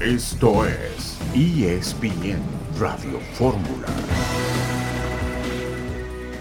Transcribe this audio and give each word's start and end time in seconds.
Esto 0.00 0.64
es 0.64 1.20
ESPN 1.34 2.40
Radio 2.78 3.20
Fórmula. 3.34 3.86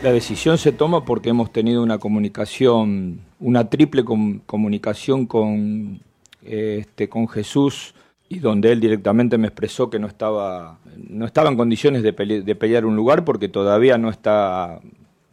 La 0.01 0.13
decisión 0.13 0.57
se 0.57 0.71
toma 0.71 1.03
porque 1.03 1.31
hemos 1.31 1.51
tenido 1.51 1.83
una 1.83 1.97
comunicación, 1.97 3.19
una 3.37 3.69
triple 3.69 4.05
comunicación 4.45 5.25
con, 5.25 5.99
este, 6.41 7.09
con 7.09 7.27
Jesús 7.27 7.95
y 8.29 8.39
donde 8.39 8.71
él 8.71 8.79
directamente 8.79 9.37
me 9.37 9.47
expresó 9.47 9.89
que 9.89 9.99
no 9.99 10.07
estaba, 10.07 10.79
no 10.95 11.25
estaba 11.25 11.49
en 11.49 11.57
condiciones 11.57 12.01
de, 12.01 12.13
de 12.13 12.55
pelear 12.55 12.85
un 12.85 12.95
lugar 12.95 13.25
porque 13.25 13.49
todavía 13.49 13.97
no 13.97 14.09
está, 14.09 14.79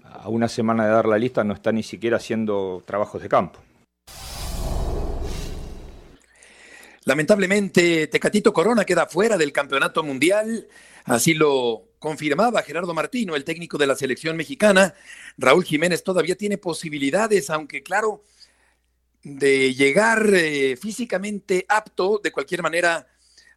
a 0.03 0.29
una 0.29 0.49
semana 0.49 0.85
de 0.85 0.91
dar 0.91 1.07
la 1.07 1.17
lista, 1.17 1.45
no 1.45 1.55
está 1.55 1.71
ni 1.71 1.85
siquiera 1.85 2.17
haciendo 2.17 2.83
trabajos 2.85 3.23
de 3.23 3.29
campo. 3.29 3.61
Lamentablemente, 7.07 8.09
Tecatito 8.09 8.53
Corona 8.53 8.85
queda 8.85 9.07
fuera 9.07 9.37
del 9.39 9.53
campeonato 9.53 10.03
mundial. 10.03 10.67
Así 11.05 11.35
lo 11.35 11.91
confirmaba 12.01 12.63
Gerardo 12.63 12.93
Martino, 12.95 13.37
el 13.37 13.45
técnico 13.45 13.79
de 13.79 13.87
la 13.87 13.95
selección 13.95 14.37
mexicana. 14.37 14.93
Raúl 15.39 15.63
Jiménez 15.63 16.03
todavía 16.03 16.35
tiene 16.35 16.59
posibilidades, 16.59 17.49
aunque 17.49 17.85
claro, 17.85 18.25
de 19.23 19.73
llegar 19.73 20.29
eh, 20.35 20.77
físicamente 20.77 21.65
apto, 21.69 22.21
de 22.21 22.33
cualquier 22.33 22.63
manera, 22.63 23.07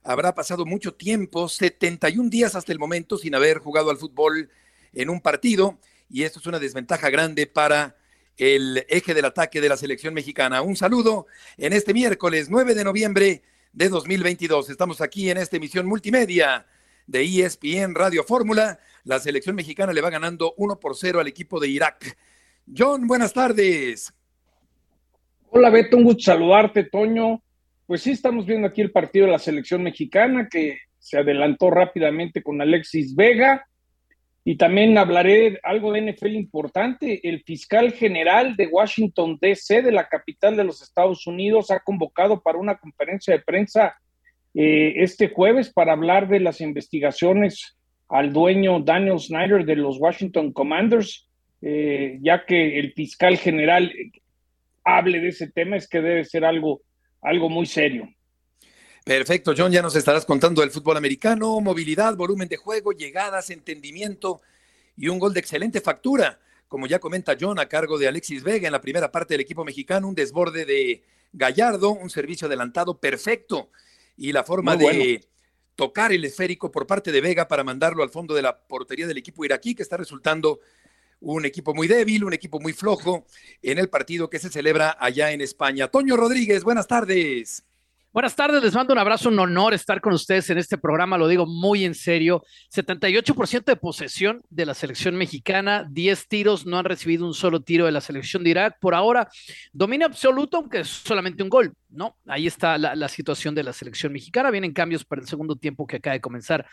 habrá 0.04 0.36
pasado 0.36 0.64
mucho 0.64 0.94
tiempo, 0.94 1.50
71 1.50 2.30
días 2.30 2.54
hasta 2.54 2.72
el 2.72 2.78
momento, 2.78 3.18
sin 3.18 3.34
haber 3.34 3.58
jugado 3.58 3.90
al 3.90 3.98
fútbol 3.98 4.52
en 4.94 5.10
un 5.10 5.22
partido, 5.22 5.80
y 6.08 6.22
esto 6.22 6.38
es 6.38 6.46
una 6.46 6.60
desventaja 6.60 7.10
grande 7.10 7.48
para 7.48 7.96
el 8.40 8.86
eje 8.88 9.14
del 9.14 9.26
ataque 9.26 9.60
de 9.60 9.68
la 9.68 9.76
selección 9.76 10.14
mexicana. 10.14 10.62
Un 10.62 10.78
saludo 10.78 11.28
en 11.58 11.74
este 11.74 11.94
miércoles 11.94 12.50
9 12.50 12.74
de 12.74 12.86
noviembre 12.86 13.44
de 13.74 13.90
2022. 13.90 14.70
Estamos 14.70 15.02
aquí 15.02 15.30
en 15.30 15.38
esta 15.38 15.58
emisión 15.58 15.86
multimedia 15.86 16.66
de 17.06 17.24
ESPN 17.24 17.94
Radio 17.94 18.24
Fórmula. 18.24 18.80
La 19.04 19.20
selección 19.20 19.58
mexicana 19.58 19.92
le 19.92 20.00
va 20.00 20.10
ganando 20.10 20.54
1 20.56 20.80
por 20.80 20.96
0 20.96 21.20
al 21.20 21.28
equipo 21.28 21.60
de 21.60 21.68
Irak. 21.68 22.18
John, 22.76 23.08
buenas 23.08 23.34
tardes. 23.34 24.14
Hola 25.50 25.70
Beto, 25.70 25.98
un 25.98 26.06
gusto 26.06 26.32
saludarte, 26.32 26.86
Toño. 26.86 27.44
Pues 27.86 28.04
sí, 28.04 28.12
estamos 28.12 28.46
viendo 28.46 28.68
aquí 28.68 28.80
el 28.80 28.92
partido 28.92 29.26
de 29.26 29.34
la 29.34 29.40
selección 29.40 29.84
mexicana 29.84 30.48
que 30.50 30.80
se 30.98 31.18
adelantó 31.18 31.72
rápidamente 31.72 32.42
con 32.42 32.62
Alexis 32.62 33.14
Vega 33.16 33.66
y 34.50 34.56
también 34.58 34.98
hablaré 34.98 35.60
algo 35.62 35.92
de 35.92 36.12
NFL 36.12 36.34
importante. 36.34 37.20
El 37.22 37.44
fiscal 37.44 37.92
general 37.92 38.56
de 38.56 38.66
Washington, 38.66 39.38
D.C., 39.40 39.84
de 39.84 39.92
la 39.92 40.08
capital 40.08 40.58
de 40.58 40.64
los 40.64 40.82
Estados 40.82 41.28
Unidos, 41.28 41.70
ha 41.70 41.82
convocado 41.82 42.42
para 42.42 42.58
una 42.58 42.80
conferencia 42.80 43.32
de 43.36 43.44
prensa 43.44 43.96
eh, 44.56 44.94
este 45.04 45.30
jueves 45.30 45.72
para 45.72 45.94
hablar 45.94 46.28
de 46.28 46.40
las 46.40 46.62
investigaciones 46.62 47.78
al 48.08 48.34
dueño 48.34 48.80
Daniel 48.80 49.20
Snyder 49.20 49.66
de 49.66 49.76
los 49.76 50.00
Washington 50.00 50.52
Commanders, 50.52 51.30
eh, 51.62 52.18
ya 52.20 52.44
que 52.44 52.80
el 52.80 52.94
fiscal 52.94 53.38
general 53.38 53.94
hable 54.84 55.20
de 55.20 55.28
ese 55.28 55.52
tema, 55.52 55.76
es 55.76 55.88
que 55.88 56.02
debe 56.02 56.26
ser 56.26 56.44
algo, 56.44 56.82
algo 57.22 57.50
muy 57.52 57.68
serio. 57.68 58.10
Perfecto, 59.10 59.56
John, 59.58 59.72
ya 59.72 59.82
nos 59.82 59.96
estarás 59.96 60.24
contando 60.24 60.62
del 60.62 60.70
fútbol 60.70 60.96
americano, 60.96 61.60
movilidad, 61.62 62.16
volumen 62.16 62.48
de 62.48 62.58
juego, 62.58 62.92
llegadas, 62.92 63.50
entendimiento 63.50 64.40
y 64.96 65.08
un 65.08 65.18
gol 65.18 65.34
de 65.34 65.40
excelente 65.40 65.82
factura, 65.82 66.40
como 66.68 66.86
ya 66.86 67.00
comenta 67.00 67.36
John, 67.42 67.58
a 67.58 67.66
cargo 67.66 67.98
de 67.98 68.08
Alexis 68.08 68.44
Vega 68.44 68.68
en 68.68 68.72
la 68.72 68.82
primera 68.82 69.12
parte 69.12 69.34
del 69.34 69.42
equipo 69.42 69.66
mexicano, 69.66 70.08
un 70.08 70.14
desborde 70.14 70.64
de 70.64 71.02
Gallardo, 71.34 71.90
un 71.90 72.12
servicio 72.12 72.46
adelantado 72.46 73.00
perfecto 73.00 73.72
y 74.16 74.32
la 74.32 74.44
forma 74.44 74.78
de 74.78 75.26
tocar 75.76 76.14
el 76.14 76.24
esférico 76.24 76.70
por 76.70 76.86
parte 76.86 77.12
de 77.12 77.20
Vega 77.20 77.48
para 77.48 77.64
mandarlo 77.64 78.04
al 78.04 78.12
fondo 78.12 78.36
de 78.36 78.44
la 78.44 78.60
portería 78.60 79.08
del 79.08 79.18
equipo 79.18 79.44
iraquí, 79.44 79.74
que 79.74 79.82
está 79.82 79.98
resultando 79.98 80.60
un 81.20 81.46
equipo 81.46 81.74
muy 81.74 81.88
débil, 81.88 82.26
un 82.26 82.34
equipo 82.34 82.60
muy 82.60 82.74
flojo 82.74 83.26
en 83.64 83.80
el 83.80 83.90
partido 83.90 84.30
que 84.30 84.38
se 84.38 84.52
celebra 84.52 84.96
allá 85.00 85.32
en 85.32 85.42
España. 85.42 85.88
Toño 85.88 86.16
Rodríguez, 86.16 86.64
buenas 86.64 86.86
tardes. 86.86 87.64
Buenas 88.12 88.36
tardes, 88.36 88.64
les 88.64 88.74
mando 88.74 88.92
un 88.92 88.98
abrazo, 88.98 89.30
un 89.30 89.38
honor 89.38 89.76
estar 89.76 90.02
con 90.02 90.14
ustedes 90.14 90.50
en 90.50 90.58
este 90.58 90.80
programa, 90.80 91.16
lo 91.16 91.28
digo 91.28 91.46
muy 91.46 91.86
en 91.86 91.94
serio. 91.94 92.44
78% 92.74 93.66
de 93.66 93.76
posesión 93.76 94.42
de 94.50 94.66
la 94.66 94.74
selección 94.74 95.16
mexicana, 95.16 95.86
10 95.88 96.28
tiros, 96.28 96.66
no 96.66 96.80
han 96.80 96.86
recibido 96.86 97.28
un 97.28 97.36
solo 97.36 97.62
tiro 97.62 97.86
de 97.86 97.92
la 97.92 98.02
selección 98.02 98.44
de 98.44 98.50
Irak. 98.50 98.78
Por 98.82 98.96
ahora, 98.96 99.30
dominio 99.74 100.08
absoluto, 100.08 100.58
aunque 100.58 100.80
es 100.80 100.88
solamente 100.88 101.44
un 101.44 101.50
gol, 101.50 101.72
¿no? 101.88 102.18
Ahí 102.26 102.48
está 102.48 102.80
la, 102.80 102.96
la 102.96 103.10
situación 103.10 103.54
de 103.54 103.62
la 103.62 103.74
selección 103.74 104.12
mexicana. 104.12 104.50
Vienen 104.50 104.74
cambios 104.74 105.06
para 105.06 105.22
el 105.22 105.28
segundo 105.28 105.56
tiempo 105.56 105.86
que 105.86 105.98
acaba 105.98 106.16
de 106.16 106.22
comenzar. 106.22 106.66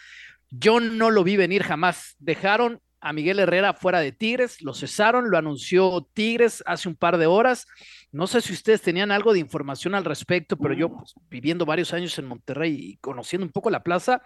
Yo 0.48 0.80
no 0.80 1.10
lo 1.10 1.22
vi 1.22 1.36
venir 1.36 1.62
jamás. 1.64 2.16
Dejaron 2.18 2.80
a 3.00 3.12
Miguel 3.12 3.38
Herrera 3.38 3.74
fuera 3.74 4.00
de 4.00 4.12
Tigres, 4.12 4.62
lo 4.62 4.74
cesaron, 4.74 5.30
lo 5.30 5.38
anunció 5.38 6.08
Tigres 6.14 6.62
hace 6.66 6.88
un 6.88 6.96
par 6.96 7.18
de 7.18 7.26
horas. 7.26 7.66
No 8.12 8.26
sé 8.26 8.40
si 8.40 8.52
ustedes 8.52 8.82
tenían 8.82 9.10
algo 9.10 9.32
de 9.32 9.38
información 9.38 9.94
al 9.94 10.04
respecto, 10.04 10.56
pero 10.56 10.74
yo, 10.74 10.88
pues, 10.88 11.14
viviendo 11.28 11.66
varios 11.66 11.92
años 11.92 12.18
en 12.18 12.26
Monterrey 12.26 12.76
y 12.78 12.96
conociendo 12.96 13.46
un 13.46 13.52
poco 13.52 13.70
la 13.70 13.82
plaza, 13.82 14.22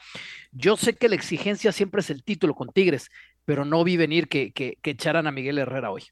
yo 0.53 0.77
sé 0.77 0.95
que 0.95 1.09
la 1.09 1.17
exigencia 1.17 1.73
siempre 1.73 2.01
es 2.01 2.11
el 2.11 2.23
título 2.23 2.55
con 2.55 2.69
Tigres, 2.73 3.11
pero 3.45 3.65
no 3.65 3.83
vi 3.85 3.97
venir 3.97 4.29
que, 4.29 4.53
que, 4.53 4.79
echaran 4.85 5.27
a 5.27 5.33
Miguel 5.33 5.59
Herrera 5.59 5.91
hoy. 5.91 6.05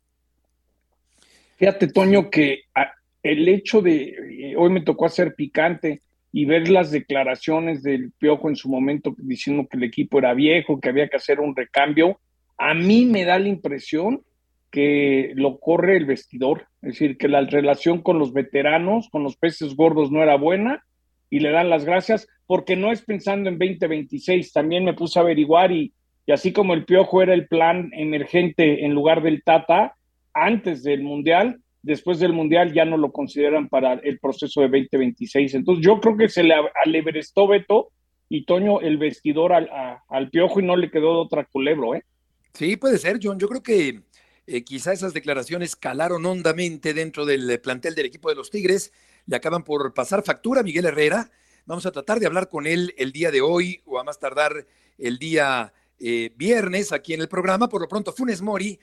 Fíjate, 1.56 1.88
Toño, 1.88 2.30
que 2.30 2.62
ah, 2.74 2.92
el 3.22 3.48
hecho 3.48 3.82
de, 3.82 4.14
eh, 4.50 4.54
hoy 4.56 4.70
me 4.70 4.82
tocó 4.82 5.06
hacer 5.06 5.34
picante 5.34 6.02
y 6.32 6.44
ver 6.44 6.68
las 6.68 6.90
declaraciones 6.90 7.82
del 7.82 8.12
Piojo 8.12 8.48
en 8.48 8.56
su 8.56 8.68
momento 8.68 9.14
diciendo 9.18 9.66
que 9.68 9.76
el 9.76 9.84
equipo 9.84 10.18
era 10.18 10.34
viejo, 10.34 10.80
que 10.80 10.88
había 10.88 11.08
que 11.08 11.16
hacer 11.16 11.40
un 11.40 11.56
recambio, 11.56 12.20
a 12.58 12.74
mí 12.74 13.06
me 13.06 13.24
da 13.24 13.38
la 13.38 13.48
impresión 13.48 14.22
que 14.70 15.32
lo 15.34 15.58
corre 15.58 15.96
el 15.96 16.04
vestidor, 16.04 16.66
es 16.82 16.92
decir, 16.92 17.16
que 17.16 17.28
la 17.28 17.40
relación 17.40 18.02
con 18.02 18.18
los 18.18 18.32
veteranos, 18.32 19.08
con 19.08 19.22
los 19.22 19.36
peces 19.36 19.74
gordos 19.76 20.10
no 20.10 20.22
era 20.22 20.36
buena 20.36 20.84
y 21.30 21.40
le 21.40 21.50
dan 21.50 21.70
las 21.70 21.84
gracias 21.84 22.26
porque 22.46 22.76
no 22.76 22.92
es 22.92 23.02
pensando 23.02 23.48
en 23.48 23.58
2026, 23.58 24.52
también 24.52 24.84
me 24.84 24.94
puse 24.94 25.18
a 25.18 25.22
averiguar 25.22 25.72
y, 25.72 25.92
y 26.26 26.32
así 26.32 26.52
como 26.52 26.74
el 26.74 26.84
Piojo 26.84 27.22
era 27.22 27.32
el 27.32 27.46
plan 27.46 27.90
emergente 27.92 28.84
en 28.84 28.92
lugar 28.92 29.22
del 29.22 29.42
Tata 29.42 29.94
antes 30.34 30.82
del 30.82 31.02
Mundial, 31.02 31.60
después 31.82 32.18
del 32.18 32.32
Mundial 32.32 32.72
ya 32.72 32.84
no 32.84 32.96
lo 32.96 33.12
consideran 33.12 33.68
para 33.68 33.94
el 33.94 34.18
proceso 34.18 34.60
de 34.60 34.68
2026. 34.68 35.54
Entonces 35.54 35.84
yo 35.84 36.00
creo 36.00 36.16
que 36.16 36.28
se 36.28 36.42
le 36.42 36.54
alebrestó 36.84 37.46
Beto 37.46 37.88
y 38.28 38.44
Toño 38.44 38.80
el 38.80 38.98
vestidor 38.98 39.52
al, 39.52 39.70
al 40.08 40.30
Piojo 40.30 40.60
y 40.60 40.64
no 40.64 40.76
le 40.76 40.90
quedó 40.90 41.14
de 41.14 41.20
otra 41.20 41.44
culebro, 41.44 41.94
¿eh? 41.94 42.02
Sí, 42.58 42.76
puede 42.76 42.98
ser, 42.98 43.20
John. 43.22 43.38
Yo 43.38 43.48
creo 43.48 43.62
que 43.62 44.02
eh, 44.48 44.64
quizá 44.64 44.92
esas 44.92 45.14
declaraciones 45.14 45.76
calaron 45.76 46.26
hondamente 46.26 46.92
dentro 46.92 47.24
del 47.24 47.48
eh, 47.48 47.58
plantel 47.60 47.94
del 47.94 48.06
equipo 48.06 48.30
de 48.30 48.34
los 48.34 48.50
Tigres. 48.50 48.92
Le 49.26 49.36
acaban 49.36 49.62
por 49.62 49.94
pasar 49.94 50.24
factura 50.24 50.62
a 50.62 50.64
Miguel 50.64 50.86
Herrera. 50.86 51.30
Vamos 51.66 51.86
a 51.86 51.92
tratar 51.92 52.18
de 52.18 52.26
hablar 52.26 52.48
con 52.48 52.66
él 52.66 52.92
el 52.98 53.12
día 53.12 53.30
de 53.30 53.42
hoy 53.42 53.80
o 53.84 54.00
a 54.00 54.02
más 54.02 54.18
tardar 54.18 54.66
el 54.98 55.20
día 55.20 55.72
eh, 56.00 56.32
viernes 56.34 56.90
aquí 56.90 57.14
en 57.14 57.20
el 57.20 57.28
programa. 57.28 57.68
Por 57.68 57.80
lo 57.80 57.86
pronto, 57.86 58.12
Funes 58.12 58.42
Mori 58.42 58.76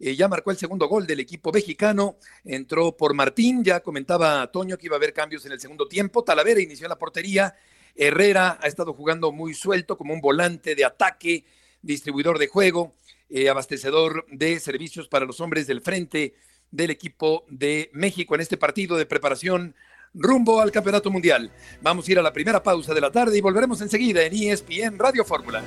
ya 0.00 0.26
marcó 0.26 0.50
el 0.50 0.56
segundo 0.56 0.88
gol 0.88 1.06
del 1.06 1.20
equipo 1.20 1.52
mexicano. 1.52 2.16
Entró 2.44 2.96
por 2.96 3.14
Martín. 3.14 3.62
Ya 3.62 3.78
comentaba 3.78 4.50
Toño 4.50 4.76
que 4.76 4.86
iba 4.86 4.96
a 4.96 4.98
haber 4.98 5.12
cambios 5.12 5.46
en 5.46 5.52
el 5.52 5.60
segundo 5.60 5.86
tiempo. 5.86 6.24
Talavera 6.24 6.60
inició 6.60 6.88
la 6.88 6.98
portería. 6.98 7.54
Herrera 7.94 8.58
ha 8.60 8.66
estado 8.66 8.92
jugando 8.94 9.30
muy 9.30 9.54
suelto 9.54 9.96
como 9.96 10.12
un 10.12 10.20
volante 10.20 10.74
de 10.74 10.84
ataque, 10.84 11.44
distribuidor 11.82 12.40
de 12.40 12.48
juego. 12.48 12.96
Eh, 13.34 13.48
abastecedor 13.48 14.26
de 14.30 14.60
servicios 14.60 15.08
para 15.08 15.24
los 15.24 15.40
hombres 15.40 15.66
del 15.66 15.80
frente 15.80 16.34
del 16.70 16.90
equipo 16.90 17.46
de 17.48 17.88
México 17.94 18.34
en 18.34 18.42
este 18.42 18.58
partido 18.58 18.98
de 18.98 19.06
preparación 19.06 19.74
rumbo 20.12 20.60
al 20.60 20.70
Campeonato 20.70 21.10
Mundial. 21.10 21.50
Vamos 21.80 22.06
a 22.06 22.12
ir 22.12 22.18
a 22.18 22.22
la 22.22 22.34
primera 22.34 22.62
pausa 22.62 22.92
de 22.92 23.00
la 23.00 23.10
tarde 23.10 23.38
y 23.38 23.40
volveremos 23.40 23.80
enseguida 23.80 24.22
en 24.22 24.34
ESPN 24.34 24.98
Radio 24.98 25.24
Fórmula. 25.24 25.62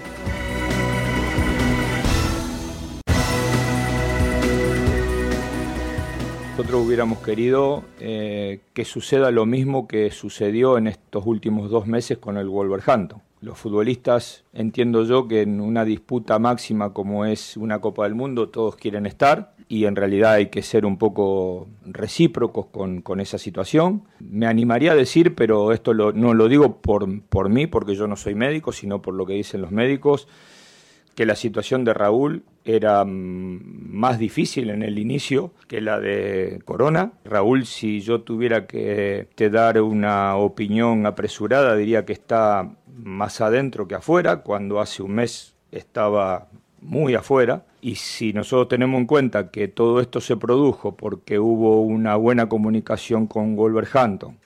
Nosotros 6.51 6.85
hubiéramos 6.85 7.17
querido 7.23 7.83
eh, 7.99 8.59
que 8.75 8.85
suceda 8.85 9.31
lo 9.31 9.47
mismo 9.47 9.87
que 9.87 10.11
sucedió 10.11 10.77
en 10.77 10.85
estos 10.85 11.25
últimos 11.25 11.71
dos 11.71 11.87
meses 11.87 12.19
con 12.19 12.37
el 12.37 12.47
Wolverhampton 12.47 13.23
los 13.45 13.57
futbolistas, 13.59 14.43
entiendo 14.53 15.03
yo 15.03 15.27
que 15.27 15.43
en 15.43 15.61
una 15.61 15.85
disputa 15.85 16.39
máxima 16.39 16.93
como 16.93 17.25
es 17.25 17.55
una 17.55 17.79
Copa 17.79 18.03
del 18.03 18.15
Mundo, 18.15 18.49
todos 18.49 18.75
quieren 18.75 19.05
estar 19.05 19.53
y 19.67 19.85
en 19.85 19.95
realidad 19.95 20.33
hay 20.33 20.47
que 20.47 20.63
ser 20.63 20.85
un 20.85 20.97
poco 20.97 21.67
recíprocos 21.85 22.65
con, 22.67 23.19
esa 23.19 23.37
situación. 23.37 24.03
Me 24.19 24.47
animaría 24.47 24.91
a 24.91 24.95
decir, 24.95 25.35
pero 25.35 25.71
esto 25.71 25.93
no 25.93 26.33
lo 26.33 26.47
digo 26.47 26.81
por, 26.81 27.21
por 27.21 27.49
mí, 27.49 27.67
porque 27.67 27.95
yo 27.95 28.07
no 28.07 28.15
soy 28.15 28.35
médico, 28.35 28.71
sino 28.71 29.01
por 29.01 29.13
lo 29.13 29.25
que 29.25 29.33
dicen 29.33 29.61
los 29.61 29.71
médicos, 29.71 30.27
que 31.15 31.25
la 31.25 31.35
situación 31.35 31.85
de 31.85 31.93
Raúl 31.93 32.43
era 32.65 33.05
mm, 33.05 33.61
más 33.91 34.19
difícil 34.19 34.69
en 34.69 34.83
el 34.83 34.99
inicio 34.99 35.53
que 35.67 35.81
la 35.81 35.99
de 35.99 36.59
Corona. 36.65 37.13
Raúl, 37.23 37.65
si 37.65 38.01
yo 38.01 38.21
tuviera 38.21 38.67
que 38.67 39.27
te 39.35 39.49
dar 39.49 39.81
una 39.81 40.35
opinión 40.35 41.05
apresurada, 41.05 41.75
diría 41.75 42.05
que 42.05 42.13
está 42.13 42.75
más 43.03 43.41
adentro 43.41 43.87
que 43.87 43.95
afuera, 43.95 44.37
cuando 44.41 44.79
hace 44.79 45.03
un 45.03 45.15
mes 45.15 45.55
estaba 45.71 46.47
muy 46.81 47.15
afuera. 47.15 47.65
Y 47.81 47.95
si 47.95 48.33
nosotros 48.33 48.69
tenemos 48.69 48.99
en 48.99 49.07
cuenta 49.07 49.51
que 49.51 49.67
todo 49.67 49.99
esto 49.99 50.21
se 50.21 50.37
produjo 50.37 50.95
porque 50.95 51.39
hubo 51.39 51.81
una 51.81 52.15
buena 52.15 52.49
comunicación 52.49 53.27
con 53.27 53.55
Wolverhampton, 53.55 54.37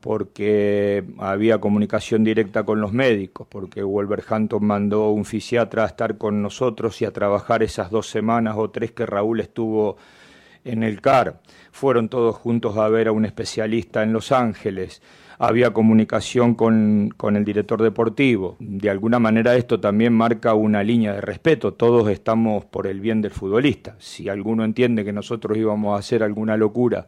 porque 0.00 1.04
había 1.18 1.58
comunicación 1.58 2.22
directa 2.22 2.64
con 2.64 2.80
los 2.80 2.92
médicos, 2.92 3.46
porque 3.50 3.82
Wolverhampton 3.82 4.64
mandó 4.64 5.10
un 5.10 5.24
fisiatra 5.24 5.84
a 5.84 5.86
estar 5.88 6.16
con 6.16 6.42
nosotros 6.42 7.02
y 7.02 7.04
a 7.04 7.12
trabajar 7.12 7.62
esas 7.62 7.90
dos 7.90 8.08
semanas 8.08 8.54
o 8.56 8.70
tres 8.70 8.92
que 8.92 9.04
Raúl 9.04 9.40
estuvo 9.40 9.96
en 10.64 10.82
el 10.82 11.00
CAR. 11.00 11.40
Fueron 11.72 12.08
todos 12.08 12.36
juntos 12.36 12.76
a 12.76 12.88
ver 12.88 13.08
a 13.08 13.12
un 13.12 13.24
especialista 13.24 14.02
en 14.02 14.12
Los 14.12 14.32
Ángeles. 14.32 15.02
Había 15.38 15.72
comunicación 15.72 16.54
con, 16.54 17.12
con 17.16 17.36
el 17.36 17.44
director 17.44 17.82
deportivo. 17.82 18.56
De 18.58 18.88
alguna 18.88 19.18
manera 19.18 19.54
esto 19.54 19.80
también 19.80 20.12
marca 20.12 20.54
una 20.54 20.82
línea 20.82 21.12
de 21.12 21.20
respeto. 21.20 21.74
Todos 21.74 22.08
estamos 22.08 22.64
por 22.64 22.86
el 22.86 23.00
bien 23.00 23.20
del 23.20 23.32
futbolista. 23.32 23.96
Si 23.98 24.28
alguno 24.28 24.64
entiende 24.64 25.04
que 25.04 25.12
nosotros 25.12 25.58
íbamos 25.58 25.94
a 25.94 25.98
hacer 25.98 26.22
alguna 26.22 26.56
locura 26.56 27.06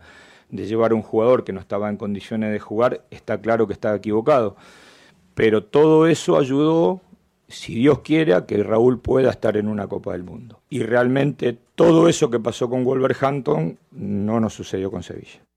de 0.50 0.66
llevar 0.66 0.92
a 0.92 0.94
un 0.94 1.02
jugador 1.02 1.44
que 1.44 1.52
no 1.52 1.60
estaba 1.60 1.88
en 1.88 1.96
condiciones 1.96 2.52
de 2.52 2.58
jugar, 2.58 3.04
está 3.10 3.40
claro 3.40 3.66
que 3.66 3.72
estaba 3.72 3.96
equivocado. 3.96 4.56
Pero 5.34 5.64
todo 5.64 6.06
eso 6.06 6.38
ayudó, 6.38 7.00
si 7.48 7.75
Dios 7.75 8.00
quiere, 8.00 8.34
que 8.46 8.62
Raúl 8.62 9.00
pueda 9.00 9.30
estar 9.30 9.56
en 9.56 9.69
una 9.69 9.86
Copa 9.86 10.12
del 10.12 10.25
Mundo. 10.25 10.60
Y 10.69 10.82
realmente 10.82 11.56
todo 11.75 12.08
eso 12.08 12.30
que 12.30 12.40
pasó 12.40 12.69
con 12.69 12.84
Wolverhampton 12.84 13.78
no 13.92 14.40
nos 14.40 14.54
sucedió 14.54 14.90
con 14.90 15.02
Sevilla. 15.02 15.48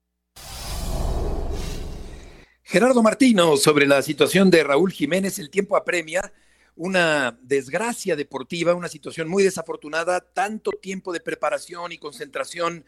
Gerardo 2.72 3.04
Martino, 3.04 3.58
sobre 3.58 3.86
la 3.86 4.02
situación 4.02 4.50
de 4.50 4.64
Raúl 4.64 4.94
Jiménez, 4.94 5.40
el 5.40 5.50
tiempo 5.50 5.76
apremia 5.76 6.32
una 6.78 7.38
desgracia 7.42 8.16
deportiva, 8.16 8.76
una 8.76 8.88
situación 8.88 9.28
muy 9.28 9.44
desafortunada, 9.44 10.22
tanto 10.22 10.72
tiempo 10.72 11.12
de 11.12 11.20
preparación 11.20 11.92
y 11.92 11.98
concentración 11.98 12.86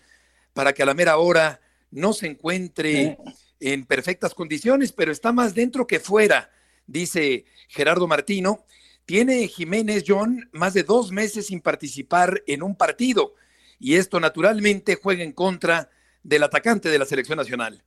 para 0.53 0.71
que 0.71 0.83
a 0.83 0.85
la 0.85 0.93
mera 0.93 1.17
hora 1.17 1.59
no 1.91 2.13
se 2.13 2.27
encuentre 2.27 3.17
en 3.59 3.83
perfectas 3.83 4.33
condiciones, 4.33 4.93
pero 4.93 5.11
está 5.11 5.33
más 5.33 5.53
dentro 5.53 5.85
que 5.85 5.99
fuera, 5.99 6.49
dice 6.87 7.43
Gerardo 7.67 8.07
Martino. 8.07 8.63
Tiene 9.05 9.49
Jiménez 9.49 10.05
John 10.07 10.49
más 10.53 10.73
de 10.73 10.83
dos 10.83 11.11
meses 11.11 11.47
sin 11.47 11.59
participar 11.59 12.41
en 12.47 12.63
un 12.63 12.77
partido 12.77 13.35
y 13.79 13.95
esto 13.95 14.21
naturalmente 14.21 14.95
juega 14.95 15.23
en 15.23 15.33
contra 15.33 15.89
del 16.23 16.43
atacante 16.43 16.87
de 16.87 16.99
la 16.99 17.05
selección 17.05 17.37
nacional. 17.37 17.83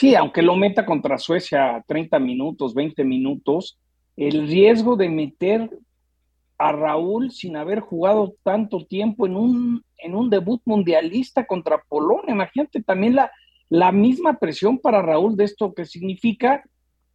Sí, 0.00 0.14
aunque 0.14 0.40
lo 0.40 0.56
meta 0.56 0.86
contra 0.86 1.18
Suecia 1.18 1.84
30 1.86 2.18
minutos, 2.20 2.72
20 2.72 3.04
minutos, 3.04 3.78
el 4.16 4.48
riesgo 4.48 4.96
de 4.96 5.10
meter 5.10 5.68
a 6.56 6.72
Raúl 6.72 7.30
sin 7.32 7.54
haber 7.54 7.80
jugado 7.80 8.34
tanto 8.42 8.86
tiempo 8.86 9.26
en 9.26 9.36
un, 9.36 9.84
en 9.98 10.14
un 10.14 10.30
debut 10.30 10.62
mundialista 10.64 11.46
contra 11.46 11.82
Polonia. 11.86 12.32
Imagínate 12.32 12.82
también 12.82 13.14
la, 13.14 13.30
la 13.68 13.92
misma 13.92 14.38
presión 14.38 14.78
para 14.78 15.02
Raúl 15.02 15.36
de 15.36 15.44
esto 15.44 15.74
que 15.74 15.84
significa. 15.84 16.64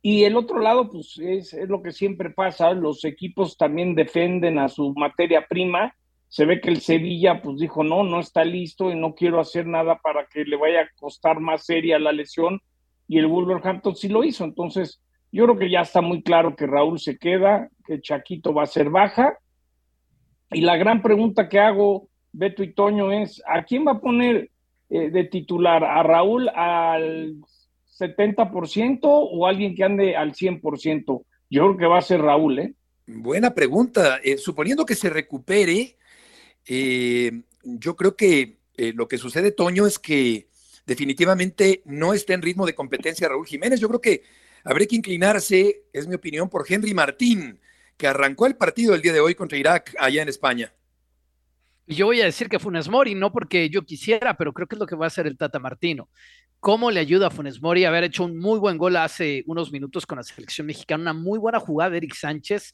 Y 0.04 0.26
el 0.26 0.38
otro 0.38 0.60
lado, 0.60 0.92
pues 0.92 1.18
es, 1.18 1.56
es, 1.56 1.68
lo 1.68 1.82
que 1.82 1.92
siempre 1.92 2.30
pasa, 2.30 2.72
los 2.74 3.04
equipos 3.04 3.58
también 3.58 3.96
defienden 3.96 4.60
a 4.60 4.70
su 4.70 4.94
materia 4.94 5.48
prima. 5.48 5.96
Se 6.28 6.46
ve 6.46 6.62
que 6.62 6.70
el 6.70 6.82
Sevilla, 6.82 7.42
pues 7.42 7.58
dijo, 7.58 7.84
no, 7.84 8.04
no 8.04 8.20
está 8.20 8.46
listo 8.46 8.92
y 8.92 8.96
no 8.96 9.16
quiero 9.16 9.40
hacer 9.40 9.66
nada 9.66 9.98
para 10.04 10.28
que 10.28 10.44
le 10.44 10.56
vaya 10.56 10.82
a 10.82 10.90
costar 11.00 11.40
más 11.40 11.66
seria 11.66 11.98
la 11.98 12.12
lesión. 12.12 12.62
Y 13.08 13.20
el 13.20 13.28
Wolverhampton 13.28 13.96
sí 13.96 14.10
lo 14.10 14.24
hizo. 14.24 14.44
Entonces, 14.44 15.02
yo 15.32 15.44
creo 15.44 15.58
que 15.58 15.70
ya 15.70 15.82
está 15.82 16.02
muy 16.02 16.24
claro 16.24 16.56
que 16.56 16.66
Raúl 16.66 16.98
se 16.98 17.18
queda, 17.18 17.70
que 17.86 18.00
Chaquito 18.00 18.54
va 18.54 18.64
a 18.64 18.68
ser 18.68 18.90
baja. 18.90 19.38
Y 20.52 20.62
la 20.62 20.78
gran 20.78 21.02
pregunta 21.02 21.50
que 21.50 21.60
hago, 21.60 22.08
Beto 22.32 22.64
y 22.64 22.74
Toño, 22.74 23.12
es, 23.12 23.44
¿a 23.46 23.64
quién 23.64 23.86
va 23.86 23.92
a 23.92 24.00
poner 24.00 24.50
eh, 24.90 25.10
de 25.10 25.24
titular? 25.26 25.84
¿A 25.84 26.04
Raúl 26.04 26.48
al 26.50 27.36
70% 28.00 29.00
o 29.04 29.46
alguien 29.46 29.76
que 29.76 29.84
ande 29.84 30.16
al 30.16 30.34
100%? 30.34 31.26
Yo 31.50 31.64
creo 31.64 31.78
que 31.78 31.86
va 31.86 31.98
a 31.98 32.02
ser 32.02 32.22
Raúl, 32.22 32.60
¿eh? 32.60 32.74
Buena 33.06 33.54
pregunta. 33.54 34.20
Eh, 34.24 34.38
suponiendo 34.38 34.86
que 34.86 34.96
se 34.96 35.10
recupere, 35.10 35.98
eh, 36.66 37.42
yo 37.64 37.98
creo 37.98 38.16
que 38.16 38.56
lo 38.78 39.08
que 39.08 39.18
sucede, 39.18 39.52
Toño, 39.52 39.86
es 39.86 40.00
que 40.00 40.48
definitivamente 40.86 41.82
no 41.86 42.14
está 42.14 42.34
en 42.34 42.42
ritmo 42.42 42.66
de 42.66 42.76
competencia 42.76 43.28
Raúl 43.28 43.48
Jiménez. 43.48 43.80
Yo 43.80 43.88
creo 43.88 44.02
que 44.02 44.24
habría 44.64 44.88
que 44.88 44.96
inclinarse, 44.96 45.84
es 45.94 46.08
mi 46.08 46.16
opinión, 46.16 46.50
por 46.50 46.66
Henry 46.68 46.94
Martín, 46.94 47.60
que 47.98 48.08
arrancó 48.08 48.46
el 48.48 48.56
partido 48.56 48.94
el 48.94 49.02
día 49.02 49.14
de 49.14 49.22
hoy 49.22 49.36
contra 49.36 49.58
Irak 49.58 49.96
allá 50.00 50.22
en 50.22 50.30
España. 50.30 50.74
Yo 51.88 52.08
voy 52.08 52.20
a 52.22 52.26
decir 52.26 52.50
que 52.50 52.58
Funes 52.58 52.90
Mori, 52.90 53.14
no 53.14 53.32
porque 53.32 53.70
yo 53.70 53.84
quisiera, 53.84 54.36
pero 54.36 54.54
creo 54.54 54.68
que 54.68 54.76
es 54.76 54.80
lo 54.80 54.88
que 54.88 54.96
va 54.96 55.06
a 55.06 55.08
hacer 55.08 55.28
el 55.28 55.38
Tata 55.38 55.60
Martino. 55.60 56.10
¿Cómo 56.66 56.90
le 56.90 57.00
ayuda 57.00 57.28
a 57.28 57.30
Funes 57.30 57.62
Mori 57.62 57.86
haber 57.86 58.06
hecho 58.06 58.24
un 58.24 58.40
muy 58.40 58.58
buen 58.58 58.80
gol 58.80 58.96
hace 58.96 59.44
unos 59.46 59.72
minutos 59.72 60.08
con 60.08 60.16
la 60.16 60.24
selección 60.24 60.66
mexicana? 60.66 61.00
Una 61.00 61.14
muy 61.14 61.38
buena 61.38 61.60
jugada 61.60 61.92
de 61.92 61.98
Eric 61.98 62.16
Sánchez. 62.16 62.74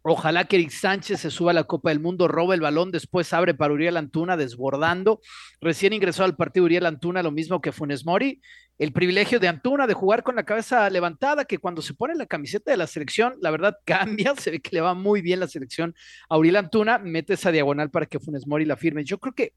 Ojalá 0.00 0.46
que 0.46 0.56
Eric 0.56 0.70
Sánchez 0.70 1.20
se 1.20 1.30
suba 1.30 1.50
a 1.50 1.54
la 1.54 1.64
Copa 1.64 1.90
del 1.90 2.00
Mundo, 2.00 2.28
roba 2.28 2.54
el 2.54 2.62
balón, 2.62 2.90
después 2.90 3.34
abre 3.34 3.52
para 3.52 3.74
Uriel 3.74 3.98
Antuna 3.98 4.38
desbordando. 4.38 5.20
Recién 5.60 5.92
ingresó 5.92 6.24
al 6.24 6.34
partido 6.34 6.64
Uriel 6.64 6.86
Antuna, 6.86 7.22
lo 7.22 7.30
mismo 7.30 7.60
que 7.60 7.72
Funes 7.72 8.06
Mori. 8.06 8.40
El 8.78 8.94
privilegio 8.94 9.38
de 9.38 9.48
Antuna 9.48 9.86
de 9.86 9.92
jugar 9.92 10.22
con 10.22 10.36
la 10.36 10.44
cabeza 10.44 10.88
levantada, 10.88 11.44
que 11.44 11.58
cuando 11.58 11.82
se 11.82 11.92
pone 11.92 12.14
la 12.14 12.24
camiseta 12.24 12.70
de 12.70 12.78
la 12.78 12.86
selección, 12.86 13.34
la 13.42 13.50
verdad 13.50 13.76
cambia, 13.84 14.34
se 14.36 14.50
ve 14.50 14.60
que 14.60 14.70
le 14.72 14.80
va 14.80 14.94
muy 14.94 15.20
bien 15.20 15.40
la 15.40 15.48
selección 15.48 15.94
a 16.30 16.38
Uriel 16.38 16.56
Antuna, 16.56 16.96
mete 16.96 17.34
esa 17.34 17.52
diagonal 17.52 17.90
para 17.90 18.06
que 18.06 18.18
Funes 18.18 18.46
Mori 18.46 18.64
la 18.64 18.78
firme. 18.78 19.04
Yo 19.04 19.18
creo 19.18 19.34
que 19.34 19.52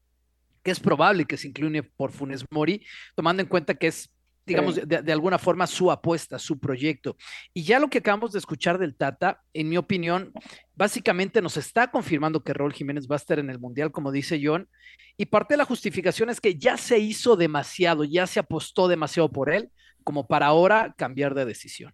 que 0.62 0.70
es 0.70 0.80
probable 0.80 1.24
que 1.24 1.36
se 1.36 1.48
incline 1.48 1.82
por 1.82 2.12
Funes 2.12 2.44
Mori, 2.50 2.84
tomando 3.14 3.42
en 3.42 3.48
cuenta 3.48 3.74
que 3.74 3.88
es, 3.88 4.10
digamos, 4.44 4.74
de, 4.76 4.84
de, 5.02 5.12
alguna 5.12 5.38
forma 5.38 5.66
su 5.66 5.90
apuesta, 5.90 6.38
su 6.38 6.58
proyecto. 6.58 7.16
Y 7.54 7.62
ya 7.62 7.78
lo 7.78 7.88
que 7.88 7.98
acabamos 7.98 8.32
de 8.32 8.38
escuchar 8.38 8.78
del 8.78 8.96
Tata, 8.96 9.42
en 9.52 9.68
mi 9.68 9.76
opinión, 9.76 10.32
básicamente 10.74 11.40
nos 11.40 11.56
está 11.56 11.90
confirmando 11.90 12.42
que 12.42 12.52
Raúl 12.52 12.72
Jiménez 12.72 13.06
va 13.08 13.16
a 13.16 13.18
estar 13.18 13.38
en 13.38 13.50
el 13.50 13.58
Mundial, 13.58 13.92
como 13.92 14.12
dice 14.12 14.40
John, 14.42 14.68
y 15.16 15.26
parte 15.26 15.54
de 15.54 15.58
la 15.58 15.64
justificación 15.64 16.30
es 16.30 16.40
que 16.40 16.56
ya 16.56 16.76
se 16.76 16.98
hizo 16.98 17.36
demasiado, 17.36 18.04
ya 18.04 18.26
se 18.26 18.40
apostó 18.40 18.88
demasiado 18.88 19.30
por 19.30 19.52
él, 19.52 19.70
como 20.04 20.26
para 20.26 20.46
ahora 20.46 20.94
cambiar 20.96 21.34
de 21.34 21.44
decisión. 21.44 21.92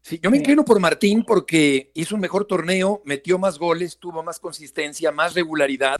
Sí, 0.00 0.20
yo 0.22 0.30
me 0.30 0.36
inclino 0.36 0.64
por 0.64 0.78
Martín 0.80 1.24
porque 1.26 1.90
hizo 1.94 2.14
un 2.14 2.20
mejor 2.20 2.44
torneo, 2.44 3.00
metió 3.06 3.38
más 3.38 3.58
goles, 3.58 3.98
tuvo 3.98 4.22
más 4.22 4.38
consistencia, 4.38 5.10
más 5.10 5.34
regularidad 5.34 5.96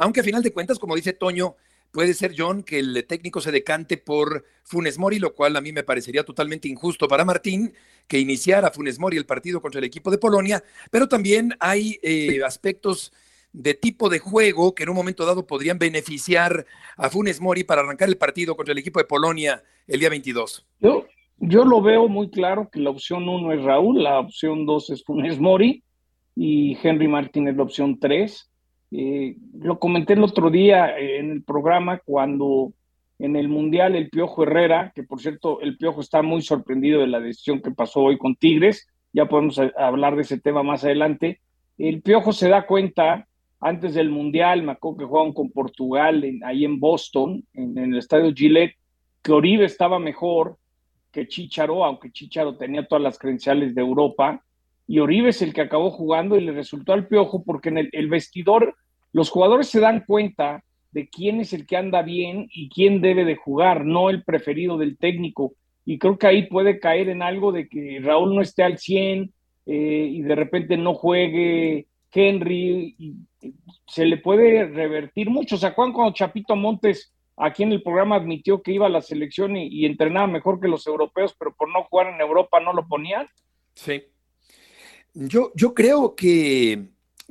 aunque 0.00 0.20
a 0.20 0.24
final 0.24 0.42
de 0.42 0.52
cuentas, 0.52 0.78
como 0.78 0.96
dice 0.96 1.12
Toño, 1.12 1.56
puede 1.92 2.14
ser 2.14 2.32
John 2.36 2.62
que 2.62 2.78
el 2.78 3.04
técnico 3.06 3.42
se 3.42 3.52
decante 3.52 3.98
por 3.98 4.46
Funes 4.64 4.98
Mori, 4.98 5.18
lo 5.18 5.34
cual 5.34 5.54
a 5.56 5.60
mí 5.60 5.72
me 5.72 5.82
parecería 5.82 6.24
totalmente 6.24 6.68
injusto 6.68 7.06
para 7.06 7.24
Martín 7.24 7.74
que 8.08 8.18
iniciara 8.18 8.70
Funes 8.70 8.98
Mori 8.98 9.18
el 9.18 9.26
partido 9.26 9.60
contra 9.60 9.78
el 9.78 9.84
equipo 9.84 10.10
de 10.10 10.16
Polonia, 10.16 10.64
pero 10.90 11.06
también 11.06 11.54
hay 11.60 11.98
eh, 12.02 12.40
aspectos 12.42 13.12
de 13.52 13.74
tipo 13.74 14.08
de 14.08 14.20
juego 14.20 14.74
que 14.74 14.84
en 14.84 14.88
un 14.88 14.96
momento 14.96 15.26
dado 15.26 15.46
podrían 15.46 15.78
beneficiar 15.78 16.64
a 16.96 17.10
Funes 17.10 17.38
Mori 17.38 17.64
para 17.64 17.82
arrancar 17.82 18.08
el 18.08 18.16
partido 18.16 18.56
contra 18.56 18.72
el 18.72 18.78
equipo 18.78 19.00
de 19.00 19.04
Polonia 19.04 19.62
el 19.86 20.00
día 20.00 20.08
22. 20.08 20.66
Yo, 20.80 21.04
yo 21.36 21.64
lo 21.66 21.82
veo 21.82 22.08
muy 22.08 22.30
claro 22.30 22.70
que 22.72 22.80
la 22.80 22.88
opción 22.88 23.28
uno 23.28 23.52
es 23.52 23.62
Raúl, 23.62 24.02
la 24.02 24.20
opción 24.20 24.64
dos 24.64 24.88
es 24.88 25.04
Funes 25.04 25.38
Mori 25.38 25.84
y 26.34 26.78
Henry 26.82 27.06
Martín 27.06 27.48
es 27.48 27.56
la 27.56 27.64
opción 27.64 27.98
tres 28.00 28.49
eh, 28.90 29.36
lo 29.58 29.78
comenté 29.78 30.14
el 30.14 30.24
otro 30.24 30.50
día 30.50 30.98
en 30.98 31.30
el 31.30 31.42
programa 31.44 31.98
cuando 32.04 32.72
en 33.18 33.36
el 33.36 33.48
Mundial 33.48 33.94
el 33.94 34.10
Piojo 34.10 34.42
Herrera, 34.42 34.92
que 34.94 35.02
por 35.02 35.20
cierto 35.20 35.60
el 35.60 35.76
Piojo 35.76 36.00
está 36.00 36.22
muy 36.22 36.42
sorprendido 36.42 37.00
de 37.00 37.06
la 37.06 37.20
decisión 37.20 37.60
que 37.60 37.70
pasó 37.70 38.00
hoy 38.00 38.18
con 38.18 38.34
Tigres, 38.34 38.88
ya 39.12 39.26
podemos 39.26 39.60
hablar 39.76 40.16
de 40.16 40.22
ese 40.22 40.40
tema 40.40 40.62
más 40.62 40.84
adelante, 40.84 41.40
el 41.78 42.02
Piojo 42.02 42.32
se 42.32 42.48
da 42.48 42.66
cuenta 42.66 43.26
antes 43.60 43.94
del 43.94 44.08
Mundial, 44.08 44.62
me 44.62 44.72
acuerdo 44.72 44.98
que 44.98 45.04
jugaban 45.04 45.32
con 45.34 45.50
Portugal 45.50 46.24
ahí 46.44 46.64
en 46.64 46.80
Boston, 46.80 47.44
en, 47.52 47.76
en, 47.76 47.92
el 47.92 47.98
estadio 47.98 48.32
Gillette, 48.34 48.76
que 49.22 49.32
Oribe 49.32 49.66
estaba 49.66 49.98
mejor 49.98 50.56
que 51.12 51.28
Chicharo, 51.28 51.84
aunque 51.84 52.10
Chicharo 52.10 52.56
tenía 52.56 52.86
todas 52.86 53.02
las 53.02 53.18
credenciales 53.18 53.74
de 53.74 53.82
Europa, 53.82 54.42
y 54.90 54.98
Oribe 54.98 55.28
es 55.28 55.40
el 55.40 55.54
que 55.54 55.60
acabó 55.60 55.92
jugando 55.92 56.36
y 56.36 56.40
le 56.40 56.50
resultó 56.50 56.92
al 56.92 57.06
piojo 57.06 57.44
porque 57.44 57.68
en 57.68 57.78
el, 57.92 58.08
vestidor 58.08 58.74
los 59.12 59.30
jugadores 59.30 59.68
se 59.68 59.78
dan 59.78 60.02
cuenta 60.04 60.64
de 60.90 61.08
quién 61.08 61.38
es 61.38 61.52
el 61.52 61.64
que 61.64 61.76
anda 61.76 62.02
bien 62.02 62.48
y 62.52 62.68
quién 62.70 63.00
debe 63.00 63.24
de 63.24 63.36
jugar, 63.36 63.84
no 63.84 64.10
el 64.10 64.24
preferido 64.24 64.78
del 64.78 64.98
técnico. 64.98 65.52
Y 65.84 66.00
creo 66.00 66.18
que 66.18 66.26
ahí 66.26 66.48
puede 66.48 66.80
caer 66.80 67.08
en 67.08 67.22
algo 67.22 67.52
de 67.52 67.68
que 67.68 68.00
Raúl 68.02 68.34
no 68.34 68.42
esté 68.42 68.64
al 68.64 68.78
100 68.78 69.32
eh, 69.66 70.08
y 70.10 70.22
de 70.22 70.34
repente 70.34 70.76
no 70.76 70.94
juegue 70.94 71.86
Henry, 72.12 72.96
se 73.86 74.04
le 74.04 74.16
puede 74.16 74.66
revertir 74.66 75.30
mucho. 75.30 75.56
¿Se 75.56 75.68
acuerdan 75.68 75.92
cuando 75.92 76.14
Chapito 76.14 76.56
Montes 76.56 77.14
aquí 77.36 77.62
en 77.62 77.70
el 77.70 77.84
programa 77.84 78.16
admitió 78.16 78.60
que 78.60 78.72
iba 78.72 78.86
a 78.86 78.90
la 78.90 79.02
selección 79.02 79.56
y, 79.56 79.86
entrenaba 79.86 80.26
mejor 80.26 80.58
que 80.58 80.66
los 80.66 80.84
europeos, 80.88 81.36
pero 81.38 81.54
por 81.54 81.68
no 81.68 81.84
jugar 81.84 82.08
en 82.08 82.20
Europa 82.20 82.58
no 82.58 82.72
lo 82.72 82.88
ponían? 82.88 83.28
Sí. 83.74 84.02
Yo, 85.14 85.52
yo 85.54 85.74
creo 85.74 86.14
que, 86.14 86.88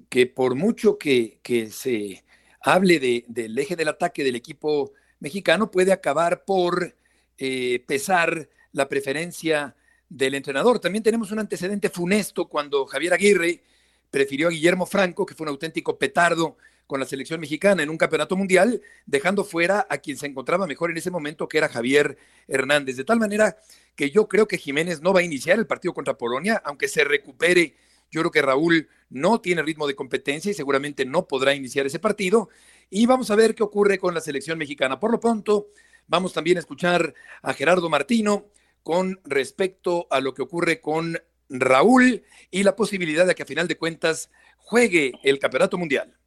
que 0.10 0.26
por 0.28 0.56
mucho 0.56 0.98
que, 0.98 1.40
que 1.42 1.70
se 1.70 2.24
hable 2.62 3.00
de, 3.00 3.26
del 3.28 3.58
eje 3.58 3.76
del 3.76 3.88
ataque 3.88 4.24
del 4.24 4.36
equipo 4.36 4.92
mexicano, 5.20 5.72
puede 5.72 5.92
acabar 5.92 6.46
por 6.46 6.96
eh, 7.38 7.84
pesar 7.88 8.50
la 8.72 8.88
preferencia 8.88 9.76
del 10.10 10.36
entrenador. 10.36 10.80
También 10.80 11.04
tenemos 11.04 11.32
un 11.32 11.40
antecedente 11.40 11.90
funesto 11.90 12.48
cuando 12.48 12.86
Javier 12.86 13.14
Aguirre 13.14 13.64
prefirió 14.10 14.48
a 14.48 14.52
Guillermo 14.52 14.86
Franco, 14.86 15.26
que 15.26 15.36
fue 15.36 15.46
un 15.46 15.50
auténtico 15.50 15.98
petardo 15.98 16.58
con 16.89 17.00
la 17.00 17.05
selección 17.05 17.39
mexicana 17.39 17.84
en 17.84 17.91
un 17.91 18.00
campeonato 18.00 18.36
mundial, 18.36 18.81
dejando 19.05 19.43
fuera 19.43 19.86
a 19.91 20.00
quien 20.00 20.17
se 20.17 20.25
encontraba 20.25 20.65
mejor 20.65 20.89
en 20.89 20.98
ese 20.98 21.12
momento, 21.12 21.48
que 21.48 21.60
era 21.60 21.69
Javier 21.69 22.17
Hernández. 22.48 22.98
De 22.98 23.03
tal 23.03 23.19
manera 23.19 23.58
que 23.96 24.10
yo 24.10 24.27
creo 24.27 24.48
que 24.48 24.58
Jiménez 24.58 25.00
no 25.00 25.13
va 25.13 25.19
a 25.19 25.24
iniciar 25.24 25.60
el 25.60 25.67
partido 25.67 25.93
contra 25.93 26.17
Polonia, 26.17 26.60
aunque 26.65 26.88
se 26.88 27.03
recupere. 27.03 27.75
Yo 28.10 28.22
creo 28.22 28.31
que 28.31 28.41
Raúl 28.41 28.89
no 29.08 29.39
tiene 29.39 29.62
ritmo 29.62 29.86
de 29.86 29.93
competencia 29.93 30.50
y 30.50 30.55
seguramente 30.55 31.05
no 31.05 31.27
podrá 31.27 31.53
iniciar 31.53 31.86
ese 31.86 32.00
partido. 32.00 32.50
Y 32.89 33.05
vamos 33.05 33.29
a 33.29 33.36
ver 33.36 33.53
qué 33.53 33.62
ocurre 33.62 34.00
con 34.00 34.15
la 34.15 34.19
selección 34.19 34.58
mexicana. 34.58 35.00
Por 35.00 35.12
lo 35.12 35.19
pronto, 35.19 35.67
vamos 36.08 36.34
también 36.34 36.58
a 36.58 36.62
escuchar 36.62 37.13
a 37.43 37.53
Gerardo 37.53 37.88
Martino 37.88 38.48
con 38.81 39.22
respecto 39.25 40.08
a 40.10 40.22
lo 40.22 40.34
que 40.34 40.41
ocurre 40.41 40.81
con 40.81 41.22
Raúl 41.50 42.24
y 42.50 42.63
la 42.63 42.75
posibilidad 42.75 43.27
de 43.27 43.36
que 43.36 43.43
a 43.43 43.46
final 43.46 43.67
de 43.67 43.77
cuentas 43.77 44.31
juegue 44.58 45.13
el 45.22 45.38
campeonato 45.38 45.77
mundial. 45.77 46.19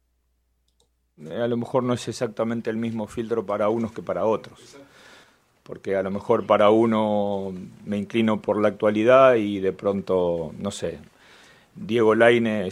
Eh, 1.29 1.41
a 1.41 1.47
lo 1.47 1.57
mejor 1.57 1.83
no 1.83 1.93
es 1.93 2.07
exactamente 2.07 2.69
el 2.69 2.77
mismo 2.77 3.07
filtro 3.07 3.45
para 3.45 3.69
unos 3.69 3.91
que 3.91 4.01
para 4.01 4.25
otros. 4.25 4.77
Porque 5.63 5.95
a 5.95 6.03
lo 6.03 6.11
mejor 6.11 6.45
para 6.45 6.69
uno 6.69 7.53
me 7.85 7.97
inclino 7.97 8.41
por 8.41 8.61
la 8.61 8.67
actualidad 8.67 9.35
y 9.35 9.59
de 9.59 9.71
pronto, 9.71 10.53
no 10.59 10.71
sé, 10.71 10.99
Diego 11.75 12.15
Laine 12.15 12.69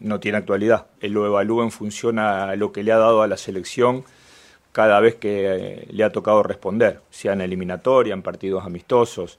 no 0.00 0.20
tiene 0.20 0.38
actualidad. 0.38 0.86
Él 1.00 1.12
lo 1.12 1.26
evalúa 1.26 1.64
en 1.64 1.70
función 1.70 2.18
a 2.18 2.56
lo 2.56 2.72
que 2.72 2.82
le 2.82 2.92
ha 2.92 2.98
dado 2.98 3.22
a 3.22 3.28
la 3.28 3.36
selección 3.36 4.04
cada 4.72 4.98
vez 4.98 5.14
que 5.14 5.46
eh, 5.46 5.86
le 5.90 6.02
ha 6.02 6.10
tocado 6.10 6.42
responder, 6.42 7.00
sea 7.10 7.34
en 7.34 7.40
eliminatoria, 7.40 8.12
en 8.12 8.22
partidos 8.22 8.64
amistosos 8.64 9.38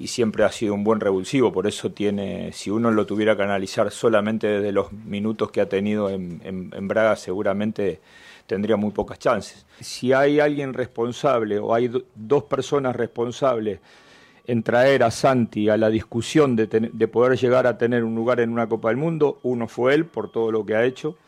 y 0.00 0.06
siempre 0.06 0.44
ha 0.44 0.50
sido 0.50 0.72
un 0.72 0.82
buen 0.82 0.98
revulsivo, 0.98 1.52
por 1.52 1.66
eso 1.66 1.92
tiene, 1.92 2.52
si 2.54 2.70
uno 2.70 2.90
lo 2.90 3.04
tuviera 3.04 3.36
que 3.36 3.42
analizar 3.42 3.90
solamente 3.90 4.46
desde 4.46 4.72
los 4.72 4.90
minutos 4.92 5.50
que 5.50 5.60
ha 5.60 5.68
tenido 5.68 6.08
en, 6.08 6.40
en, 6.42 6.88
Braga, 6.88 7.16
seguramente 7.16 8.00
tendría 8.46 8.76
muy 8.76 8.92
pocas 8.92 9.18
chances. 9.18 9.66
Si 9.78 10.14
hay 10.14 10.40
alguien 10.40 10.72
responsable 10.72 11.58
o 11.58 11.74
hay 11.74 11.90
dos 12.14 12.44
personas 12.44 12.96
responsables 12.96 13.80
en 14.46 14.62
traer 14.62 15.02
a 15.02 15.10
Santi 15.10 15.68
a 15.68 15.76
la 15.76 15.90
discusión 15.90 16.56
de, 16.56 16.66
de 16.66 17.08
poder 17.08 17.38
llegar 17.38 17.66
a 17.66 17.76
tener 17.76 18.02
un 18.02 18.14
lugar 18.14 18.40
en 18.40 18.48
una 18.48 18.70
Copa 18.70 18.88
del 18.88 18.96
Mundo, 18.96 19.38
uno 19.42 19.68
fue 19.68 19.92
él 19.92 20.06
por 20.06 20.32
todo 20.32 20.50
lo 20.50 20.64
que 20.64 20.76
ha 20.76 20.84
hecho, 20.86 21.18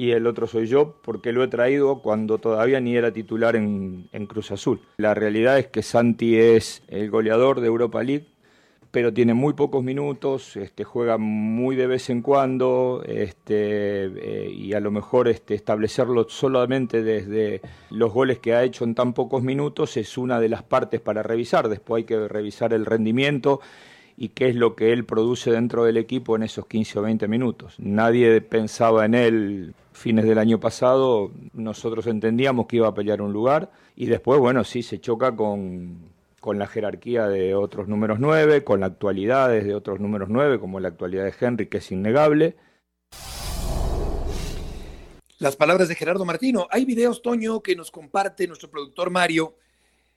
y 0.00 0.12
el 0.12 0.26
otro 0.26 0.46
soy 0.46 0.66
yo 0.66 0.94
porque 1.02 1.30
lo 1.30 1.44
he 1.44 1.48
traído 1.48 1.98
cuando 1.98 2.38
todavía 2.38 2.80
ni 2.80 2.96
era 2.96 3.12
titular 3.12 3.54
en, 3.54 4.08
Cruz 4.28 4.50
Azul. 4.50 4.80
La 4.96 5.12
realidad 5.12 5.58
es 5.58 5.66
que 5.66 5.82
Santi 5.82 6.38
es 6.38 6.82
el 6.88 7.10
goleador 7.10 7.60
de 7.60 7.66
Europa 7.66 8.02
League, 8.02 8.24
pero 8.90 9.12
tiene 9.12 9.34
muy 9.34 9.52
pocos 9.52 9.84
minutos, 9.84 10.56
este, 10.56 10.84
juega 10.84 11.18
muy 11.18 11.76
de 11.76 11.86
vez 11.86 12.08
en 12.08 12.22
cuando 12.22 13.02
este, 13.06 14.06
eh, 14.06 14.50
y 14.50 14.72
a 14.72 14.80
lo 14.80 14.90
mejor 14.90 15.28
este, 15.28 15.54
establecerlo 15.54 16.26
solamente 16.30 17.02
desde 17.02 17.60
los 17.90 18.10
goles 18.10 18.38
que 18.38 18.54
ha 18.54 18.64
hecho 18.64 18.84
en 18.84 18.94
tan 18.94 19.12
pocos 19.12 19.42
minutos 19.42 19.98
es 19.98 20.16
una 20.16 20.40
de 20.40 20.48
las 20.48 20.62
partes 20.62 21.02
para 21.02 21.22
revisar. 21.22 21.68
Después 21.68 22.00
hay 22.00 22.04
que 22.04 22.26
revisar 22.26 22.72
el 22.72 22.86
rendimiento 22.86 23.60
y 24.20 24.28
qué 24.28 24.50
es 24.50 24.54
lo 24.54 24.76
que 24.76 24.92
él 24.92 25.06
produce 25.06 25.50
dentro 25.50 25.84
del 25.84 25.96
equipo 25.96 26.36
en 26.36 26.42
esos 26.42 26.66
15 26.66 26.98
o 26.98 27.02
20 27.02 27.26
minutos. 27.26 27.74
Nadie 27.78 28.42
pensaba 28.42 29.06
en 29.06 29.14
él 29.14 29.74
fines 29.92 30.26
del 30.26 30.36
año 30.36 30.60
pasado, 30.60 31.32
nosotros 31.54 32.06
entendíamos 32.06 32.66
que 32.66 32.76
iba 32.76 32.88
a 32.88 32.92
pelear 32.92 33.22
un 33.22 33.32
lugar 33.32 33.70
y 33.96 34.06
después, 34.06 34.38
bueno, 34.38 34.62
sí, 34.62 34.82
se 34.82 35.00
choca 35.00 35.34
con, 35.34 36.10
con 36.38 36.58
la 36.58 36.66
jerarquía 36.66 37.28
de 37.28 37.54
otros 37.54 37.88
números 37.88 38.18
9, 38.20 38.62
con 38.62 38.80
la 38.80 38.86
actualidad 38.86 39.48
de 39.48 39.74
otros 39.74 40.00
números 40.00 40.28
9, 40.28 40.60
como 40.60 40.80
la 40.80 40.88
actualidad 40.88 41.24
de 41.24 41.34
Henry, 41.40 41.68
que 41.68 41.78
es 41.78 41.90
innegable. 41.90 42.56
Las 45.38 45.56
palabras 45.56 45.88
de 45.88 45.94
Gerardo 45.94 46.26
Martino. 46.26 46.68
Hay 46.70 46.84
videos, 46.84 47.22
Toño, 47.22 47.62
que 47.62 47.74
nos 47.74 47.90
comparte 47.90 48.46
nuestro 48.46 48.70
productor 48.70 49.08
Mario, 49.08 49.54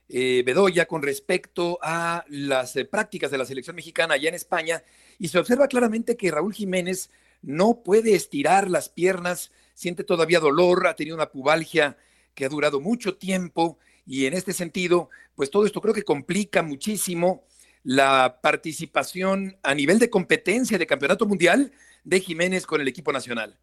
eh, 0.08 0.42
Bedoya 0.44 0.86
con 0.86 1.02
respecto 1.02 1.78
a 1.82 2.24
las 2.28 2.76
eh, 2.76 2.84
prácticas 2.84 3.30
de 3.30 3.38
la 3.38 3.46
selección 3.46 3.76
mexicana 3.76 4.14
allá 4.14 4.28
en 4.28 4.34
España 4.34 4.82
y 5.18 5.28
se 5.28 5.38
observa 5.38 5.68
claramente 5.68 6.16
que 6.16 6.30
Raúl 6.30 6.52
Jiménez 6.52 7.10
no 7.42 7.82
puede 7.82 8.14
estirar 8.14 8.70
las 8.70 8.88
piernas, 8.88 9.52
siente 9.74 10.04
todavía 10.04 10.40
dolor, 10.40 10.86
ha 10.86 10.96
tenido 10.96 11.16
una 11.16 11.30
pubalgia 11.30 11.96
que 12.34 12.44
ha 12.44 12.48
durado 12.48 12.80
mucho 12.80 13.16
tiempo 13.16 13.78
y 14.06 14.26
en 14.26 14.34
este 14.34 14.52
sentido, 14.52 15.08
pues 15.34 15.50
todo 15.50 15.64
esto 15.64 15.80
creo 15.80 15.94
que 15.94 16.02
complica 16.02 16.62
muchísimo 16.62 17.44
la 17.82 18.40
participación 18.42 19.58
a 19.62 19.74
nivel 19.74 19.98
de 19.98 20.10
competencia 20.10 20.78
de 20.78 20.86
campeonato 20.86 21.26
mundial 21.26 21.72
de 22.02 22.20
Jiménez 22.20 22.66
con 22.66 22.80
el 22.80 22.88
equipo 22.88 23.12
nacional. 23.12 23.58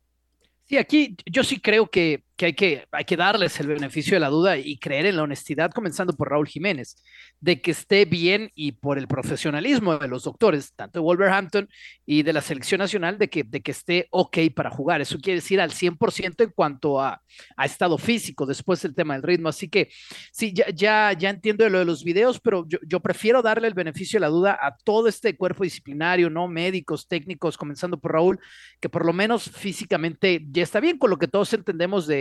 Sí, 0.68 0.78
aquí 0.78 1.18
yo 1.26 1.44
sí 1.44 1.60
creo 1.60 1.90
que 1.90 2.24
que 2.36 2.48
hay, 2.48 2.54
que 2.54 2.88
hay 2.92 3.06
que 3.06 3.18
darles 3.18 3.60
el 3.60 3.68
beneficio 3.68 4.16
de 4.16 4.20
la 4.20 4.30
duda 4.30 4.58
y 4.58 4.78
creer 4.78 5.06
en 5.06 5.16
la 5.16 5.24
honestidad, 5.24 5.72
comenzando 5.72 6.14
por 6.14 6.30
Raúl 6.30 6.48
Jiménez, 6.48 6.96
de 7.40 7.62
que 7.62 7.72
esté 7.72 8.06
bien 8.06 8.52
y 8.56 8.74
por 8.74 8.98
el 8.98 9.08
profesionalismo 9.08 9.98
de 9.98 10.08
los 10.08 10.24
doctores, 10.24 10.74
tanto 10.76 11.00
de 11.00 11.04
Wolverhampton 11.04 11.70
y 12.06 12.24
de 12.24 12.34
la 12.34 12.42
selección 12.42 12.80
nacional, 12.80 13.18
de 13.18 13.30
que, 13.30 13.44
de 13.44 13.62
que 13.62 13.72
esté 13.72 14.08
ok 14.12 14.38
para 14.56 14.70
jugar. 14.70 15.02
Eso 15.02 15.20
quiere 15.20 15.40
decir 15.40 15.62
al 15.62 15.72
100% 15.72 16.44
en 16.44 16.50
cuanto 16.52 17.00
a, 17.00 17.22
a, 17.58 17.66
estado 17.66 17.98
físico, 17.98 18.46
después 18.46 18.84
el 18.86 18.96
tema 18.96 19.14
del 19.14 19.24
ritmo. 19.24 19.50
Así 19.50 19.70
que 19.70 19.90
sí, 20.32 20.54
ya, 20.54 20.70
ya, 20.70 21.14
ya 21.14 21.30
entiendo 21.30 21.68
lo 21.70 21.80
de 21.80 21.86
los 21.86 22.04
videos, 22.04 22.40
pero 22.40 22.66
yo, 22.68 22.80
yo 22.88 23.00
prefiero 23.00 23.42
darle 23.42 23.68
el 23.68 23.74
beneficio 23.74 24.18
de 24.18 24.22
la 24.22 24.30
duda 24.30 24.58
a 24.62 24.76
todo 24.84 25.08
este 25.08 25.36
cuerpo 25.36 25.64
disciplinario, 25.64 26.30
¿no? 26.30 26.48
Médicos, 26.48 27.08
técnicos, 27.08 27.58
comenzando 27.58 28.00
por 28.00 28.14
Raúl, 28.14 28.40
que 28.80 28.90
por 28.90 29.06
lo 29.06 29.14
menos 29.14 29.50
físicamente 29.50 30.46
ya 30.50 30.64
está 30.64 30.80
bien 30.80 30.98
con 30.98 31.10
lo 31.10 31.18
que 31.18 31.28
todos 31.28 31.54
entendemos 31.54 32.08
de 32.08 32.21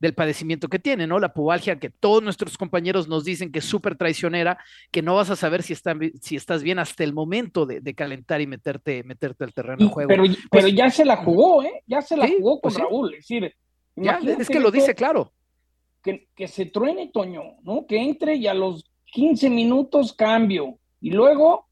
del 0.00 0.14
padecimiento 0.14 0.68
que 0.68 0.78
tiene, 0.78 1.06
¿no? 1.06 1.18
La 1.18 1.32
pubalgia 1.32 1.78
que 1.78 1.90
todos 1.90 2.22
nuestros 2.22 2.56
compañeros 2.58 3.08
nos 3.08 3.24
dicen 3.24 3.50
que 3.50 3.60
es 3.60 3.64
súper 3.64 3.96
traicionera, 3.96 4.58
que 4.90 5.02
no 5.02 5.14
vas 5.14 5.30
a 5.30 5.36
saber 5.36 5.62
si, 5.62 5.74
si 6.20 6.36
estás 6.36 6.62
bien 6.62 6.78
hasta 6.78 7.04
el 7.04 7.12
momento 7.12 7.66
de, 7.66 7.94
calentar 7.94 8.40
y 8.40 8.46
meterte, 8.46 9.02
meterte 9.04 9.44
al 9.44 9.54
terreno 9.54 9.86
de 9.86 9.92
juego. 9.92 10.08
Pero, 10.08 10.24
pero 10.50 10.68
ya 10.68 10.90
se 10.90 11.04
la 11.04 11.16
jugó, 11.16 11.62
¿eh? 11.62 11.82
Ya 11.86 12.02
se 12.02 12.16
la 12.16 12.28
jugó 12.28 12.60
con 12.60 12.72
pues 12.72 12.78
Raúl, 12.78 13.14
es 13.14 13.20
decir, 13.20 13.54
es 14.38 14.48
que 14.48 14.60
lo 14.60 14.70
dice 14.70 14.94
claro. 14.94 15.32
Que, 16.02 16.28
que 16.36 16.46
se 16.46 16.66
truene, 16.66 17.08
Toño, 17.08 17.56
¿no? 17.62 17.86
Que 17.86 17.98
entre 17.98 18.36
y 18.36 18.46
a 18.46 18.54
los 18.54 18.84
15 19.06 19.50
minutos 19.50 20.12
cambio. 20.12 20.78
Y 21.00 21.10
luego, 21.10 21.66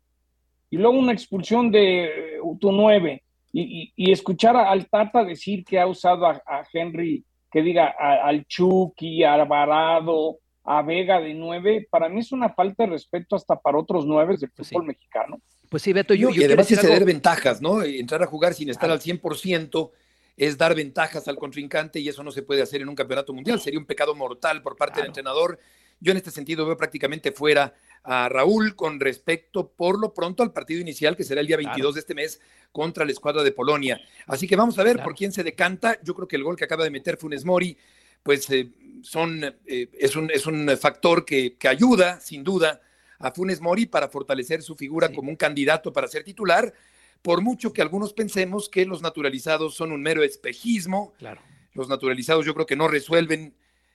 y 0.70 0.76
luego 0.76 0.98
una 0.98 1.12
expulsión 1.12 1.70
de 1.70 2.40
tu 2.60 2.72
9. 2.72 3.22
Y, 3.52 3.92
y, 3.94 4.10
escuchar 4.10 4.56
al 4.56 4.88
Tata 4.88 5.22
decir 5.22 5.64
que 5.64 5.78
ha 5.78 5.86
usado 5.86 6.26
a 6.26 6.64
Henry 6.72 7.24
que 7.54 7.62
diga 7.62 7.94
al 7.96 8.46
Chucky, 8.46 9.23
a 9.23 9.34
Alvarado, 9.34 10.40
a 10.64 10.82
Vega 10.82 11.20
de 11.20 11.34
nueve, 11.34 11.87
para 11.88 12.08
mí 12.08 12.18
es 12.18 12.32
una 12.32 12.52
falta 12.52 12.82
de 12.82 12.90
respeto 12.90 13.37
hasta 13.37 13.54
para 13.54 13.78
otros 13.78 14.04
nueve 14.06 14.37
del 14.37 14.50
pues 14.50 14.70
fútbol 14.70 14.87
mexicano. 14.87 15.40
Pues 15.70 15.84
sí, 15.84 15.92
Beto, 15.92 16.14
yo, 16.14 16.30
y 16.30 16.42
además 16.42 16.68
es 16.73 16.80
ceder 16.80 17.04
ventajas, 17.04 17.62
¿no? 17.62 17.80
Entrar 17.80 18.20
a 18.25 18.26
jugar 18.26 18.54
sin 18.54 18.70
estar 18.70 18.90
al 18.90 18.99
100% 18.99 19.90
es 20.37 20.58
dar 20.58 20.75
ventajas 20.75 21.28
al 21.28 21.37
contrincante 21.37 22.00
y 22.00 22.08
eso 22.08 22.25
no 22.25 22.32
se 22.32 22.42
puede 22.42 22.61
hacer 22.61 22.82
en 22.82 22.88
un 22.88 22.96
campeonato 22.96 23.32
mundial. 23.32 23.61
Sería 23.61 23.78
un 23.78 23.87
pecado 23.87 24.16
mortal 24.16 24.61
por 24.61 24.75
parte 24.75 24.99
del 24.99 25.06
entrenador. 25.06 25.61
Yo 26.00 26.11
en 26.11 26.16
este 26.16 26.32
sentido 26.32 26.66
veo 26.66 26.76
prácticamente 26.76 27.30
fuera 27.30 27.73
a 28.04 28.28
Raúl 28.28 28.76
con 28.76 29.00
respecto, 29.00 29.68
por 29.68 29.99
lo 29.99 30.12
pronto, 30.12 30.42
al 30.42 30.52
partido 30.52 30.80
inicial 30.80 31.16
que 31.16 31.25
será 31.25 31.40
el 31.40 31.46
día 31.46 31.56
22 31.56 31.94
de 31.94 32.00
este 32.00 32.14
mes 32.14 32.40
contra 32.70 33.04
la 33.04 33.12
escuadra 33.12 33.42
de 33.42 33.50
Polonia. 33.50 34.00
Así 34.26 34.46
que 34.46 34.56
vamos 34.56 34.78
a 34.78 34.84
ver 34.84 35.02
por 35.02 35.14
quién 35.14 35.32
se 35.32 35.42
decanta. 35.42 35.99
Yo 36.02 36.14
creo 36.14 36.28
que 36.28 36.37
el 36.37 36.44
gol 36.44 36.56
que 36.56 36.64
acaba 36.64 36.84
de 36.84 36.90
meter 36.90 37.16
Funes 37.16 37.46
Mori, 37.46 37.76
pues 38.23 38.49
eh, 38.50 38.68
son, 39.02 39.42
eh, 39.66 39.88
es, 39.99 40.16
un, 40.16 40.30
es 40.30 40.46
un 40.46 40.68
factor 40.78 41.25
que, 41.25 41.56
que, 41.56 41.66
ayuda, 41.66 42.20
sin 42.20 42.44
duda, 42.44 42.82
a 43.18 43.30
Funes 43.30 43.62
Mori 43.62 43.87
para 43.87 44.08
fortalecer 44.08 44.62
su 44.62 44.76
figura 44.76 45.11
como 45.11 45.30
un 45.30 45.37
candidato 45.37 45.90
para 45.90 46.06
ser 46.06 46.25
titular, 46.25 46.75
por 47.23 47.40
mucho 47.40 47.73
que 47.73 47.80
algunos 47.80 48.12
pensemos 48.12 48.68
que 48.68 48.84
los 48.84 49.00
naturalizados 49.00 49.75
son 49.75 49.92
un 49.92 50.02
mero 50.02 50.23
espejismo. 50.23 51.14
Claro. 51.18 51.40
Los 51.73 51.88
naturalizados 51.88 52.44
yo 52.44 52.52
creo 52.52 52.66
que 52.66 52.76
no 52.76 52.87
resuelven 52.87 53.54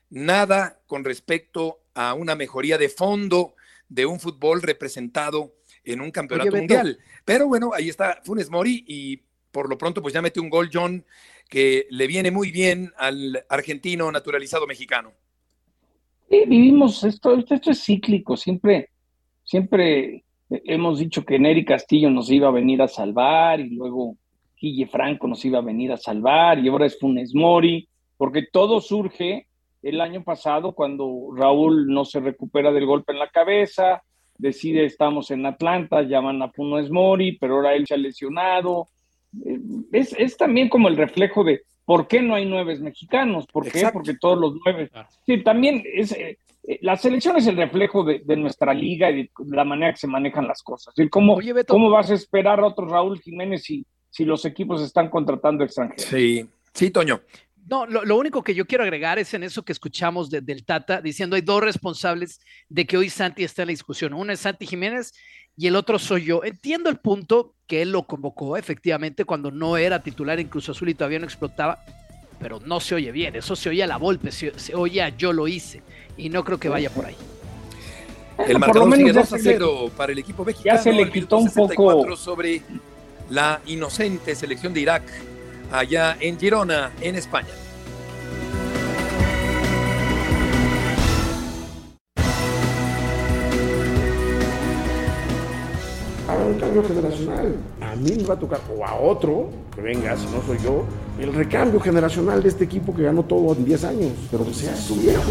nada 0.10 0.80
con 0.88 1.04
respecto 1.04 1.80
a 1.94 2.16
una 2.16 2.34
mejoría 2.34 2.80
de 2.80 2.90
fondo 2.90 3.54
de 3.90 4.06
un 4.06 4.20
fútbol 4.20 4.62
representado 4.62 5.56
en 5.84 6.02
un 6.02 6.12
campeonato 6.12 6.56
mundial. 6.56 7.00
Pero 7.26 7.48
bueno, 7.48 7.72
ahí 7.74 7.90
está 7.90 8.22
Funes 8.24 8.50
Mori 8.50 8.86
y 8.88 9.22
por 9.52 9.68
lo 9.68 9.78
pronto 9.78 10.02
pues 10.02 10.14
ya 10.14 10.22
mete 10.22 10.40
un 10.40 10.50
gol 10.50 10.70
John 10.72 11.04
que 11.50 11.88
le 11.90 12.08
viene 12.08 12.32
muy 12.32 12.52
bien 12.52 12.92
al 12.98 13.44
argentino 13.50 14.12
naturalizado 14.12 14.68
mexicano. 14.68 15.14
Sí, 16.30 16.44
vivimos 16.48 17.04
esto, 17.04 17.36
esto 17.36 17.72
es 17.72 17.84
cíclico, 17.84 18.38
siempre, 18.38 18.92
siempre 19.44 20.24
hemos 20.50 21.00
dicho 21.00 21.26
que 21.26 21.40
Neri 21.40 21.66
Castillo 21.66 22.12
nos 22.12 22.30
iba 22.30 22.48
a 22.48 22.52
venir 22.52 22.84
a 22.84 22.88
salvar 22.88 23.60
y 23.60 23.72
luego 23.72 24.16
Guille 24.60 24.86
Franco 24.86 25.28
nos 25.28 25.44
iba 25.44 25.58
a 25.58 25.64
venir 25.64 25.92
a 25.92 25.98
salvar 25.98 26.60
y 26.60 26.68
ahora 26.68 26.86
es 26.86 27.00
Funes 27.00 27.34
Mori, 27.34 27.90
porque 28.16 28.46
todo 28.52 28.80
surge 28.80 29.48
el 29.82 30.02
año 30.02 30.24
pasado 30.24 30.74
cuando 30.74 31.30
Raúl 31.36 31.88
no 31.88 32.06
se 32.06 32.20
recupera 32.20 32.72
del 32.72 32.86
golpe 32.86 33.14
en 33.14 33.20
la 33.20 33.30
cabeza, 33.30 34.04
decide 34.38 34.86
estamos 34.86 35.32
en 35.32 35.46
Atlanta, 35.46 36.02
llaman 36.02 36.42
a 36.42 36.50
Funes 36.50 36.90
Mori, 36.90 37.38
pero 37.38 37.56
ahora 37.56 37.76
él 37.76 37.86
se 37.88 37.94
ha 37.94 37.98
lesionado. 37.98 38.88
Eh, 39.46 39.60
es, 39.92 40.16
es 40.18 40.38
también 40.38 40.70
como 40.70 40.88
el 40.88 40.98
reflejo 40.98 41.44
de 41.44 41.62
por 41.86 42.08
qué 42.08 42.22
no 42.22 42.36
hay 42.36 42.46
nueve 42.46 42.78
mexicanos, 42.80 43.48
¿por 43.52 43.70
qué? 43.72 43.90
Porque 43.92 44.16
todos 44.16 44.38
los 44.38 44.54
nueve. 44.64 44.92
Sí, 45.26 45.44
también 45.44 45.84
es, 45.92 46.12
eh, 46.12 46.38
eh, 46.68 46.78
la 46.82 46.96
selección 46.98 47.36
es 47.38 47.48
el 47.48 47.58
reflejo 47.58 48.04
de, 48.04 48.22
nuestra 48.38 48.76
liga 48.76 49.10
y 49.10 49.24
de 49.24 49.30
la 49.48 49.64
manera 49.64 49.94
que 49.94 49.98
se 49.98 50.08
manejan 50.08 50.48
las 50.48 50.62
cosas. 50.62 50.94
¿Cómo, 51.10 51.40
¿Cómo 51.68 51.90
vas 51.90 52.12
a 52.12 52.14
esperar 52.14 52.60
a 52.60 52.68
otro 52.68 52.88
Raúl 52.88 53.20
Jiménez 53.20 53.64
si, 53.64 53.84
si 54.10 54.24
los 54.24 54.46
equipos 54.46 54.84
están 54.84 55.10
contratando 55.10 55.64
extranjeros? 55.64 56.04
Sí, 56.04 56.46
sí, 56.74 56.92
Toño. 56.92 57.22
No, 57.70 57.86
lo, 57.86 58.18
único 58.18 58.44
que 58.44 58.56
yo 58.56 58.66
quiero 58.66 58.84
agregar 58.84 59.20
es 59.20 59.32
en 59.36 59.44
eso 59.44 59.64
que 59.64 59.72
escuchamos 59.72 60.32
del 60.32 60.66
Tata, 60.66 61.02
diciendo 61.02 61.36
hay 61.36 61.44
dos 61.44 61.62
responsables 61.62 62.40
de 62.68 62.88
que 62.88 62.98
hoy 62.98 63.12
Santi 63.12 63.44
está 63.44 63.62
en 63.62 63.68
la 63.68 63.74
discusión. 63.74 64.16
Uno 64.16 64.34
es 64.34 64.40
Santi 64.40 64.66
Jiménez 64.66 65.14
y 65.56 65.68
el 65.68 65.76
otro 65.76 66.00
soy 66.00 66.26
yo. 66.26 66.44
Entiendo 66.44 66.90
el 66.90 66.98
punto 66.98 67.54
que 67.68 67.84
él 67.84 67.92
lo 67.92 68.08
convocó 68.08 68.58
efectivamente 68.58 69.24
cuando 69.24 69.52
no 69.52 69.78
era 69.78 70.02
titular 70.02 70.40
en 70.40 70.48
Cruz 70.48 70.68
Azul 70.70 70.90
y 70.90 70.96
todavía 70.96 71.20
no 71.20 71.26
explotaba, 71.26 71.78
pero 72.40 72.60
no 72.60 72.80
se 72.80 72.96
oye 72.96 73.12
bien. 73.12 73.36
Eso 73.36 73.56
se 73.56 73.70
oye 73.70 73.84
a 73.84 73.88
la 73.88 73.98
golpe, 73.98 74.32
se, 74.32 74.52
oye 74.74 75.04
a 75.04 75.10
yo 75.10 75.32
lo 75.32 75.48
hice 75.48 75.84
y 76.18 76.30
no 76.30 76.44
creo 76.44 76.60
que 76.60 76.70
vaya 76.70 76.90
por 76.90 77.06
ahí. 77.06 77.16
El 78.48 78.58
marcador 78.58 78.96
sigue 78.96 79.14
2 79.14 79.34
a 79.34 79.38
0 79.38 79.92
para 79.96 80.12
el 80.12 80.18
equipo 80.18 80.44
mexicano. 80.44 80.76
Ya 80.76 80.82
se 80.82 80.92
le 80.92 81.12
quitó 81.12 81.38
un 81.38 81.52
poco 81.52 82.16
sobre 82.16 82.64
la 83.30 83.62
inocente 83.68 84.34
selección 84.34 84.74
de 84.74 84.82
Irak 84.82 85.04
allá 85.72 86.18
en 86.20 86.40
Girona, 86.40 86.92
en 87.02 87.16
España. 87.16 87.48
Para 96.26 96.40
un 96.40 96.60
cambio 96.60 96.84
generacional. 96.84 97.56
A 97.90 97.96
mí 97.96 98.12
me 98.16 98.24
va 98.24 98.36
a 98.36 98.40
tocar, 98.40 98.60
o 98.78 98.86
a 98.86 98.94
otro, 98.94 99.50
que 99.74 99.82
venga, 99.82 100.16
si 100.16 100.28
no 100.28 100.44
soy 100.46 100.60
yo, 100.64 100.86
el 101.20 101.34
recambio 101.34 101.80
generacional 101.80 102.44
de 102.44 102.50
este 102.50 102.66
equipo 102.66 102.96
que 102.96 103.02
ganó 103.02 103.24
todo 103.24 103.56
en 103.56 103.66
10 103.66 103.84
años, 103.84 104.12
pero 104.30 104.46
que 104.46 104.54
sea 104.54 104.76
su 104.76 104.96
viejo. 104.96 105.24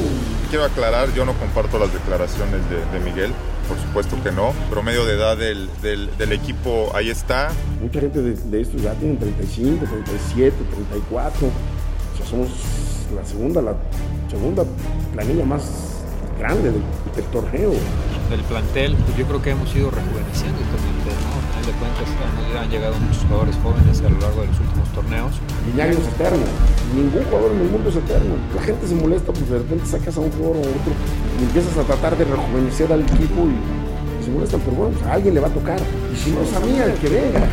Quiero 0.51 0.65
aclarar, 0.65 1.15
yo 1.15 1.25
no 1.25 1.35
comparto 1.35 1.79
las 1.79 1.93
declaraciones 1.93 2.61
de, 2.69 3.01
Miguel, 3.01 3.31
por 3.69 3.79
supuesto 3.79 4.17
que 4.25 4.33
no. 4.33 4.53
Promedio 4.71 5.05
de 5.05 5.15
edad 5.15 5.37
del, 5.37 5.69
del, 5.83 6.33
equipo 6.33 6.91
ahí 6.95 7.11
está. 7.11 7.51
Mucha 7.81 8.01
gente 8.01 8.23
de, 8.23 8.33
de 8.35 8.61
estos 8.61 8.83
ya 8.83 8.93
tienen 8.95 9.19
35, 9.19 9.85
37, 9.87 10.57
34. 10.91 11.47
O 11.47 12.17
sea, 12.17 12.27
somos 12.27 12.49
la 13.15 13.25
segunda, 13.25 13.63
la 13.63 13.75
segunda 14.29 14.65
planilla 15.13 15.45
más 15.45 15.63
grande 16.39 16.73
del, 16.73 16.83
torneo. 17.33 17.73
El 18.33 18.41
plantel, 18.43 18.97
pues 18.97 19.17
yo 19.17 19.27
creo 19.27 19.43
que 19.43 19.51
hemos 19.51 19.75
ido 19.75 19.91
rejuveneciendo 19.91 20.59
este 20.61 20.77
plantel, 20.77 21.15
¿no? 21.15 21.48
A 21.69 21.71
de 21.71 21.77
cuentas 21.77 22.09
han 22.57 22.71
llegado 22.71 22.95
muchos 22.99 23.23
jugadores 23.25 23.57
jóvenes 23.63 24.01
a 24.01 24.09
lo 24.09 24.19
largo 24.21 24.41
de 24.41 24.47
los 24.47 24.59
últimos 24.59 24.89
torneos. 24.95 25.33
Guiñac 25.67 25.91
es 25.91 25.99
eterno, 25.99 26.47
ningún 26.95 27.23
jugador 27.25 27.53
en 27.53 27.61
el 27.61 27.69
mundo 27.69 27.91
es 27.91 27.97
eterno. 27.97 28.37
La 28.55 28.63
gente 28.63 28.87
se 28.87 28.95
molesta 28.95 29.33
porque 29.35 29.51
de 29.51 29.59
repente 29.59 29.85
sacas 29.85 30.17
a 30.17 30.21
un 30.21 30.31
jugador 30.33 30.57
o 30.57 30.61
a 30.61 30.63
otro 30.63 30.93
y 31.39 31.45
empiezas 31.45 31.77
a 31.77 31.83
tratar 31.83 32.17
de 32.17 32.25
rejuvenecer 32.25 32.91
al 32.91 33.03
equipo 33.03 33.45
y, 33.45 34.25
se 34.25 34.31
molestan, 34.31 34.61
pero 34.61 34.77
bueno, 34.77 34.97
pues 34.97 35.07
a 35.11 35.13
alguien 35.13 35.35
le 35.35 35.41
va 35.41 35.49
a 35.49 35.53
tocar. 35.53 35.79
Y 36.11 36.17
si 36.17 36.31
no 36.31 36.47
sabía, 36.47 36.87
el 36.87 36.99
que 36.99 37.09
venga. 37.11 37.49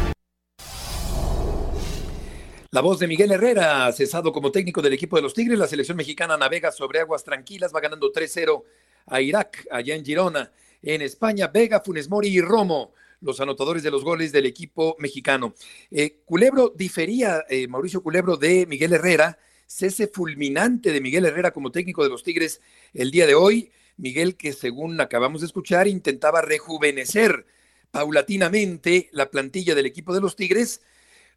La 2.72 2.80
voz 2.80 3.00
de 3.00 3.08
Miguel 3.08 3.34
Herrera, 3.34 3.92
cesado 3.92 4.32
como 4.32 4.50
técnico 4.50 4.82
del 4.82 4.94
equipo 4.94 5.18
de 5.18 5.24
los 5.24 5.34
Tigres, 5.34 5.60
la 5.60 5.68
selección 5.68 5.98
mexicana 5.98 6.38
navega 6.38 6.72
sobre 6.72 7.02
aguas 7.02 7.26
tranquilas, 7.26 7.76
va 7.76 7.82
ganando 7.82 8.14
3-0 8.14 8.64
a 9.08 9.20
Irak, 9.20 9.68
allá 9.70 9.94
en 9.94 10.06
Girona, 10.06 10.52
en 10.82 11.02
España, 11.02 11.50
Vega, 11.50 11.82
Funes 11.82 12.10
Mori 12.10 12.30
y 12.30 12.40
Romo, 12.40 12.94
los 13.26 13.42
anotadores 13.42 13.84
de 13.84 13.92
los 13.92 14.04
goles 14.04 14.32
del 14.32 14.46
equipo 14.46 14.96
mexicano. 15.00 15.54
Eh, 15.92 16.22
Culebro 16.26 16.72
difería, 16.76 17.44
eh, 17.50 17.68
Mauricio 17.68 18.02
Culebro, 18.02 18.38
de 18.38 18.66
Miguel 18.68 18.94
Herrera, 18.94 19.38
cese 19.66 20.08
fulminante 20.08 20.92
de 20.92 21.02
Miguel 21.02 21.26
Herrera 21.26 21.52
como 21.52 21.72
técnico 21.72 22.04
de 22.04 22.10
los 22.10 22.24
Tigres 22.24 22.62
el 22.94 23.12
día 23.12 23.26
de 23.26 23.36
hoy. 23.36 23.72
Miguel, 23.98 24.36
que 24.36 24.54
según 24.54 25.02
acabamos 25.02 25.42
de 25.42 25.48
escuchar, 25.48 25.88
intentaba 25.88 26.42
rejuvenecer 26.42 27.46
paulatinamente 27.92 29.10
la 29.12 29.32
plantilla 29.32 29.74
del 29.74 29.86
equipo 29.86 30.14
de 30.14 30.22
los 30.22 30.36
Tigres 30.36 30.82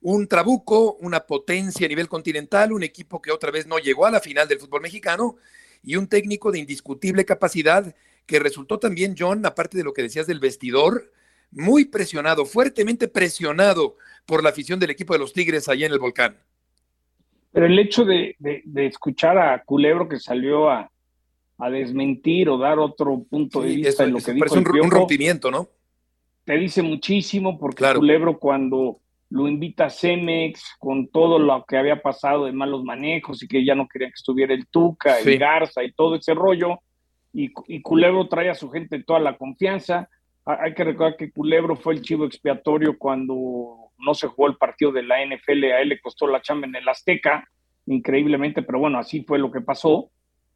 un 0.00 0.28
trabuco, 0.28 0.94
una 1.00 1.26
potencia 1.26 1.86
a 1.86 1.88
nivel 1.88 2.08
continental, 2.08 2.72
un 2.72 2.82
equipo 2.82 3.20
que 3.20 3.32
otra 3.32 3.50
vez 3.50 3.66
no 3.66 3.78
llegó 3.78 4.06
a 4.06 4.10
la 4.10 4.20
final 4.20 4.46
del 4.46 4.60
fútbol 4.60 4.82
mexicano 4.82 5.36
y 5.82 5.96
un 5.96 6.06
técnico 6.06 6.52
de 6.52 6.58
indiscutible 6.58 7.24
capacidad 7.24 7.94
que 8.26 8.38
resultó 8.38 8.78
también, 8.78 9.16
John, 9.18 9.44
aparte 9.46 9.76
de 9.76 9.84
lo 9.84 9.92
que 9.92 10.02
decías 10.02 10.26
del 10.26 10.38
vestidor, 10.38 11.10
muy 11.50 11.84
presionado, 11.86 12.44
fuertemente 12.44 13.08
presionado 13.08 13.96
por 14.26 14.42
la 14.42 14.50
afición 14.50 14.78
del 14.78 14.90
equipo 14.90 15.12
de 15.12 15.20
los 15.20 15.32
Tigres 15.32 15.68
allá 15.68 15.86
en 15.86 15.92
el 15.92 15.98
volcán. 15.98 16.36
Pero 17.52 17.66
el 17.66 17.78
hecho 17.78 18.04
de, 18.04 18.36
escuchar 18.76 19.38
a 19.38 19.62
Culebro 19.64 20.08
que 20.08 20.18
salió 20.18 20.70
a, 20.70 20.90
desmentir 21.70 22.48
o 22.48 22.56
dar 22.56 22.78
otro 22.78 23.24
punto 23.28 23.62
de 23.62 23.74
vista 23.74 24.04
en 24.04 24.12
lo 24.12 24.18
que 24.18 24.32
dijo 24.32 24.54
un, 24.54 24.80
un, 24.80 24.90
rompimiento, 24.90 25.50
¿no? 25.50 25.68
Te 26.44 26.56
dice 26.56 26.82
muchísimo 26.82 27.58
porque 27.58 27.84
Culebro 27.94 28.38
cuando 28.38 29.00
lo 29.30 29.46
invita 29.48 29.86
a 29.86 29.90
Cemex 29.90 30.76
con 30.78 31.08
todo 31.08 31.38
lo 31.38 31.64
que 31.66 31.76
había 31.76 32.00
pasado 32.00 32.46
de 32.46 32.52
malos 32.52 32.84
manejos 32.84 33.42
y 33.42 33.48
que 33.48 33.64
ya 33.64 33.74
no 33.74 33.86
querían 33.86 34.10
que 34.10 34.16
estuviera 34.16 34.54
el 34.54 34.66
Tuca, 34.66 35.18
el 35.18 35.38
Garza 35.38 35.84
y 35.84 35.92
todo 35.92 36.16
ese 36.16 36.34
rollo. 36.34 36.78
Y, 37.32 37.50
Culebro 37.82 38.26
trae 38.28 38.48
a 38.48 38.54
su 38.54 38.70
gente 38.70 39.02
toda 39.04 39.20
la 39.20 39.36
confianza. 39.36 40.08
Hay 40.48 40.72
que 40.72 40.84
recordar 40.84 41.16
que 41.16 41.30
Culebro 41.30 41.76
fue 41.76 41.94
el 41.94 42.02
chivo 42.02 42.24
expiatorio 42.24 42.96
cuando 42.96 43.90
no 43.98 44.14
se 44.14 44.28
jugó 44.28 44.48
el 44.48 44.56
partido 44.56 44.92
de 44.92 45.02
la 45.02 45.16
NFL, 45.24 45.64
a 45.64 45.80
él 45.80 45.90
le 45.90 46.00
costó 46.00 46.26
la 46.26 46.40
chamba 46.40 46.66
en 46.66 46.76
el 46.76 46.88
Azteca, 46.88 47.46
increíblemente, 47.86 48.62
pero 48.62 48.78
bueno, 48.78 48.98
así 48.98 49.24
fue 49.24 49.38
lo 49.38 49.50
que 49.50 49.60
pasó. 49.60 50.10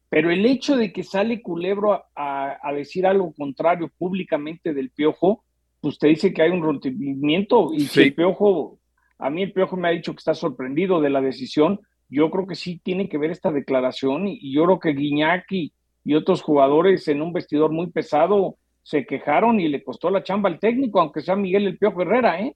Pero 0.09 0.31
el 0.31 0.45
hecho 0.45 0.77
de 0.77 0.91
que 0.91 1.03
sale 1.03 1.41
Culebro 1.41 1.93
a, 2.15 2.57
a 2.61 2.73
decir 2.73 3.05
algo 3.05 3.33
contrario 3.33 3.91
públicamente 3.97 4.73
del 4.73 4.89
Piojo, 4.89 5.43
pues 5.83 5.99
te 5.99 6.07
dice 6.07 6.33
que 6.33 6.41
hay 6.41 6.49
un 6.49 6.63
rompimiento 6.63 7.73
y 7.73 7.81
si 7.81 8.03
el 8.03 8.15
Piojo, 8.15 8.79
a 9.19 9.29
mí 9.29 9.43
el 9.43 9.51
Piojo 9.51 9.75
me 9.75 9.89
ha 9.89 9.91
dicho 9.91 10.13
que 10.13 10.19
está 10.19 10.33
sorprendido 10.33 11.01
de 11.01 11.09
la 11.09 11.19
decisión, 11.19 11.81
yo 12.07 12.31
creo 12.31 12.47
que 12.47 12.55
sí 12.55 12.79
tiene 12.81 13.09
que 13.09 13.17
ver 13.17 13.31
esta 13.31 13.51
declaración 13.51 14.27
y, 14.27 14.53
yo 14.53 14.63
creo 14.63 14.79
que 14.79 14.93
Guiñac 14.93 15.51
y, 15.51 15.73
otros 16.15 16.41
jugadores 16.41 17.07
en 17.09 17.21
un 17.21 17.33
vestidor 17.33 17.71
muy 17.71 17.87
pesado 17.91 18.57
se 18.83 19.05
quejaron 19.05 19.59
y 19.59 19.69
le 19.69 19.83
costó 19.83 20.09
la 20.09 20.23
chamba 20.23 20.49
al 20.49 20.59
técnico, 20.59 20.99
aunque 20.99 21.21
sea 21.21 21.35
Miguel 21.35 21.67
el 21.67 21.77
Piojo 21.77 22.01
Herrera, 22.01 22.39
¿eh? 22.41 22.55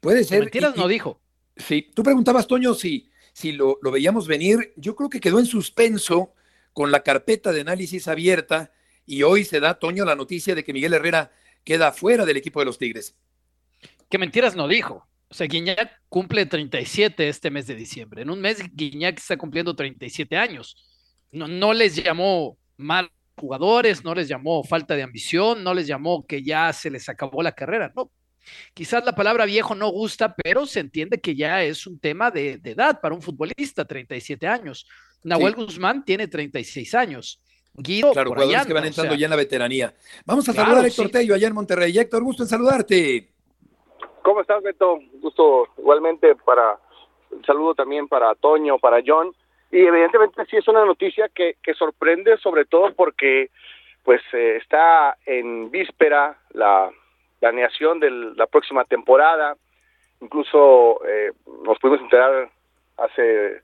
Puede 0.00 0.24
ser. 0.24 0.40
Mentiras 0.40 0.76
no 0.76 0.88
dijo. 0.88 1.20
Sí, 1.56 1.90
tú 1.94 2.02
preguntabas, 2.02 2.46
Toño, 2.46 2.74
si, 2.74 3.10
si 3.32 3.52
lo, 3.52 3.78
lo 3.80 3.90
veíamos 3.90 4.26
venir. 4.26 4.72
Yo 4.76 4.96
creo 4.96 5.08
que 5.08 5.20
quedó 5.20 5.38
en 5.38 5.46
suspenso 5.46 6.34
con 6.72 6.90
la 6.90 7.02
carpeta 7.02 7.52
de 7.52 7.60
análisis 7.60 8.08
abierta 8.08 8.72
y 9.06 9.22
hoy 9.22 9.44
se 9.44 9.60
da, 9.60 9.78
Toño, 9.78 10.04
la 10.04 10.16
noticia 10.16 10.54
de 10.54 10.64
que 10.64 10.72
Miguel 10.72 10.94
Herrera 10.94 11.32
queda 11.64 11.92
fuera 11.92 12.24
del 12.24 12.36
equipo 12.36 12.60
de 12.60 12.66
los 12.66 12.78
Tigres. 12.78 13.16
Que 14.08 14.18
mentiras 14.18 14.56
no 14.56 14.66
dijo. 14.66 15.06
O 15.28 15.34
sea, 15.34 15.46
Guiñac 15.46 16.00
cumple 16.08 16.46
37 16.46 17.28
este 17.28 17.50
mes 17.50 17.66
de 17.68 17.76
diciembre. 17.76 18.22
En 18.22 18.30
un 18.30 18.40
mes 18.40 18.62
Guiñac 18.72 19.18
está 19.18 19.36
cumpliendo 19.36 19.76
37 19.76 20.36
años. 20.36 20.76
No, 21.30 21.46
no 21.46 21.72
les 21.72 21.94
llamó 21.94 22.58
mal 22.76 23.10
jugadores, 23.40 24.04
no 24.04 24.14
les 24.14 24.28
llamó 24.28 24.62
falta 24.62 24.94
de 24.94 25.02
ambición, 25.02 25.64
no 25.64 25.74
les 25.74 25.86
llamó 25.86 26.26
que 26.26 26.42
ya 26.42 26.72
se 26.72 26.90
les 26.90 27.08
acabó 27.08 27.42
la 27.42 27.52
carrera. 27.52 27.92
No, 27.96 28.10
quizás 28.74 29.04
la 29.04 29.14
palabra 29.14 29.46
viejo 29.46 29.74
no 29.74 29.88
gusta, 29.88 30.34
pero 30.34 30.66
se 30.66 30.80
entiende 30.80 31.20
que 31.20 31.34
ya 31.34 31.62
es 31.62 31.86
un 31.86 31.98
tema 31.98 32.30
de, 32.30 32.60
edad 32.62 33.00
para 33.00 33.14
un 33.14 33.22
futbolista, 33.22 33.84
37 33.84 34.46
años. 34.46 34.86
Nahuel 35.24 35.54
Guzmán 35.54 36.04
tiene 36.04 36.28
36 36.28 36.94
años. 36.94 37.42
Guido, 37.72 38.12
claro, 38.12 38.30
jugadores 38.30 38.66
que 38.66 38.72
van 38.72 38.84
entrando 38.84 39.14
ya 39.14 39.26
en 39.26 39.30
la 39.30 39.36
veteranía. 39.36 39.94
Vamos 40.26 40.48
a 40.48 40.52
saludar 40.52 40.84
a 40.84 40.86
Héctor 40.86 41.08
Tello 41.08 41.34
allá 41.34 41.46
en 41.46 41.54
Monterrey. 41.54 41.96
Héctor, 41.96 42.22
gusto 42.22 42.42
en 42.42 42.48
saludarte. 42.48 43.32
¿Cómo 44.22 44.40
estás, 44.40 44.62
Beto? 44.62 44.98
Gusto 45.20 45.68
igualmente 45.78 46.34
para, 46.44 46.78
un 47.30 47.44
saludo 47.44 47.74
también 47.74 48.08
para 48.08 48.34
Toño, 48.34 48.78
para 48.78 49.00
John. 49.06 49.32
Y 49.70 49.86
evidentemente 49.86 50.44
sí 50.46 50.56
es 50.56 50.66
una 50.68 50.84
noticia 50.84 51.28
que, 51.28 51.56
que 51.62 51.74
sorprende, 51.74 52.36
sobre 52.38 52.64
todo 52.64 52.92
porque 52.94 53.50
pues 54.02 54.20
eh, 54.32 54.56
está 54.56 55.16
en 55.26 55.70
víspera 55.70 56.36
la 56.52 56.90
planeación 57.38 58.00
de 58.00 58.10
la 58.10 58.46
próxima 58.46 58.84
temporada. 58.84 59.56
incluso 60.20 61.00
eh, 61.06 61.32
nos 61.64 61.78
pudimos 61.78 62.00
enterar 62.00 62.50
hace 62.98 63.62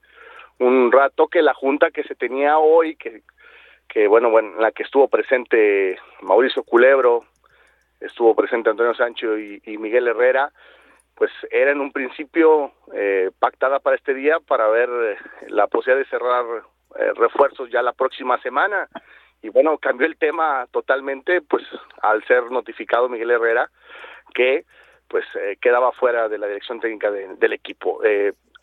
un 0.58 0.90
rato 0.90 1.28
que 1.28 1.42
la 1.42 1.54
junta 1.54 1.90
que 1.90 2.02
se 2.04 2.14
tenía 2.14 2.58
hoy, 2.58 2.96
que, 2.96 3.22
que 3.88 4.08
bueno, 4.08 4.30
bueno, 4.30 4.52
en 4.56 4.62
la 4.62 4.72
que 4.72 4.82
estuvo 4.82 5.08
presente 5.08 5.98
Mauricio 6.22 6.62
Culebro, 6.62 7.24
estuvo 8.00 8.34
presente 8.34 8.70
Antonio 8.70 8.94
Sancho 8.94 9.38
y, 9.38 9.60
Miguel 9.78 10.08
Herrera, 10.08 10.52
pues 11.16 11.30
era 11.50 11.72
en 11.72 11.80
un 11.80 11.92
principio 11.92 12.72
eh, 12.92 13.30
pactada 13.38 13.80
para 13.80 13.96
este 13.96 14.14
día 14.14 14.38
para 14.38 14.68
ver 14.68 14.88
eh, 14.90 15.16
la 15.48 15.66
posibilidad 15.66 16.04
de 16.04 16.10
cerrar 16.10 16.44
eh, 16.98 17.12
refuerzos 17.14 17.70
ya 17.70 17.82
la 17.82 17.94
próxima 17.94 18.40
semana. 18.42 18.88
Y 19.42 19.48
bueno, 19.48 19.78
cambió 19.78 20.06
el 20.06 20.18
tema 20.18 20.66
totalmente, 20.70 21.40
pues 21.40 21.64
al 22.02 22.22
ser 22.24 22.50
notificado 22.50 23.08
Miguel 23.08 23.30
Herrera 23.30 23.70
que 24.34 24.64
pues 25.08 25.24
quedaba 25.60 25.92
fuera 25.92 26.28
de 26.28 26.36
la 26.36 26.48
dirección 26.48 26.80
técnica 26.80 27.12
del 27.12 27.52
equipo. 27.52 28.00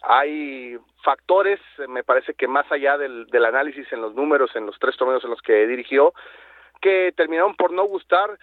hay 0.01 0.77
factores, 1.01 1.59
me 1.87 2.03
parece 2.03 2.33
que 2.33 2.49
más 2.49 2.69
allá 2.69 2.97
del 2.97 3.45
análisis 3.45 3.91
en 3.93 4.01
los 4.01 4.13
números, 4.13 4.53
en 4.55 4.65
los 4.65 4.77
tres 4.77 4.97
torneos 4.97 5.23
en 5.23 5.29
los 5.29 5.41
que 5.41 5.65
dirigió, 5.65 6.13
que 6.81 7.13
terminaron 7.15 7.55
por 7.55 7.71
no 7.71 7.85
gustar 7.85 8.37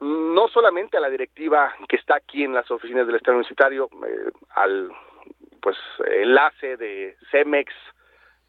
no 0.00 0.48
solamente 0.48 0.96
a 0.96 1.00
la 1.00 1.10
directiva 1.10 1.74
que 1.88 1.96
está 1.96 2.16
aquí 2.16 2.42
en 2.44 2.54
las 2.54 2.70
oficinas 2.70 3.06
del 3.06 3.16
Estado 3.16 3.36
Universitario, 3.36 3.88
eh, 4.06 4.30
al 4.50 4.90
pues 5.60 5.76
enlace 6.04 6.76
de 6.76 7.16
Cemex 7.30 7.72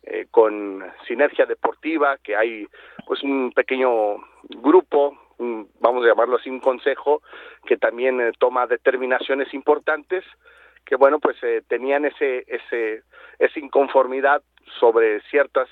eh, 0.03 0.25
con 0.32 0.84
Sinergia 1.08 1.45
Deportiva, 1.45 2.17
que 2.17 2.36
hay 2.36 2.67
pues 3.06 3.21
un 3.21 3.51
pequeño 3.51 4.17
grupo, 4.49 5.17
vamos 5.79 6.03
a 6.03 6.08
llamarlo 6.08 6.38
así, 6.38 6.49
un 6.49 6.60
consejo 6.60 7.21
que 7.65 7.77
también 7.77 8.19
eh, 8.19 8.32
toma 8.39 8.65
determinaciones 8.65 9.53
importantes, 9.53 10.23
que 10.86 10.95
bueno 10.95 11.19
pues 11.19 11.38
tenían 11.67 12.06
ese 12.06 12.43
ese 12.47 13.03
esa 13.39 13.60
inconformidad 13.60 14.41
sobre 14.79 15.21
ciertas 15.29 15.69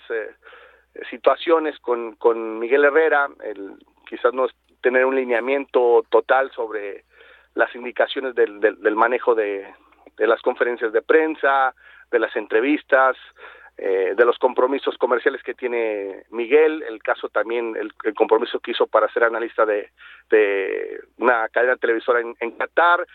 situaciones 1.10 1.78
con, 1.80 2.16
con 2.16 2.60
Miguel 2.60 2.86
Herrera, 2.86 3.30
el, 3.44 3.78
quizás 4.08 4.34
no 4.34 4.46
tener 4.82 5.06
un 5.06 5.16
lineamiento 5.16 6.06
total 6.10 6.52
sobre 6.52 7.06
las 7.54 7.74
indicaciones 7.76 8.36
del, 8.36 8.60
del, 8.60 8.96
manejo 8.96 9.36
de, 9.36 9.68
de, 10.18 10.28
las 10.28 10.42
conferencias 10.42 10.94
de 10.94 11.02
prensa, 11.02 11.74
de 12.10 12.20
las 12.20 12.36
entrevistas, 12.36 13.18
eh, 13.78 14.14
de 14.16 14.26
los 14.26 14.38
compromisos 14.38 14.98
comerciales 14.98 15.42
que 15.44 15.54
tiene 15.54 16.24
Miguel, 16.30 16.84
el 16.84 17.02
caso 17.02 17.30
también, 17.30 17.76
el, 17.76 17.94
compromiso 18.14 18.60
que 18.60 18.72
hizo 18.72 18.86
para 18.86 19.12
ser 19.12 19.24
analista 19.24 19.66
de, 19.66 19.90
una 21.18 21.50
cadena 21.50 21.78
televisora 21.78 22.22
en, 22.22 22.36
en 22.40 22.52
Qatar. 22.52 23.06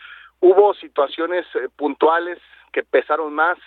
Hubo 0.41 0.75
situaciones 0.75 1.47
eh, 1.55 1.69
puntuales 1.77 2.39
que 2.73 2.83
pesaron 2.83 3.33
más 3.33 3.59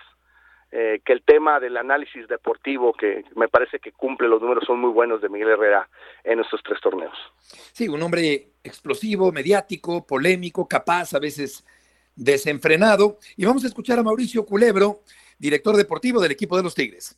eh, 0.71 1.01
que 1.03 1.13
el 1.13 1.23
tema 1.23 1.59
del 1.59 1.77
análisis 1.77 2.27
deportivo, 2.27 2.93
que 2.93 3.23
me 3.35 3.47
parece 3.47 3.79
que 3.79 3.91
cumple, 3.91 4.27
los 4.27 4.41
números 4.41 4.65
son 4.67 4.79
muy 4.79 4.91
buenos 4.91 5.19
de 5.21 5.27
Miguel 5.27 5.49
Herrera 5.49 5.89
en 6.23 6.39
estos 6.39 6.61
tres 6.63 6.79
torneos. 6.79 7.17
Sí, 7.73 7.87
un 7.87 8.01
hombre 8.03 8.49
explosivo, 8.63 9.31
mediático, 9.31 10.05
polémico, 10.05 10.67
capaz, 10.67 11.13
a 11.15 11.19
veces 11.19 11.65
desenfrenado. 12.15 13.17
Y 13.35 13.45
vamos 13.45 13.63
a 13.63 13.67
escuchar 13.67 13.97
a 13.97 14.03
Mauricio 14.03 14.45
Culebro, 14.45 14.99
director 15.39 15.75
deportivo 15.75 16.21
del 16.21 16.31
equipo 16.31 16.55
de 16.55 16.63
los 16.63 16.75
Tigres. 16.75 17.17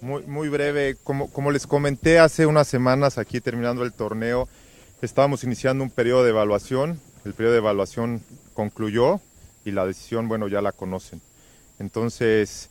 Muy, 0.00 0.22
muy 0.24 0.48
breve, 0.48 0.94
como, 1.02 1.32
como 1.32 1.50
les 1.50 1.66
comenté 1.66 2.20
hace 2.20 2.46
unas 2.46 2.68
semanas 2.68 3.18
aquí 3.18 3.40
terminando 3.40 3.82
el 3.82 3.92
torneo, 3.92 4.46
estábamos 5.02 5.42
iniciando 5.42 5.82
un 5.82 5.90
periodo 5.90 6.22
de 6.22 6.30
evaluación, 6.30 7.00
el 7.24 7.34
periodo 7.34 7.54
de 7.54 7.58
evaluación 7.58 8.22
concluyó 8.54 9.20
y 9.64 9.72
la 9.72 9.86
decisión, 9.86 10.28
bueno, 10.28 10.46
ya 10.46 10.62
la 10.62 10.70
conocen. 10.70 11.20
Entonces, 11.78 12.70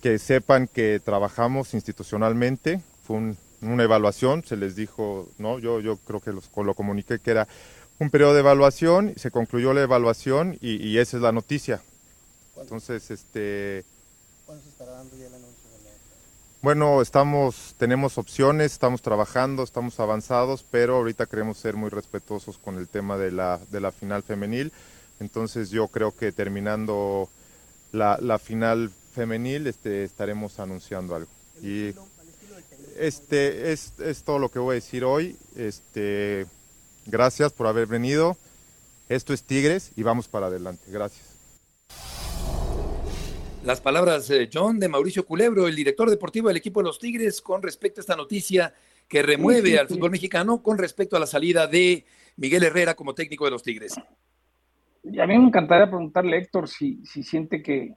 que 0.00 0.18
sepan 0.18 0.68
que 0.68 1.00
trabajamos 1.02 1.74
institucionalmente, 1.74 2.80
fue 3.04 3.34
una 3.60 3.82
evaluación, 3.82 4.44
se 4.44 4.56
les 4.56 4.76
dijo, 4.76 5.28
no, 5.38 5.58
yo, 5.58 5.80
yo 5.80 5.96
creo 5.98 6.20
que 6.20 6.32
lo 6.32 6.74
comuniqué 6.74 7.18
que 7.18 7.30
era 7.30 7.48
un 7.98 8.10
periodo 8.10 8.34
de 8.34 8.40
evaluación, 8.40 9.14
se 9.16 9.30
concluyó 9.30 9.72
la 9.72 9.82
evaluación 9.82 10.58
y, 10.60 10.98
esa 10.98 11.16
es 11.16 11.22
la 11.22 11.32
noticia. 11.32 11.80
Entonces, 12.60 13.10
este... 13.10 13.84
¿Cuándo 14.44 14.62
se 14.64 14.70
estará 14.70 14.92
dando 14.92 15.16
ya 15.16 15.26
el 15.26 15.34
anuncio? 15.34 15.62
Bueno, 16.62 17.02
estamos, 17.02 17.74
tenemos 17.76 18.18
opciones, 18.18 18.70
estamos 18.70 19.02
trabajando, 19.02 19.64
estamos 19.64 19.98
avanzados, 19.98 20.64
pero 20.70 20.96
ahorita 20.96 21.26
queremos 21.26 21.58
ser 21.58 21.74
muy 21.74 21.90
respetuosos 21.90 22.56
con 22.56 22.78
el 22.78 22.88
tema 22.88 23.18
de 23.18 23.32
la, 23.32 23.58
de 23.70 23.80
la 23.80 23.90
final 23.90 24.22
femenil. 24.22 24.72
Entonces 25.18 25.70
yo 25.70 25.88
creo 25.88 26.14
que 26.14 26.30
terminando 26.30 27.28
la, 27.92 28.18
la 28.20 28.38
final 28.38 28.90
femenil 29.12 29.66
este, 29.66 30.04
estaremos 30.04 30.58
anunciando 30.58 31.14
algo. 31.14 31.30
Y 31.62 31.94
este 32.98 33.72
es, 33.72 33.92
es, 34.00 34.24
todo 34.24 34.38
lo 34.38 34.48
que 34.48 34.58
voy 34.58 34.72
a 34.72 34.74
decir 34.74 35.04
hoy. 35.04 35.36
Este, 35.56 36.46
gracias 37.06 37.52
por 37.52 37.66
haber 37.66 37.86
venido. 37.86 38.36
Esto 39.08 39.32
es 39.32 39.44
Tigres 39.44 39.92
y 39.96 40.02
vamos 40.02 40.28
para 40.28 40.46
adelante. 40.46 40.84
Gracias. 40.88 41.32
Las 43.64 43.80
palabras, 43.80 44.26
de 44.26 44.50
John, 44.52 44.80
de 44.80 44.88
Mauricio 44.88 45.24
Culebro, 45.24 45.68
el 45.68 45.76
director 45.76 46.10
deportivo 46.10 46.48
del 46.48 46.56
equipo 46.56 46.80
de 46.80 46.84
los 46.84 46.98
Tigres, 46.98 47.40
con 47.40 47.62
respecto 47.62 48.00
a 48.00 48.02
esta 48.02 48.16
noticia 48.16 48.74
que 49.06 49.22
remueve 49.22 49.78
al 49.78 49.86
fútbol 49.86 50.10
mexicano 50.10 50.62
con 50.62 50.78
respecto 50.78 51.16
a 51.16 51.20
la 51.20 51.26
salida 51.26 51.66
de 51.68 52.04
Miguel 52.36 52.64
Herrera 52.64 52.94
como 52.94 53.14
técnico 53.14 53.44
de 53.44 53.52
los 53.52 53.62
Tigres. 53.62 53.94
Y 55.04 55.20
a 55.20 55.26
mí 55.26 55.38
me 55.38 55.46
encantaría 55.46 55.86
preguntarle, 55.86 56.38
Héctor, 56.38 56.68
si, 56.68 57.04
si 57.04 57.22
siente 57.22 57.62
que, 57.62 57.94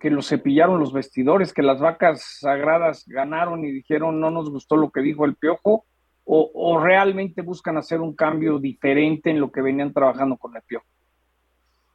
que 0.00 0.10
los 0.10 0.28
cepillaron 0.28 0.80
los 0.80 0.92
vestidores, 0.92 1.52
que 1.52 1.62
las 1.62 1.80
vacas 1.80 2.38
sagradas 2.40 3.04
ganaron 3.06 3.64
y 3.64 3.70
dijeron 3.70 4.20
no 4.20 4.30
nos 4.30 4.50
gustó 4.50 4.76
lo 4.76 4.90
que 4.90 5.02
dijo 5.02 5.24
el 5.24 5.36
piojo, 5.36 5.84
o, 6.24 6.50
o 6.54 6.80
realmente 6.80 7.42
buscan 7.42 7.76
hacer 7.76 8.00
un 8.00 8.14
cambio 8.14 8.58
diferente 8.58 9.30
en 9.30 9.40
lo 9.40 9.50
que 9.50 9.62
venían 9.62 9.92
trabajando 9.92 10.36
con 10.36 10.56
el 10.56 10.62
piojo. 10.62 10.86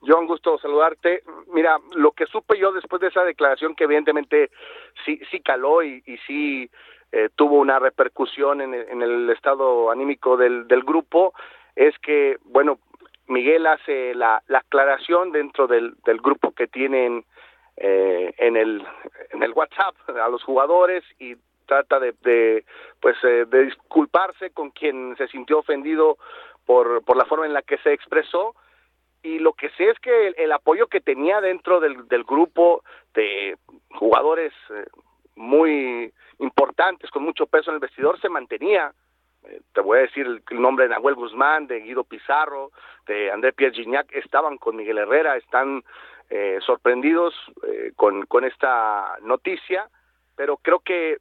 John, 0.07 0.27
gusto 0.27 0.57
saludarte. 0.59 1.23
Mira, 1.53 1.77
lo 1.95 2.11
que 2.11 2.25
supe 2.27 2.59
yo 2.59 2.71
después 2.71 3.01
de 3.01 3.07
esa 3.07 3.23
declaración, 3.23 3.75
que 3.75 3.85
evidentemente 3.85 4.51
sí, 5.05 5.19
sí 5.31 5.41
caló 5.41 5.83
y, 5.83 6.03
y 6.05 6.17
sí 6.27 6.69
eh, 7.11 7.29
tuvo 7.35 7.59
una 7.59 7.79
repercusión 7.79 8.61
en 8.61 8.73
el, 8.73 8.89
en 8.89 9.01
el 9.01 9.29
estado 9.29 9.89
anímico 9.91 10.37
del, 10.37 10.67
del, 10.67 10.83
grupo, 10.83 11.33
es 11.75 11.97
que, 11.99 12.37
bueno, 12.43 12.79
Miguel 13.27 13.65
hace 13.67 14.13
la, 14.13 14.43
aclaración 14.47 15.31
dentro 15.31 15.67
del, 15.67 15.95
grupo 16.21 16.51
que 16.51 16.67
tienen 16.67 17.25
eh, 17.77 18.33
en, 18.37 18.55
el, 18.55 18.85
WhatsApp 19.53 19.95
a 20.07 20.29
los 20.29 20.43
jugadores 20.43 21.03
y 21.19 21.35
trata 21.65 21.99
de, 21.99 22.63
pues 23.01 23.17
eh, 23.23 23.45
de 23.47 23.65
disculparse 23.65 24.51
con 24.51 24.69
quien 24.71 25.15
se 25.17 25.27
sintió 25.27 25.59
ofendido 25.59 26.17
por, 26.65 27.03
la 27.15 27.25
forma 27.25 27.45
en 27.45 27.53
la 27.53 27.61
que 27.61 27.77
se 27.79 27.93
expresó. 27.93 28.55
Y 29.23 29.39
lo 29.39 29.53
que 29.53 29.69
sé 29.71 29.89
es 29.89 29.99
que 29.99 30.27
el, 30.37 30.51
apoyo 30.51 30.87
que 30.87 31.01
tenía 31.01 31.41
dentro 31.41 31.79
del, 31.79 32.23
grupo 32.25 32.83
de 33.15 33.57
jugadores 33.89 34.53
eh, 34.69 34.85
muy 35.35 36.13
importantes 36.39 37.09
con 37.09 37.23
mucho 37.23 37.47
peso 37.47 37.71
en 37.71 37.75
el 37.75 37.79
vestidor 37.79 38.19
se 38.21 38.29
mantenía 38.29 38.93
te 39.73 39.81
voy 39.81 39.99
a 39.99 40.01
decir 40.01 40.25
el, 40.25 40.61
nombre 40.61 40.85
de 40.85 40.89
Nahuel 40.89 41.15
Guzmán, 41.15 41.67
de 41.67 41.81
Guido 41.81 42.03
Pizarro, 42.03 42.71
de 43.07 43.31
André 43.31 43.53
Pierre 43.53 43.75
Gignac, 43.75 44.13
estaban 44.15 44.57
con 44.57 44.75
Miguel 44.75 44.97
Herrera, 44.97 45.37
están 45.37 45.83
eh, 46.29 46.59
sorprendidos 46.65 47.33
eh, 47.67 47.91
con, 47.95 48.45
esta 48.45 49.17
noticia, 49.21 49.89
pero 50.35 50.57
creo 50.57 50.79
que 50.79 51.17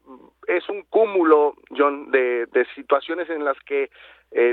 es 0.49 0.69
un 0.69 0.83
cúmulo, 0.83 1.55
John, 1.77 2.11
de, 2.11 2.47
de 2.47 2.67
situaciones 2.75 3.31
en 3.31 3.45
las 3.45 3.59
que 3.61 3.91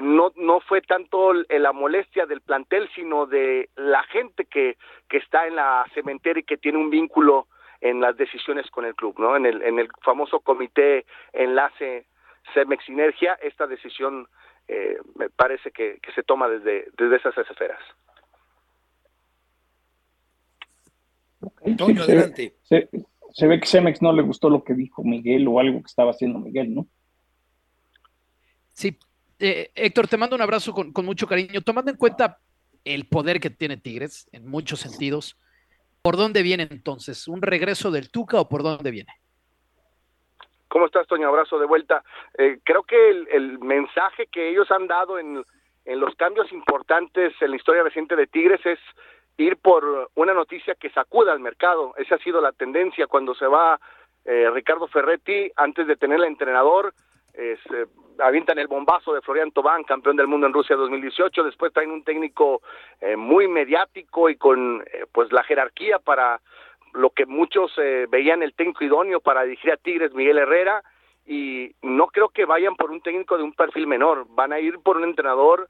no, 0.04 0.32
no 0.36 0.60
fue 0.60 0.82
tanto 0.82 1.34
la 1.34 1.72
molestia 1.72 2.28
del 2.28 2.42
plantel, 2.42 2.88
sino 2.94 3.26
de 3.26 3.68
la 3.76 4.04
gente 4.04 4.46
que, 4.46 4.78
que 5.10 5.18
está 5.18 5.48
en 5.48 5.56
la 5.56 5.84
cementera 5.96 6.40
y 6.40 6.44
que 6.44 6.58
tiene 6.58 6.78
un 6.78 6.92
vínculo 6.92 7.48
en 7.82 8.00
las 8.00 8.16
decisiones 8.16 8.70
con 8.70 8.86
el 8.86 8.96
club, 8.96 9.16
¿no? 9.18 9.36
En 9.36 9.46
el, 9.46 9.62
en 9.64 9.80
el 9.80 9.90
famoso 10.04 10.40
comité 10.40 11.06
enlace 11.34 12.06
Cemex 12.54 12.84
Sinergia, 12.86 13.34
esta 13.42 13.68
decisión 13.68 14.28
eh, 14.68 14.98
me 15.16 15.30
parece 15.30 15.72
que, 15.72 16.00
se 16.16 16.24
toma 16.24 16.48
desde, 16.48 16.88
desde 16.98 17.18
esas 17.18 17.38
esferas. 17.38 17.80
adelante. 22.02 22.56
Se, 22.64 23.48
ve 23.48 23.60
que 23.60 23.68
Cemex 23.68 24.02
no 24.02 24.14
le 24.14 24.22
gustó 24.22 24.50
lo 24.50 24.64
que 24.64 24.74
dijo 24.74 25.04
Miguel 25.04 25.48
o 25.48 25.60
algo 25.60 25.82
que 25.82 25.88
estaba 25.88 26.12
haciendo 26.12 26.40
Miguel, 26.40 26.74
¿no? 26.74 26.88
Sí, 28.74 28.98
eh, 29.40 29.72
Héctor, 29.76 30.08
te 30.08 30.18
mando 30.18 30.36
un 30.36 30.42
abrazo 30.42 30.74
con, 30.74 30.92
con, 30.92 31.06
mucho 31.06 31.28
cariño. 31.28 31.62
Tomando 31.62 31.92
en 31.92 31.98
cuenta 31.98 32.40
el 32.84 33.08
poder 33.08 33.40
que 33.40 33.50
tiene 33.50 33.78
Tigres 33.78 34.28
en 34.32 34.48
muchos 34.48 34.80
sentidos, 34.80 35.38
¿por 36.02 36.18
dónde 36.18 36.44
viene 36.44 36.68
entonces? 36.70 37.28
¿Un 37.28 37.42
regreso 37.42 37.92
del 37.92 38.10
Tuca 38.10 38.40
o 38.40 38.50
por 38.50 38.64
dónde 38.64 38.92
viene? 38.92 39.21
¿Cómo 40.72 40.86
estás, 40.86 41.06
Toño? 41.06 41.28
Abrazo 41.28 41.60
de 41.60 41.66
vuelta. 41.66 42.02
Eh, 42.38 42.60
creo 42.64 42.84
que 42.84 43.10
el, 43.10 43.60
mensaje 43.60 44.28
que 44.28 44.48
ellos 44.48 44.72
han 44.72 44.88
dado 44.88 45.20
en, 45.20 45.44
los 45.86 46.16
cambios 46.16 46.50
importantes 46.54 47.34
en 47.42 47.50
la 47.50 47.58
historia 47.58 47.84
reciente 47.84 48.16
de 48.16 48.26
Tigres 48.26 48.66
es 48.66 48.80
ir 49.36 49.58
por 49.58 50.10
una 50.16 50.34
noticia 50.34 50.76
que 50.76 50.90
sacuda 50.92 51.34
al 51.34 51.42
mercado. 51.42 51.94
Esa 51.98 52.16
ha 52.16 52.20
sido 52.20 52.40
la 52.40 52.54
tendencia 52.54 53.08
cuando 53.08 53.36
se 53.36 53.48
va 53.48 53.82
eh, 54.24 54.50
Ricardo 54.54 54.88
Ferretti, 54.88 55.52
antes 55.58 55.88
de 55.88 55.98
tener 55.98 56.20
el 56.20 56.26
entrenador, 56.28 56.94
eh, 57.34 57.58
avientan 58.20 58.60
el 58.60 58.68
bombazo 58.68 59.14
de 59.14 59.22
Florian 59.22 59.52
Tobán, 59.52 59.84
campeón 59.84 60.16
del 60.16 60.28
mundo 60.28 60.48
en 60.48 60.54
Rusia 60.54 60.76
2018, 60.76 61.44
después 61.44 61.74
traen 61.74 61.92
un 61.92 62.04
técnico 62.04 62.62
eh, 63.00 63.16
muy 63.16 63.48
mediático 63.48 64.30
y 64.30 64.36
con 64.36 64.82
eh, 64.82 65.06
pues 65.12 65.32
la 65.32 65.44
jerarquía 65.44 66.00
para 66.00 66.40
lo 66.94 67.12
que 67.12 67.26
muchos 67.26 67.74
veían 68.10 68.44
el 68.44 68.54
técnico 68.54 68.84
idóneo 68.84 69.20
para 69.20 69.44
dirigir 69.44 69.72
a 69.72 69.78
Tigres, 69.78 70.14
Miguel 70.14 70.40
Herrera, 70.40 70.84
y 71.26 71.76
no 71.82 72.08
creo 72.08 72.30
que 72.30 72.46
vayan 72.46 72.76
por 72.76 72.92
un 72.92 73.02
técnico 73.02 73.38
de 73.38 73.44
un 73.44 73.54
perfil 73.54 73.88
menor, 73.88 74.26
van 74.30 74.54
a 74.54 74.60
ir 74.60 74.80
por 74.80 74.98
un 74.98 75.04
entrenador 75.04 75.70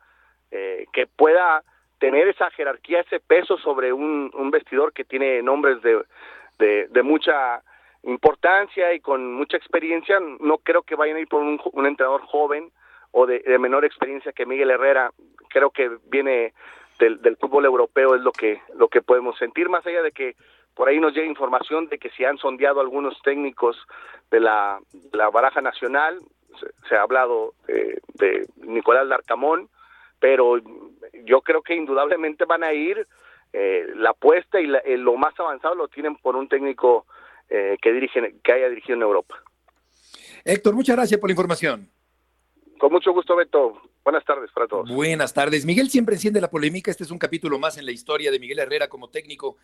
que 0.49 1.07
pueda 1.15 1.63
tener 1.99 2.27
esa 2.27 2.49
jerarquía, 2.51 3.01
ese 3.01 3.19
peso 3.19 3.57
sobre 3.57 3.93
un, 3.93 4.31
vestidor 4.51 4.91
que 4.93 5.03
tiene 5.03 5.41
nombres 5.41 5.81
de, 5.81 6.03
de, 6.57 6.87
de 6.87 7.03
mucha 7.03 7.61
importancia 8.03 8.93
y 8.93 8.99
con 8.99 9.33
mucha 9.33 9.57
experiencia, 9.57 10.19
no 10.19 10.57
creo 10.57 10.83
que 10.83 10.95
vayan 10.95 11.17
a 11.17 11.19
ir 11.19 11.27
por 11.27 11.41
un, 11.41 11.85
entrenador 11.85 12.21
joven 12.21 12.71
o 13.11 13.25
de, 13.25 13.43
menor 13.59 13.85
experiencia 13.85 14.31
que 14.31 14.45
Miguel 14.45 14.71
Herrera. 14.71 15.11
Creo 15.49 15.69
que 15.69 15.97
viene 16.07 16.53
del, 16.99 17.37
fútbol 17.37 17.65
europeo, 17.65 18.15
es 18.15 18.21
lo 18.21 18.31
que, 18.31 18.61
lo 18.75 18.87
que 18.87 19.01
podemos 19.01 19.37
sentir, 19.37 19.69
más 19.69 19.85
allá 19.85 20.01
de 20.01 20.11
que 20.11 20.35
por 20.75 20.89
ahí 20.89 20.99
nos 20.99 21.13
llega 21.13 21.27
información 21.27 21.87
de 21.87 21.97
que 21.97 22.09
se 22.11 22.25
han 22.25 22.37
sondeado 22.37 22.81
algunos 22.81 23.19
técnicos 23.23 23.77
de 24.29 24.39
la, 24.39 24.79
la 25.13 25.29
baraja 25.29 25.61
nacional, 25.61 26.19
se, 26.87 26.95
ha 26.95 27.01
hablado 27.01 27.53
de 27.67 28.45
Nicolás 28.57 29.07
Larcamón, 29.07 29.69
pero 30.19 30.59
yo 31.25 31.41
creo 31.41 31.61
que 31.61 31.75
indudablemente 31.75 32.45
van 32.45 32.63
a 32.63 32.73
ir, 32.73 33.07
eh, 33.53 33.85
la 33.95 34.11
apuesta 34.11 34.61
y 34.61 34.67
lo 34.67 35.17
más 35.17 35.37
avanzado 35.37 35.75
lo 35.75 35.87
tienen 35.89 36.15
por 36.15 36.35
un 36.35 36.47
técnico 36.47 37.05
eh, 37.49 37.77
que, 37.81 37.91
dirigen, 37.91 38.39
que 38.41 38.53
haya 38.53 38.69
dirigido 38.69 38.95
en 38.95 39.01
Europa. 39.01 39.35
Héctor, 40.45 40.73
muchas 40.73 40.95
gracias 40.95 41.19
por 41.19 41.29
la 41.29 41.33
información. 41.33 41.89
Con 42.77 42.93
mucho 42.93 43.11
gusto, 43.11 43.35
Beto. 43.35 43.81
Buenas 44.03 44.23
tardes 44.25 44.49
para 44.51 44.67
todos. 44.67 44.89
Buenas 44.89 45.33
tardes. 45.33 45.65
Miguel 45.65 45.89
siempre 45.89 46.15
enciende 46.15 46.39
la 46.39 46.49
polémica. 46.49 46.89
Este 46.89 47.03
es 47.03 47.11
un 47.11 47.19
capítulo 47.19 47.59
más 47.59 47.77
en 47.77 47.85
la 47.85 47.91
historia 47.91 48.31
de 48.31 48.39
Miguel 48.39 48.59
Herrera 48.59 48.87
como 48.87 49.09
técnico 49.09 49.57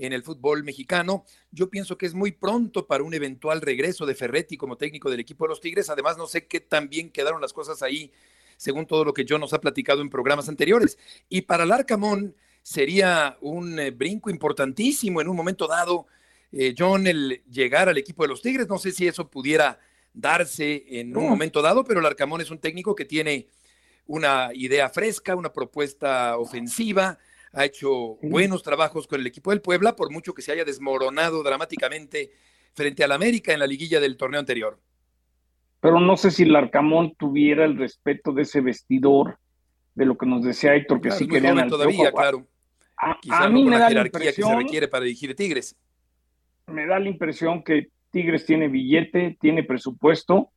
en 0.00 0.12
el 0.12 0.22
fútbol 0.22 0.64
mexicano. 0.64 1.24
Yo 1.52 1.68
pienso 1.70 1.98
que 1.98 2.06
es 2.06 2.14
muy 2.14 2.32
pronto 2.32 2.86
para 2.86 3.04
un 3.04 3.14
eventual 3.14 3.60
regreso 3.60 4.06
de 4.06 4.14
Ferretti 4.14 4.56
como 4.56 4.76
técnico 4.76 5.10
del 5.10 5.20
equipo 5.20 5.44
de 5.44 5.50
los 5.50 5.60
Tigres. 5.60 5.90
Además, 5.90 6.16
no 6.16 6.26
sé 6.26 6.46
qué 6.46 6.60
tan 6.60 6.88
bien 6.88 7.10
quedaron 7.10 7.40
las 7.40 7.52
cosas 7.52 7.82
ahí, 7.82 8.10
según 8.56 8.86
todo 8.86 9.04
lo 9.04 9.12
que 9.12 9.26
John 9.28 9.40
nos 9.40 9.52
ha 9.52 9.60
platicado 9.60 10.00
en 10.00 10.10
programas 10.10 10.48
anteriores. 10.48 10.98
Y 11.28 11.42
para 11.42 11.64
el 11.64 11.72
Arcamón 11.72 12.34
sería 12.62 13.36
un 13.40 13.78
eh, 13.78 13.90
brinco 13.90 14.30
importantísimo 14.30 15.20
en 15.20 15.28
un 15.28 15.36
momento 15.36 15.66
dado 15.66 16.06
eh, 16.52 16.74
John, 16.76 17.06
el 17.06 17.42
llegar 17.50 17.88
al 17.88 17.98
equipo 17.98 18.22
de 18.22 18.28
los 18.28 18.42
Tigres. 18.42 18.68
No 18.68 18.78
sé 18.78 18.92
si 18.92 19.06
eso 19.06 19.28
pudiera 19.28 19.78
darse 20.12 20.84
en 20.88 21.16
un 21.16 21.28
momento 21.28 21.62
dado, 21.62 21.84
pero 21.84 22.00
el 22.00 22.06
Arcamón 22.06 22.40
es 22.40 22.50
un 22.50 22.58
técnico 22.58 22.94
que 22.94 23.04
tiene 23.04 23.48
una 24.06 24.50
idea 24.54 24.88
fresca, 24.88 25.36
una 25.36 25.52
propuesta 25.52 26.36
ofensiva, 26.36 27.18
ha 27.52 27.64
hecho 27.64 28.16
buenos 28.22 28.62
trabajos 28.62 29.06
con 29.06 29.20
el 29.20 29.26
equipo 29.26 29.50
del 29.50 29.60
Puebla, 29.60 29.96
por 29.96 30.10
mucho 30.10 30.34
que 30.34 30.42
se 30.42 30.52
haya 30.52 30.64
desmoronado 30.64 31.42
dramáticamente 31.42 32.30
frente 32.74 33.02
al 33.04 33.12
América 33.12 33.52
en 33.52 33.58
la 33.58 33.66
liguilla 33.66 34.00
del 34.00 34.16
torneo 34.16 34.40
anterior. 34.40 34.78
Pero 35.80 35.98
no 35.98 36.16
sé 36.16 36.30
si 36.30 36.44
el 36.44 36.54
Arcamón 36.54 37.14
tuviera 37.16 37.64
el 37.64 37.76
respeto 37.76 38.32
de 38.32 38.42
ese 38.42 38.60
vestidor, 38.60 39.38
de 39.94 40.04
lo 40.04 40.16
que 40.16 40.26
nos 40.26 40.44
decía 40.44 40.74
Héctor, 40.74 41.00
que 41.00 41.10
sí 41.10 41.26
querían 41.26 41.58
al 41.58 41.68
todavía, 41.68 42.12
claro. 42.12 42.46
A, 42.96 43.48
mí 43.48 43.64
me 43.64 43.78
da 43.78 43.88
la 43.88 43.88
jerarquía 43.88 44.32
que 44.32 44.42
se 44.42 44.54
requiere 44.54 44.86
para 44.86 45.04
dirigir 45.04 45.34
Tigres 45.34 45.74
me 46.70 46.86
da 46.86 46.98
la 46.98 47.08
impresión 47.08 47.62
que 47.62 47.88
Tigres 48.10 48.46
tiene 48.46 48.68
billete, 48.68 49.36
tiene 49.40 49.62
presupuesto 49.62 50.50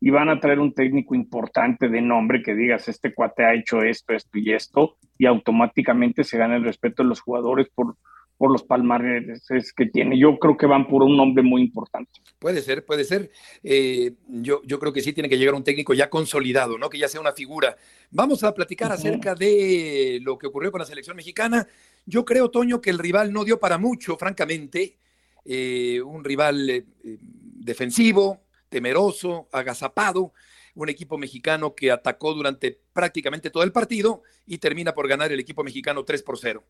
y 0.00 0.10
van 0.10 0.28
a 0.28 0.40
traer 0.40 0.58
un 0.58 0.72
técnico 0.72 1.14
importante 1.14 1.88
de 1.88 2.00
nombre 2.00 2.42
que 2.42 2.54
digas, 2.54 2.88
este 2.88 3.14
cuate 3.14 3.44
ha 3.44 3.54
hecho 3.54 3.82
esto, 3.82 4.12
esto 4.12 4.38
y 4.38 4.52
esto, 4.52 4.96
y 5.18 5.26
automáticamente 5.26 6.24
se 6.24 6.38
gana 6.38 6.56
el 6.56 6.64
respeto 6.64 7.02
de 7.02 7.08
los 7.08 7.20
jugadores 7.20 7.66
por, 7.74 7.96
por 8.38 8.52
los 8.52 8.62
palmares 8.62 9.44
que 9.76 9.86
tiene. 9.86 10.16
Yo 10.16 10.38
creo 10.38 10.56
que 10.56 10.66
van 10.66 10.86
por 10.86 11.02
un 11.02 11.16
nombre 11.16 11.42
muy 11.42 11.60
importante. 11.60 12.20
Puede 12.38 12.62
ser, 12.62 12.86
puede 12.86 13.04
ser. 13.04 13.30
Eh, 13.64 14.12
yo, 14.28 14.62
yo 14.64 14.78
creo 14.78 14.92
que 14.92 15.02
sí 15.02 15.12
tiene 15.12 15.28
que 15.28 15.36
llegar 15.36 15.54
un 15.54 15.64
técnico 15.64 15.92
ya 15.92 16.08
consolidado, 16.08 16.78
¿no? 16.78 16.88
Que 16.88 16.98
ya 16.98 17.08
sea 17.08 17.20
una 17.20 17.32
figura. 17.32 17.76
Vamos 18.12 18.44
a 18.44 18.54
platicar 18.54 18.92
acerca 18.92 19.34
de 19.34 20.20
lo 20.22 20.38
que 20.38 20.46
ocurrió 20.46 20.70
con 20.70 20.78
la 20.78 20.86
selección 20.86 21.16
mexicana. 21.16 21.66
Yo 22.06 22.24
creo, 22.24 22.48
Toño, 22.48 22.80
que 22.80 22.90
el 22.90 22.98
rival 22.98 23.32
no 23.32 23.44
dio 23.44 23.58
para 23.58 23.76
mucho, 23.76 24.16
francamente. 24.16 24.96
Eh, 25.44 26.00
un 26.00 26.22
rival 26.22 26.70
eh, 26.70 26.84
defensivo, 27.02 28.42
temeroso, 28.68 29.48
agazapado, 29.50 30.32
un 30.74 30.88
equipo 30.88 31.18
mexicano 31.18 31.74
que 31.74 31.90
atacó 31.90 32.34
durante 32.34 32.80
prácticamente 32.92 33.50
todo 33.50 33.62
el 33.62 33.72
partido 33.72 34.22
y 34.46 34.58
termina 34.58 34.94
por 34.94 35.08
ganar 35.08 35.32
el 35.32 35.40
equipo 35.40 35.64
mexicano 35.64 36.04
3 36.04 36.22
por 36.22 36.38
0. 36.38 36.64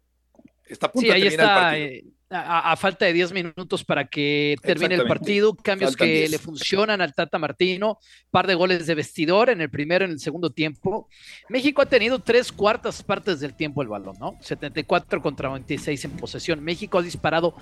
Está 0.68 0.86
a 0.86 0.92
punto 0.92 1.12
de 1.12 1.20
terminar 1.20 1.30
el 1.30 1.60
partido. 1.60 1.86
Eh, 1.86 2.18
a, 2.30 2.76
falta 2.76 3.06
de 3.06 3.14
10 3.14 3.32
minutos 3.32 3.84
para 3.84 4.06
que 4.06 4.56
termine 4.62 4.96
el 4.96 5.06
partido, 5.06 5.54
cambios 5.54 5.96
que 5.96 6.28
le 6.28 6.38
funcionan 6.38 7.00
al 7.00 7.14
Tata 7.14 7.38
Martino, 7.38 7.98
par 8.30 8.46
de 8.46 8.54
goles 8.54 8.86
de 8.86 8.94
vestidor 8.94 9.48
en 9.48 9.62
el 9.62 9.70
primero 9.70 10.04
y 10.04 10.06
en 10.06 10.12
el 10.12 10.20
segundo 10.20 10.50
tiempo. 10.50 11.08
México 11.48 11.80
ha 11.80 11.86
tenido 11.86 12.18
tres 12.18 12.52
cuartas 12.52 13.02
partes 13.02 13.40
del 13.40 13.54
tiempo 13.54 13.80
el 13.80 13.88
balón, 13.88 14.16
¿no? 14.20 14.36
74 14.40 15.22
contra 15.22 15.48
26 15.48 16.04
en 16.04 16.10
posesión. 16.12 16.62
México 16.62 16.98
ha 16.98 17.02
disparado 17.02 17.54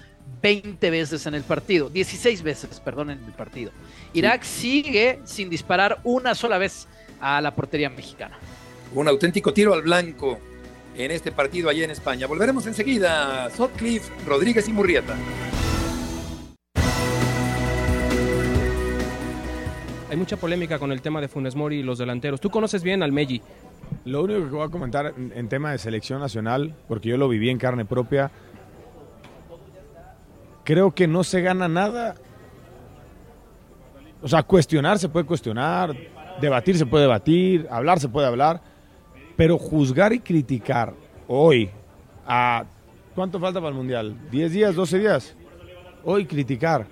20 0.43 0.91
veces 0.91 1.27
en 1.27 1.35
el 1.35 1.45
partido, 1.45 1.89
16 1.89 2.43
veces, 2.43 2.81
perdón, 2.81 3.11
en 3.11 3.25
el 3.25 3.33
partido. 3.33 3.71
Irak 4.15 4.43
sigue 4.43 5.21
sin 5.25 5.49
disparar 5.49 6.01
una 6.03 6.35
sola 6.35 6.59
vez 6.59 6.89
a 7.21 7.41
la 7.41 7.55
portería 7.55 7.89
mexicana. 7.89 8.37
Un 8.95 9.07
auténtico 9.09 9.53
tiro 9.53 9.75
al 9.75 9.83
blanco 9.83 10.41
en 10.97 11.11
este 11.11 11.33
partido 11.33 11.69
allá 11.69 11.85
en 11.85 11.91
España. 11.91 12.27
Volveremos 12.27 12.67
enseguida. 12.67 13.51
Sotcliffe, 13.51 14.13
Rodríguez 14.27 14.69
y 14.69 14.73
Murrieta. 14.73 15.15
Hay 20.11 20.17
mucha 20.17 20.37
polémica 20.37 20.79
con 20.79 20.93
el 20.93 21.03
tema 21.03 21.21
de 21.21 21.29
Funes 21.29 21.55
Mori 21.55 21.79
y 21.79 21.83
los 21.83 21.99
delanteros. 21.99 22.41
Tú 22.41 22.49
conoces 22.49 22.83
bien 22.83 23.03
al 23.03 23.13
Meji. 23.13 23.43
Lo 24.05 24.23
único 24.23 24.41
que 24.45 24.51
voy 24.51 24.67
a 24.67 24.71
comentar 24.71 25.15
en 25.17 25.49
tema 25.49 25.73
de 25.73 25.79
selección 25.79 26.21
nacional, 26.21 26.75
porque 26.89 27.09
yo 27.09 27.17
lo 27.17 27.29
viví 27.29 27.51
en 27.51 27.59
carne 27.59 27.85
propia, 27.85 28.31
creo 30.65 30.93
que 30.93 31.07
no 31.07 31.23
se 31.23 31.41
gana 31.41 31.69
nada. 31.69 32.15
O 34.23 34.29
sea, 34.29 34.43
cuestionar 34.43 34.99
se 34.99 35.09
puede 35.09 35.27
cuestionar, 35.27 35.95
debatir 36.41 36.79
se 36.79 36.87
puede 36.87 37.03
debatir, 37.03 37.67
hablar 37.71 38.01
se 38.01 38.09
puede 38.09 38.27
hablar 38.27 38.61
pero 39.37 39.59
juzgar 39.59 40.13
y 40.13 40.21
criticar 40.21 40.95
hoy 41.29 41.71
a... 42.27 42.65
¿Cuánto 43.15 43.41
falta 43.41 43.61
para 43.61 43.71
el 43.71 43.77
Mundial? 43.77 44.17
¿10 44.31 44.49
días, 44.49 44.75
12 44.75 44.99
días? 44.99 45.37
Hoy 46.05 46.27
criticar. 46.27 46.87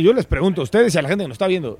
Yo 0.00 0.12
les 0.12 0.26
pregunto 0.26 0.60
a 0.60 0.64
ustedes 0.64 0.94
y 0.94 0.98
a 0.98 1.02
la 1.02 1.08
gente 1.08 1.24
que 1.24 1.28
nos 1.28 1.34
está 1.34 1.46
viendo, 1.46 1.78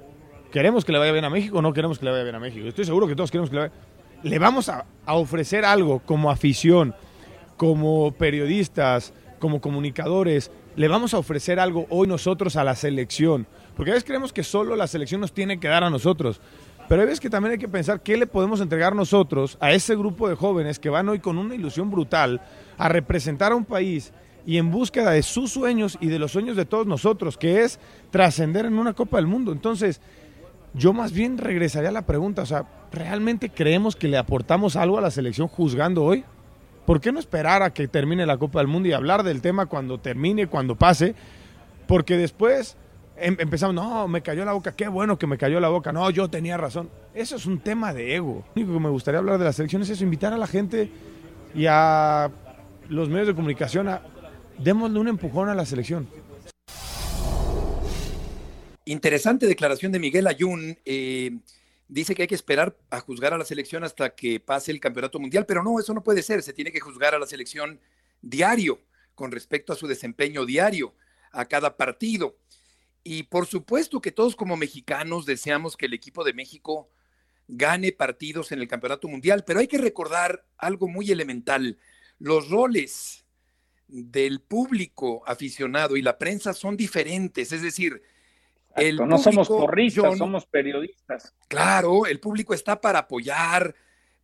¿queremos 0.50 0.84
que 0.84 0.92
le 0.92 0.98
vaya 0.98 1.12
bien 1.12 1.24
a 1.24 1.30
México 1.30 1.58
o 1.58 1.62
no 1.62 1.72
queremos 1.72 1.98
que 1.98 2.04
le 2.04 2.10
vaya 2.10 2.24
bien 2.24 2.34
a 2.34 2.40
México? 2.40 2.66
Estoy 2.66 2.84
seguro 2.84 3.06
que 3.06 3.14
todos 3.14 3.30
queremos 3.30 3.50
que 3.50 3.56
le 3.56 3.62
vaya 3.62 3.74
Le 4.22 4.38
vamos 4.38 4.68
a, 4.68 4.84
a 5.06 5.14
ofrecer 5.14 5.64
algo 5.64 6.00
como 6.00 6.30
afición, 6.30 6.94
como 7.56 8.12
periodistas, 8.12 9.12
como 9.38 9.60
comunicadores, 9.60 10.50
le 10.76 10.88
vamos 10.88 11.14
a 11.14 11.18
ofrecer 11.18 11.60
algo 11.60 11.86
hoy 11.90 12.06
nosotros 12.06 12.56
a 12.56 12.64
la 12.64 12.74
selección. 12.74 13.46
Porque 13.76 13.90
a 13.90 13.94
veces 13.94 14.06
creemos 14.06 14.32
que 14.32 14.42
solo 14.42 14.76
la 14.76 14.86
selección 14.86 15.20
nos 15.20 15.32
tiene 15.32 15.58
que 15.60 15.68
dar 15.68 15.84
a 15.84 15.90
nosotros. 15.90 16.40
Pero 16.92 17.06
veces 17.06 17.20
que 17.20 17.30
también 17.30 17.52
hay 17.52 17.58
que 17.58 17.70
pensar 17.70 18.02
qué 18.02 18.18
le 18.18 18.26
podemos 18.26 18.60
entregar 18.60 18.94
nosotros 18.94 19.56
a 19.60 19.72
ese 19.72 19.96
grupo 19.96 20.28
de 20.28 20.34
jóvenes 20.34 20.78
que 20.78 20.90
van 20.90 21.08
hoy 21.08 21.20
con 21.20 21.38
una 21.38 21.54
ilusión 21.54 21.90
brutal 21.90 22.42
a 22.76 22.86
representar 22.90 23.50
a 23.50 23.54
un 23.54 23.64
país 23.64 24.12
y 24.44 24.58
en 24.58 24.70
búsqueda 24.70 25.12
de 25.12 25.22
sus 25.22 25.50
sueños 25.50 25.96
y 26.02 26.08
de 26.08 26.18
los 26.18 26.32
sueños 26.32 26.54
de 26.54 26.66
todos 26.66 26.86
nosotros, 26.86 27.38
que 27.38 27.62
es 27.62 27.80
trascender 28.10 28.66
en 28.66 28.78
una 28.78 28.92
Copa 28.92 29.16
del 29.16 29.26
Mundo. 29.26 29.52
Entonces, 29.52 30.02
yo 30.74 30.92
más 30.92 31.12
bien 31.12 31.38
regresaría 31.38 31.88
a 31.88 31.92
la 31.92 32.04
pregunta, 32.04 32.42
o 32.42 32.46
sea, 32.46 32.66
¿realmente 32.92 33.48
creemos 33.48 33.96
que 33.96 34.08
le 34.08 34.18
aportamos 34.18 34.76
algo 34.76 34.98
a 34.98 35.00
la 35.00 35.10
selección 35.10 35.48
juzgando 35.48 36.04
hoy? 36.04 36.26
¿Por 36.84 37.00
qué 37.00 37.10
no 37.10 37.20
esperar 37.20 37.62
a 37.62 37.72
que 37.72 37.88
termine 37.88 38.26
la 38.26 38.36
Copa 38.36 38.58
del 38.58 38.68
Mundo 38.68 38.90
y 38.90 38.92
hablar 38.92 39.22
del 39.22 39.40
tema 39.40 39.64
cuando 39.64 39.96
termine, 39.96 40.46
cuando 40.46 40.76
pase? 40.76 41.14
Porque 41.86 42.18
después 42.18 42.76
Em, 43.24 43.36
empezamos, 43.38 43.72
no, 43.72 44.08
me 44.08 44.20
cayó 44.20 44.44
la 44.44 44.52
boca, 44.52 44.74
qué 44.74 44.88
bueno 44.88 45.16
que 45.16 45.28
me 45.28 45.38
cayó 45.38 45.60
la 45.60 45.68
boca, 45.68 45.92
no, 45.92 46.10
yo 46.10 46.28
tenía 46.28 46.56
razón. 46.56 46.90
Eso 47.14 47.36
es 47.36 47.46
un 47.46 47.60
tema 47.60 47.94
de 47.94 48.16
ego. 48.16 48.44
Lo 48.56 48.62
único 48.62 48.72
que 48.74 48.80
me 48.80 48.88
gustaría 48.88 49.20
hablar 49.20 49.38
de 49.38 49.44
la 49.44 49.52
selección 49.52 49.80
es 49.82 49.90
eso, 49.90 50.02
invitar 50.02 50.32
a 50.32 50.36
la 50.36 50.48
gente 50.48 50.90
y 51.54 51.66
a 51.68 52.32
los 52.88 53.08
medios 53.08 53.28
de 53.28 53.34
comunicación 53.36 53.88
a 53.88 54.02
démosle 54.58 54.98
un 54.98 55.06
empujón 55.06 55.48
a 55.48 55.54
la 55.54 55.64
selección. 55.64 56.08
Interesante 58.86 59.46
declaración 59.46 59.92
de 59.92 60.00
Miguel 60.00 60.26
Ayun. 60.26 60.76
Eh, 60.84 61.38
dice 61.86 62.16
que 62.16 62.22
hay 62.22 62.28
que 62.28 62.34
esperar 62.34 62.76
a 62.90 62.98
juzgar 62.98 63.34
a 63.34 63.38
la 63.38 63.44
selección 63.44 63.84
hasta 63.84 64.16
que 64.16 64.40
pase 64.40 64.72
el 64.72 64.80
campeonato 64.80 65.20
mundial, 65.20 65.46
pero 65.46 65.62
no, 65.62 65.78
eso 65.78 65.94
no 65.94 66.02
puede 66.02 66.24
ser. 66.24 66.42
Se 66.42 66.52
tiene 66.52 66.72
que 66.72 66.80
juzgar 66.80 67.14
a 67.14 67.20
la 67.20 67.26
selección 67.26 67.78
diario 68.20 68.80
con 69.14 69.30
respecto 69.30 69.72
a 69.72 69.76
su 69.76 69.86
desempeño 69.86 70.44
diario, 70.44 70.92
a 71.30 71.44
cada 71.44 71.76
partido. 71.76 72.36
Y 73.04 73.24
por 73.24 73.46
supuesto 73.46 74.00
que 74.00 74.12
todos 74.12 74.36
como 74.36 74.56
mexicanos 74.56 75.26
deseamos 75.26 75.76
que 75.76 75.86
el 75.86 75.94
equipo 75.94 76.24
de 76.24 76.34
México 76.34 76.88
gane 77.48 77.92
partidos 77.92 78.52
en 78.52 78.60
el 78.60 78.68
Campeonato 78.68 79.08
Mundial, 79.08 79.44
pero 79.46 79.60
hay 79.60 79.66
que 79.66 79.78
recordar 79.78 80.44
algo 80.56 80.88
muy 80.88 81.10
elemental. 81.10 81.78
Los 82.18 82.48
roles 82.48 83.26
del 83.88 84.40
público 84.40 85.22
aficionado 85.26 85.96
y 85.96 86.02
la 86.02 86.16
prensa 86.16 86.54
son 86.54 86.76
diferentes, 86.76 87.52
es 87.52 87.62
decir, 87.62 88.02
el 88.76 88.96
no 88.96 89.18
somos 89.18 89.48
porristas, 89.48 90.16
somos 90.16 90.46
periodistas. 90.46 91.34
Claro, 91.48 92.06
el 92.06 92.20
público 92.20 92.54
está 92.54 92.80
para 92.80 93.00
apoyar, 93.00 93.74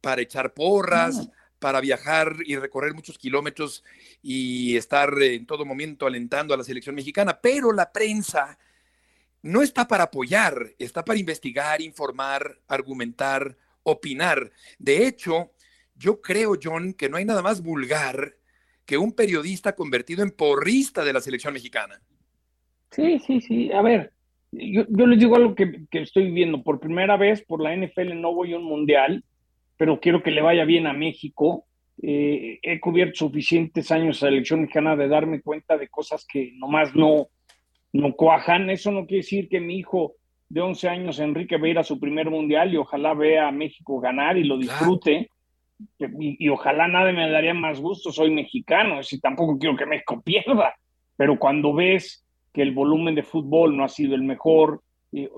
para 0.00 0.22
echar 0.22 0.54
porras, 0.54 1.28
para 1.58 1.80
viajar 1.80 2.36
y 2.46 2.56
recorrer 2.56 2.94
muchos 2.94 3.18
kilómetros 3.18 3.84
y 4.22 4.76
estar 4.76 5.12
en 5.20 5.44
todo 5.44 5.66
momento 5.66 6.06
alentando 6.06 6.54
a 6.54 6.56
la 6.56 6.64
selección 6.64 6.94
mexicana, 6.94 7.38
pero 7.40 7.72
la 7.72 7.92
prensa 7.92 8.58
no 9.42 9.62
está 9.62 9.86
para 9.86 10.04
apoyar, 10.04 10.72
está 10.78 11.04
para 11.04 11.18
investigar, 11.18 11.80
informar, 11.80 12.58
argumentar, 12.66 13.56
opinar. 13.82 14.50
De 14.78 15.06
hecho, 15.06 15.52
yo 15.94 16.20
creo, 16.20 16.54
John, 16.62 16.92
que 16.94 17.08
no 17.08 17.16
hay 17.16 17.24
nada 17.24 17.42
más 17.42 17.62
vulgar 17.62 18.34
que 18.84 18.98
un 18.98 19.12
periodista 19.12 19.74
convertido 19.74 20.22
en 20.22 20.30
porrista 20.30 21.04
de 21.04 21.12
la 21.12 21.20
selección 21.20 21.52
mexicana. 21.52 22.00
Sí, 22.90 23.18
sí, 23.18 23.40
sí. 23.40 23.70
A 23.72 23.82
ver, 23.82 24.12
yo, 24.50 25.06
les 25.06 25.18
digo 25.18 25.36
algo 25.36 25.54
que, 25.54 25.86
estoy 25.92 26.30
viendo. 26.30 26.62
Por 26.62 26.80
primera 26.80 27.16
vez 27.16 27.42
por 27.42 27.60
la 27.62 27.76
NFL 27.76 28.14
no 28.14 28.34
voy 28.34 28.54
a 28.54 28.58
un 28.58 28.64
mundial, 28.64 29.24
pero 29.76 30.00
quiero 30.00 30.22
que 30.22 30.30
le 30.30 30.40
vaya 30.40 30.64
bien 30.64 30.86
a 30.86 30.92
México. 30.92 31.66
Eh, 32.00 32.60
he 32.62 32.80
cubierto 32.80 33.16
suficientes 33.16 33.90
años 33.90 34.22
a 34.22 34.26
la 34.26 34.30
selección 34.30 34.60
mexicana 34.60 34.96
de 34.96 35.08
darme 35.08 35.42
cuenta 35.42 35.76
de 35.76 35.88
cosas 35.88 36.24
que 36.26 36.52
nomás 36.56 36.94
no, 36.94 37.28
no 37.92 38.14
cuajan. 38.14 38.70
Eso 38.70 38.90
no 38.90 39.06
quiere 39.06 39.22
decir 39.22 39.48
que 39.48 39.60
mi 39.60 39.76
hijo 39.78 40.14
de 40.48 40.60
11 40.60 40.88
años, 40.88 41.18
Enrique, 41.18 41.56
va 41.56 41.66
a 41.66 41.70
ir 41.70 41.78
a 41.78 41.84
su 41.84 42.00
primer 42.00 42.30
mundial 42.30 42.72
y 42.72 42.76
ojalá 42.76 43.14
vea 43.14 43.48
a 43.48 43.52
México 43.52 44.00
ganar 44.00 44.36
y 44.36 44.44
lo 44.44 44.56
disfrute. 44.58 45.30
Y, 46.00 46.48
ojalá 46.48 46.88
nada 46.88 47.12
me 47.12 47.30
daría 47.30 47.54
más 47.54 47.80
gusto, 47.80 48.10
soy 48.10 48.30
mexicano, 48.30 49.00
y 49.08 49.20
tampoco 49.20 49.58
quiero 49.58 49.76
que 49.76 49.86
México 49.86 50.20
pierda. 50.24 50.74
Pero 51.16 51.38
cuando 51.38 51.72
ves 51.72 52.24
que 52.52 52.62
el 52.62 52.72
volumen 52.72 53.14
de 53.14 53.22
fútbol 53.22 53.76
no 53.76 53.84
ha 53.84 53.88
sido 53.88 54.14
el 54.14 54.22
mejor, 54.22 54.82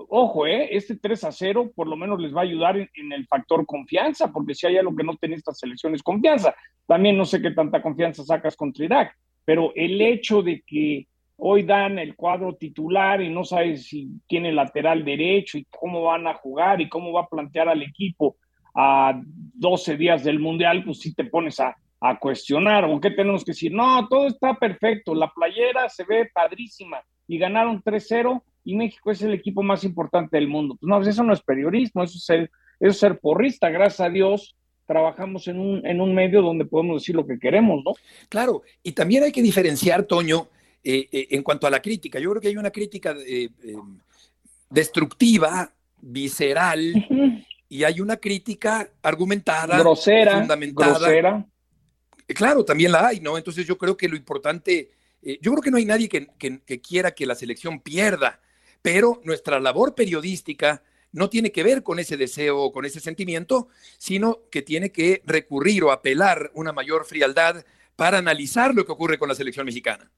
ojo, 0.09 0.47
eh, 0.47 0.69
este 0.75 0.95
3 0.95 1.23
a 1.25 1.31
0 1.31 1.71
por 1.75 1.87
lo 1.87 1.95
menos 1.95 2.19
les 2.19 2.35
va 2.35 2.41
a 2.41 2.43
ayudar 2.43 2.77
en, 2.77 2.89
en, 2.95 3.11
el 3.11 3.25
factor 3.27 3.65
confianza, 3.65 4.31
porque 4.31 4.55
si 4.55 4.67
hay 4.67 4.77
algo 4.77 4.95
que 4.95 5.03
no 5.03 5.15
tiene 5.15 5.35
esta 5.35 5.53
selección 5.53 5.93
es 5.93 6.03
confianza. 6.03 6.55
También 6.87 7.17
no 7.17 7.25
sé 7.25 7.41
qué 7.41 7.51
tanta 7.51 7.81
confianza 7.81 8.23
sacas 8.23 8.55
contra 8.55 8.85
Irak, 8.85 9.17
pero 9.45 9.71
el 9.75 10.01
hecho 10.01 10.41
de 10.41 10.63
que 10.65 11.07
Hoy 11.43 11.63
dan 11.63 11.97
el 11.97 12.15
cuadro 12.15 12.55
titular 12.55 13.19
y 13.19 13.29
no 13.29 13.43
sabes 13.43 13.87
si 13.87 14.09
tiene 14.27 14.51
lateral 14.51 15.03
derecho 15.03 15.57
y 15.57 15.65
cómo 15.65 16.03
van 16.03 16.27
a 16.27 16.35
jugar 16.35 16.81
y 16.81 16.87
cómo 16.87 17.11
va 17.11 17.21
a 17.21 17.27
plantear 17.27 17.67
al 17.67 17.81
equipo 17.81 18.35
a 18.75 19.19
12 19.25 19.97
días 19.97 20.23
del 20.23 20.39
Mundial, 20.39 20.83
pues 20.85 20.99
sí 20.99 21.15
te 21.15 21.25
pones 21.25 21.59
a, 21.59 21.75
a 21.99 22.19
cuestionar. 22.19 22.85
¿O 22.85 23.01
qué 23.01 23.09
tenemos 23.09 23.43
que 23.43 23.53
decir? 23.53 23.73
No, 23.73 24.07
todo 24.07 24.27
está 24.27 24.53
perfecto, 24.53 25.15
la 25.15 25.31
playera 25.33 25.89
se 25.89 26.03
ve 26.03 26.29
padrísima 26.31 27.01
y 27.27 27.39
ganaron 27.39 27.81
3-0 27.81 28.39
y 28.63 28.75
México 28.75 29.09
es 29.09 29.23
el 29.23 29.33
equipo 29.33 29.63
más 29.63 29.83
importante 29.83 30.37
del 30.37 30.47
mundo. 30.47 30.77
Pues 30.79 30.87
no, 30.87 31.01
eso 31.01 31.23
no 31.23 31.33
es 31.33 31.41
periodismo, 31.41 32.03
eso 32.03 32.17
es 32.17 32.23
ser, 32.23 32.51
eso 32.79 32.91
es 32.91 32.99
ser 32.99 33.19
porrista. 33.19 33.69
Gracias 33.69 34.01
a 34.01 34.11
Dios 34.11 34.55
trabajamos 34.85 35.47
en 35.47 35.59
un, 35.59 35.87
en 35.87 36.01
un 36.01 36.13
medio 36.13 36.41
donde 36.41 36.65
podemos 36.65 37.01
decir 37.01 37.15
lo 37.15 37.25
que 37.25 37.39
queremos, 37.39 37.81
¿no? 37.83 37.93
Claro, 38.29 38.61
y 38.83 38.91
también 38.91 39.23
hay 39.23 39.31
que 39.31 39.41
diferenciar, 39.41 40.03
Toño, 40.03 40.49
eh, 40.83 41.07
eh, 41.11 41.27
en 41.31 41.43
cuanto 41.43 41.67
a 41.67 41.69
la 41.69 41.79
crítica, 41.79 42.19
yo 42.19 42.31
creo 42.31 42.41
que 42.41 42.47
hay 42.47 42.57
una 42.57 42.71
crítica 42.71 43.15
eh, 43.25 43.49
destructiva, 44.69 45.71
visceral, 46.01 46.93
y 47.69 47.83
hay 47.83 48.01
una 48.01 48.17
crítica 48.17 48.89
argumentada, 49.03 49.77
grosera, 49.77 50.39
fundamentada. 50.39 50.97
Grosera. 50.97 51.45
Claro, 52.27 52.65
también 52.65 52.91
la 52.91 53.07
hay, 53.07 53.19
¿no? 53.19 53.37
Entonces 53.37 53.67
yo 53.67 53.77
creo 53.77 53.95
que 53.95 54.09
lo 54.09 54.15
importante, 54.15 54.89
yo 55.21 55.51
creo 55.51 55.61
que 55.61 55.69
no 55.69 55.77
hay 55.77 55.85
nadie 55.85 56.09
que, 56.09 56.27
que, 56.37 56.81
quiera 56.81 57.11
que 57.11 57.27
la 57.27 57.35
selección 57.35 57.81
pierda, 57.81 58.39
pero 58.81 59.21
nuestra 59.23 59.59
labor 59.59 59.93
periodística 59.93 60.81
no 61.11 61.29
tiene 61.29 61.51
que 61.51 61.63
ver 61.63 61.83
con 61.83 61.99
ese 61.99 62.17
deseo 62.17 62.57
o 62.57 62.71
con 62.71 62.85
ese 62.85 62.99
sentimiento, 62.99 63.67
sino 63.97 64.39
que 64.49 64.61
tiene 64.61 64.91
que 64.91 65.21
recurrir 65.25 65.83
o 65.83 65.91
apelar 65.91 66.51
una 66.55 66.71
mayor 66.71 67.05
frialdad 67.05 67.65
para 67.95 68.17
analizar 68.17 68.73
lo 68.73 68.85
que 68.85 68.93
ocurre 68.93 69.19
con 69.19 69.29
la 69.29 69.35
selección 69.35 69.65
mexicana. 69.65 70.09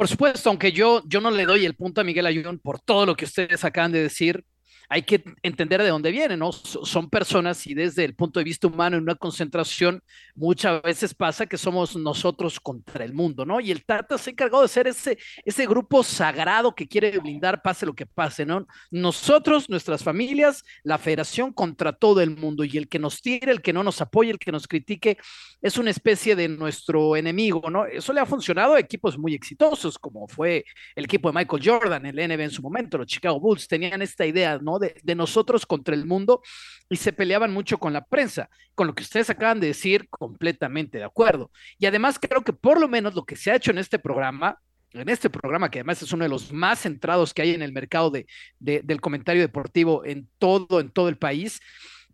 Por 0.00 0.08
supuesto, 0.08 0.48
aunque 0.48 0.72
yo, 0.72 1.02
yo 1.04 1.20
no 1.20 1.30
le 1.30 1.44
doy 1.44 1.66
el 1.66 1.74
punto 1.74 2.00
a 2.00 2.04
Miguel 2.04 2.24
Ayun 2.24 2.58
por 2.58 2.80
todo 2.80 3.04
lo 3.04 3.14
que 3.14 3.26
ustedes 3.26 3.62
acaban 3.66 3.92
de 3.92 4.00
decir, 4.00 4.46
hay 4.92 5.02
que 5.02 5.22
entender 5.44 5.80
de 5.80 5.88
dónde 5.88 6.10
vienen, 6.10 6.40
¿no? 6.40 6.50
Son 6.50 7.08
personas 7.08 7.64
y 7.68 7.74
desde 7.74 8.04
el 8.04 8.16
punto 8.16 8.40
de 8.40 8.44
vista 8.44 8.66
humano 8.66 8.96
en 8.96 9.04
una 9.04 9.14
concentración 9.14 10.02
muchas 10.34 10.82
veces 10.82 11.14
pasa 11.14 11.46
que 11.46 11.56
somos 11.56 11.94
nosotros 11.94 12.58
contra 12.58 13.04
el 13.04 13.14
mundo, 13.14 13.46
¿no? 13.46 13.60
Y 13.60 13.70
el 13.70 13.84
Tata 13.84 14.18
se 14.18 14.30
ha 14.30 14.32
encargado 14.32 14.62
de 14.62 14.68
ser 14.68 14.88
ese, 14.88 15.16
ese 15.44 15.64
grupo 15.68 16.02
sagrado 16.02 16.74
que 16.74 16.88
quiere 16.88 17.16
blindar 17.20 17.62
pase 17.62 17.86
lo 17.86 17.94
que 17.94 18.04
pase, 18.04 18.44
¿no? 18.44 18.66
Nosotros, 18.90 19.70
nuestras 19.70 20.02
familias, 20.02 20.64
la 20.82 20.98
federación 20.98 21.52
contra 21.52 21.92
todo 21.92 22.20
el 22.20 22.36
mundo 22.36 22.64
y 22.64 22.76
el 22.76 22.88
que 22.88 22.98
nos 22.98 23.22
tire, 23.22 23.52
el 23.52 23.62
que 23.62 23.72
no 23.72 23.84
nos 23.84 24.00
apoye, 24.00 24.32
el 24.32 24.40
que 24.40 24.50
nos 24.50 24.66
critique, 24.66 25.18
es 25.62 25.78
una 25.78 25.90
especie 25.90 26.34
de 26.34 26.48
nuestro 26.48 27.14
enemigo, 27.14 27.70
¿no? 27.70 27.86
Eso 27.86 28.12
le 28.12 28.20
ha 28.20 28.26
funcionado 28.26 28.74
a 28.74 28.80
equipos 28.80 29.16
muy 29.16 29.34
exitosos, 29.34 30.00
como 30.00 30.26
fue 30.26 30.64
el 30.96 31.04
equipo 31.04 31.30
de 31.30 31.38
Michael 31.38 31.62
Jordan, 31.64 32.06
el 32.06 32.16
NBA 32.16 32.42
en 32.42 32.50
su 32.50 32.60
momento, 32.62 32.98
los 32.98 33.06
Chicago 33.06 33.38
Bulls 33.38 33.68
tenían 33.68 34.02
esta 34.02 34.26
idea, 34.26 34.58
¿no? 34.58 34.79
De, 34.80 35.14
nosotros 35.14 35.66
contra 35.66 35.94
el 35.94 36.06
mundo 36.06 36.42
y 36.88 36.96
se 36.96 37.12
peleaban 37.12 37.52
mucho 37.52 37.78
con 37.78 37.92
la 37.92 38.04
prensa, 38.04 38.48
con 38.74 38.86
lo 38.86 38.94
que 38.94 39.02
ustedes 39.02 39.30
acaban 39.30 39.60
de 39.60 39.68
decir, 39.68 40.08
completamente 40.08 40.98
de 40.98 41.04
acuerdo. 41.04 41.50
Y 41.78 41.86
además 41.86 42.18
creo 42.18 42.42
que 42.42 42.52
por 42.52 42.80
lo 42.80 42.88
menos 42.88 43.14
lo 43.14 43.24
que 43.24 43.36
se 43.36 43.50
ha 43.50 43.56
hecho 43.56 43.70
en 43.70 43.78
este 43.78 43.98
programa, 43.98 44.58
en 44.92 45.08
este 45.08 45.30
programa, 45.30 45.70
que 45.70 45.78
además 45.78 46.02
es 46.02 46.12
uno 46.12 46.24
de 46.24 46.30
los 46.30 46.52
más 46.52 46.80
centrados 46.80 47.32
que 47.32 47.42
hay 47.42 47.54
en 47.54 47.62
el 47.62 47.72
mercado 47.72 48.10
de, 48.10 48.26
del 48.58 49.00
comentario 49.00 49.42
deportivo 49.42 50.04
en 50.04 50.28
todo, 50.38 50.80
en 50.80 50.90
todo 50.90 51.08
el 51.08 51.16
país, 51.16 51.60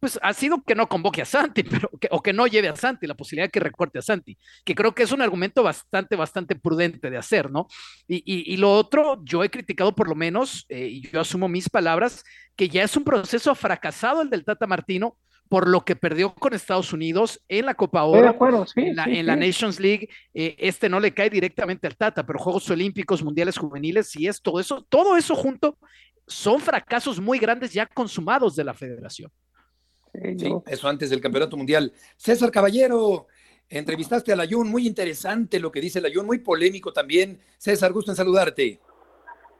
pues 0.00 0.18
ha 0.22 0.32
sido 0.32 0.62
que 0.62 0.74
no 0.74 0.88
convoque 0.88 1.22
a 1.22 1.24
Santi, 1.24 1.62
pero 1.64 1.90
o 2.10 2.22
que 2.22 2.32
no 2.32 2.46
lleve 2.46 2.68
a 2.68 2.76
Santi, 2.76 3.06
la 3.06 3.14
posibilidad 3.14 3.46
de 3.46 3.50
que 3.50 3.60
recorte 3.60 3.98
a 3.98 4.02
Santi, 4.02 4.36
que 4.64 4.74
creo 4.74 4.94
que 4.94 5.02
es 5.02 5.12
un 5.12 5.22
argumento 5.22 5.62
bastante, 5.62 6.16
bastante 6.16 6.56
prudente 6.56 7.10
de 7.10 7.16
hacer, 7.16 7.50
¿no? 7.50 7.66
Y, 8.08 8.56
lo 8.56 8.72
otro, 8.72 9.20
yo 9.24 9.44
he 9.44 9.50
criticado 9.50 9.94
por 9.94 10.08
lo 10.08 10.14
menos, 10.14 10.64
eh, 10.68 10.86
y 10.86 11.10
yo 11.10 11.20
asumo 11.20 11.48
mis 11.48 11.68
palabras, 11.68 12.24
que 12.56 12.68
ya 12.68 12.82
es 12.82 12.96
un 12.96 13.04
proceso 13.04 13.54
fracasado 13.54 14.22
el 14.22 14.30
del 14.30 14.44
Tata 14.44 14.66
Martino, 14.66 15.16
por 15.48 15.68
lo 15.68 15.84
que 15.84 15.94
perdió 15.94 16.34
con 16.34 16.54
Estados 16.54 16.92
Unidos 16.92 17.40
en 17.48 17.66
la 17.66 17.74
Copa 17.74 18.02
Oro, 18.02 18.36
en, 18.74 19.26
la, 19.26 19.36
Nations 19.36 19.78
League, 19.78 20.08
eh, 20.34 20.56
este 20.58 20.88
no 20.88 20.98
le 20.98 21.14
cae 21.14 21.30
directamente 21.30 21.86
al 21.86 21.96
Tata, 21.96 22.26
pero 22.26 22.38
Juegos 22.38 22.68
Olímpicos, 22.70 23.22
Mundiales 23.22 23.56
Juveniles 23.56 24.14
y 24.16 24.26
es 24.26 24.42
todo 24.42 24.58
eso, 24.58 24.84
todo 24.88 25.16
eso 25.16 25.34
junto 25.34 25.78
son 26.26 26.60
fracasos 26.60 27.20
muy 27.20 27.38
grandes 27.38 27.72
ya 27.72 27.86
consumados 27.86 28.56
de 28.56 28.64
la 28.64 28.74
federación. 28.74 29.30
Sí, 30.22 30.48
eso 30.66 30.88
antes 30.88 31.10
del 31.10 31.20
Campeonato 31.20 31.56
Mundial. 31.56 31.92
César 32.16 32.50
Caballero, 32.50 33.26
entrevistaste 33.68 34.32
a 34.32 34.36
Layun, 34.36 34.68
muy 34.68 34.86
interesante 34.86 35.60
lo 35.60 35.70
que 35.70 35.80
dice 35.80 36.00
Layun, 36.00 36.26
muy 36.26 36.38
polémico 36.38 36.92
también. 36.92 37.38
César, 37.58 37.92
gusto 37.92 38.12
en 38.12 38.16
saludarte. 38.16 38.80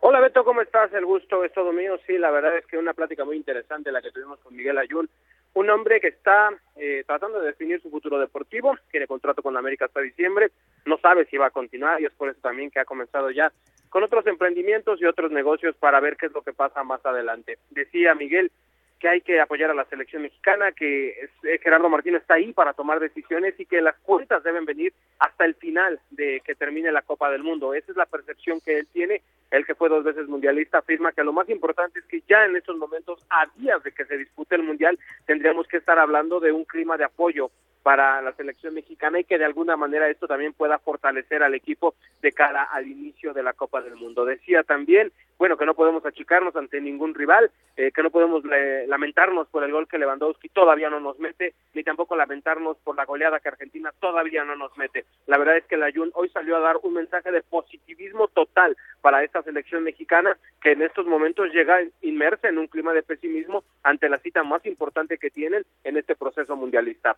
Hola 0.01 0.21
Beto, 0.21 0.45
¿cómo 0.45 0.63
estás? 0.63 0.93
El 0.93 1.05
gusto 1.05 1.43
es 1.45 1.53
todo 1.53 1.73
mío. 1.73 1.99
Sí, 2.07 2.17
la 2.17 2.31
verdad 2.31 2.57
es 2.57 2.67
que 2.67 2.79
una 2.79 2.95
plática 2.95 3.25
muy 3.25 3.37
interesante 3.37 3.91
la 3.91 4.01
que 4.01 4.13
tuvimos 4.13 4.39
con 4.41 4.55
Miguel 4.55 4.79
Ayun, 4.79 5.09
un 5.55 5.71
hombre 5.71 6.01
que 6.01 6.09
está 6.09 6.51
eh, 6.77 7.03
tratando 7.07 7.41
de 7.41 7.47
definir 7.47 7.81
su 7.83 7.91
futuro 7.91 8.19
deportivo, 8.19 8.77
tiene 8.91 9.07
contrato 9.07 9.43
con 9.43 9.55
la 9.55 9.61
América 9.61 9.87
hasta 9.87 10.01
diciembre, 10.01 10.53
no 10.85 10.99
sabe 10.99 11.27
si 11.27 11.37
va 11.37 11.47
a 11.47 11.51
continuar 11.51 12.01
y 12.01 12.05
es 12.05 12.13
por 12.13 12.29
eso 12.29 12.39
también 12.41 12.71
que 12.71 12.79
ha 12.79 12.85
comenzado 12.85 13.31
ya 13.31 13.53
con 13.89 14.05
otros 14.05 14.27
emprendimientos 14.27 15.01
y 15.01 15.07
otros 15.07 15.33
negocios 15.33 15.75
para 15.77 15.99
ver 16.01 16.17
qué 16.17 16.27
es 16.27 16.33
lo 16.33 16.43
que 16.43 16.53
pasa 16.53 16.85
más 16.85 17.05
adelante. 17.05 17.59
Decía 17.71 18.15
Miguel, 18.15 18.53
que 18.99 19.09
hay 19.09 19.21
que 19.21 19.41
apoyar 19.41 19.71
a 19.71 19.75
la 19.75 19.85
selección 19.85 20.23
mexicana, 20.23 20.73
que 20.73 21.09
eh, 21.43 21.59
Gerardo 21.63 21.89
Martínez 21.89 22.23
está 22.23 22.35
ahí 22.35 22.53
para 22.53 22.73
tomar 22.73 22.99
decisiones 22.99 23.55
y 23.59 23.67
que 23.67 23.81
las 23.81 23.97
cuentas 23.99 24.43
deben 24.43 24.65
venir 24.65 24.93
hasta 25.19 25.45
el 25.45 25.55
final 25.55 26.01
de 26.11 26.41
que 26.45 26.55
termine 26.55 26.91
la 26.93 27.03
Copa 27.03 27.31
del 27.31 27.43
Mundo. 27.43 27.75
Esa 27.75 27.93
es 27.93 27.97
la 27.97 28.07
percepción 28.07 28.61
que 28.61 28.79
él 28.79 28.87
tiene. 28.93 29.23
Él 29.51 29.67
que 29.67 29.75
fue 29.75 29.89
dos 29.89 30.03
veces 30.03 30.29
mundialista 30.29 30.79
afirma 30.79 31.13
que 31.13 31.25
lo 31.25 31.33
más 31.33 31.49
importante 31.49 31.99
es 31.99 32.05
que 32.07 32.23
ya 32.29 32.45
en 32.45 32.57
estos 32.57 32.77
momentos, 32.77 33.25
a 33.31 33.47
días 33.57 33.83
de 33.83 33.93
que 33.93 34.05
se 34.05 34.17
dispute 34.17 34.57
el 34.57 34.63
mundial, 34.63 34.99
tendríamos 35.27 35.69
que 35.69 35.77
estar 35.77 35.99
hablando 35.99 36.41
de 36.41 36.53
un 36.53 36.65
clima 36.65 36.97
de 36.97 37.05
apoyo 37.05 37.51
para 37.87 38.21
la 38.21 38.33
selección 38.33 38.75
mexicana 38.75 39.21
y 39.21 39.25
que 39.25 39.39
de 39.39 39.45
alguna 39.45 39.77
manera 39.77 40.11
esto 40.11 40.27
también 40.27 40.53
pueda 40.53 40.81
fortalecer 40.81 41.45
al 41.45 41.55
equipo 41.55 41.95
de 42.21 42.33
cara 42.33 42.65
al 42.65 42.89
inicio 42.89 43.33
de 43.33 43.45
la 43.45 43.53
Copa 43.53 43.81
del 43.81 43.95
Mundo. 43.95 44.25
Decía 44.25 44.65
también, 44.65 45.13
bueno, 45.39 45.57
que 45.57 45.67
no 45.67 45.75
podemos 45.75 46.05
achicarnos 46.05 46.57
ante 46.57 46.81
ningún 46.81 47.15
rival, 47.15 47.49
eh, 47.77 47.93
que 47.93 48.03
no 48.03 48.11
podemos 48.11 48.43
eh, 48.53 48.87
lamentarnos 48.89 49.47
por 49.47 49.63
el 49.63 49.71
gol 49.71 49.87
que 49.87 49.99
Lewandowski 49.99 50.49
todavía 50.49 50.91
no 50.91 50.99
nos 50.99 51.21
mete, 51.21 51.55
ni 51.75 51.85
tampoco 51.85 52.17
lamentarnos 52.17 52.77
por 52.79 52.97
la 52.97 53.05
goleada 53.05 53.39
que 53.39 53.51
Argentina 53.51 53.93
todavía 54.01 54.45
no 54.45 54.57
nos 54.57 54.77
mete. 54.77 55.05
La 55.29 55.39
verdad 55.39 55.57
es 55.57 55.65
que 55.67 55.77
la 55.77 55.93
Jun 55.95 56.11
hoy 56.15 56.29
salió 56.31 56.57
a 56.57 56.61
dar 56.61 56.79
un 56.83 56.95
mensaje 56.95 57.31
de 57.31 57.43
positivismo 57.43 58.27
total 58.27 58.77
para 59.01 59.23
esta 59.23 59.45
selección 59.45 59.85
mexicana 59.85 60.37
que 60.61 60.73
en 60.73 60.83
estos 60.83 61.07
momentos 61.07 61.53
llega 61.53 61.85
inmersa 62.03 62.49
en 62.49 62.59
un 62.59 62.67
clima 62.67 62.93
de 62.93 63.05
pesimismo 63.05 63.63
ante 63.85 64.09
la 64.09 64.19
cita 64.19 64.43
más 64.43 64.67
importante 64.67 65.19
que 65.19 65.31
tienen 65.31 65.65
en 65.85 65.97
este 65.97 66.17
proceso 66.17 66.57
mundialista. 66.57 67.17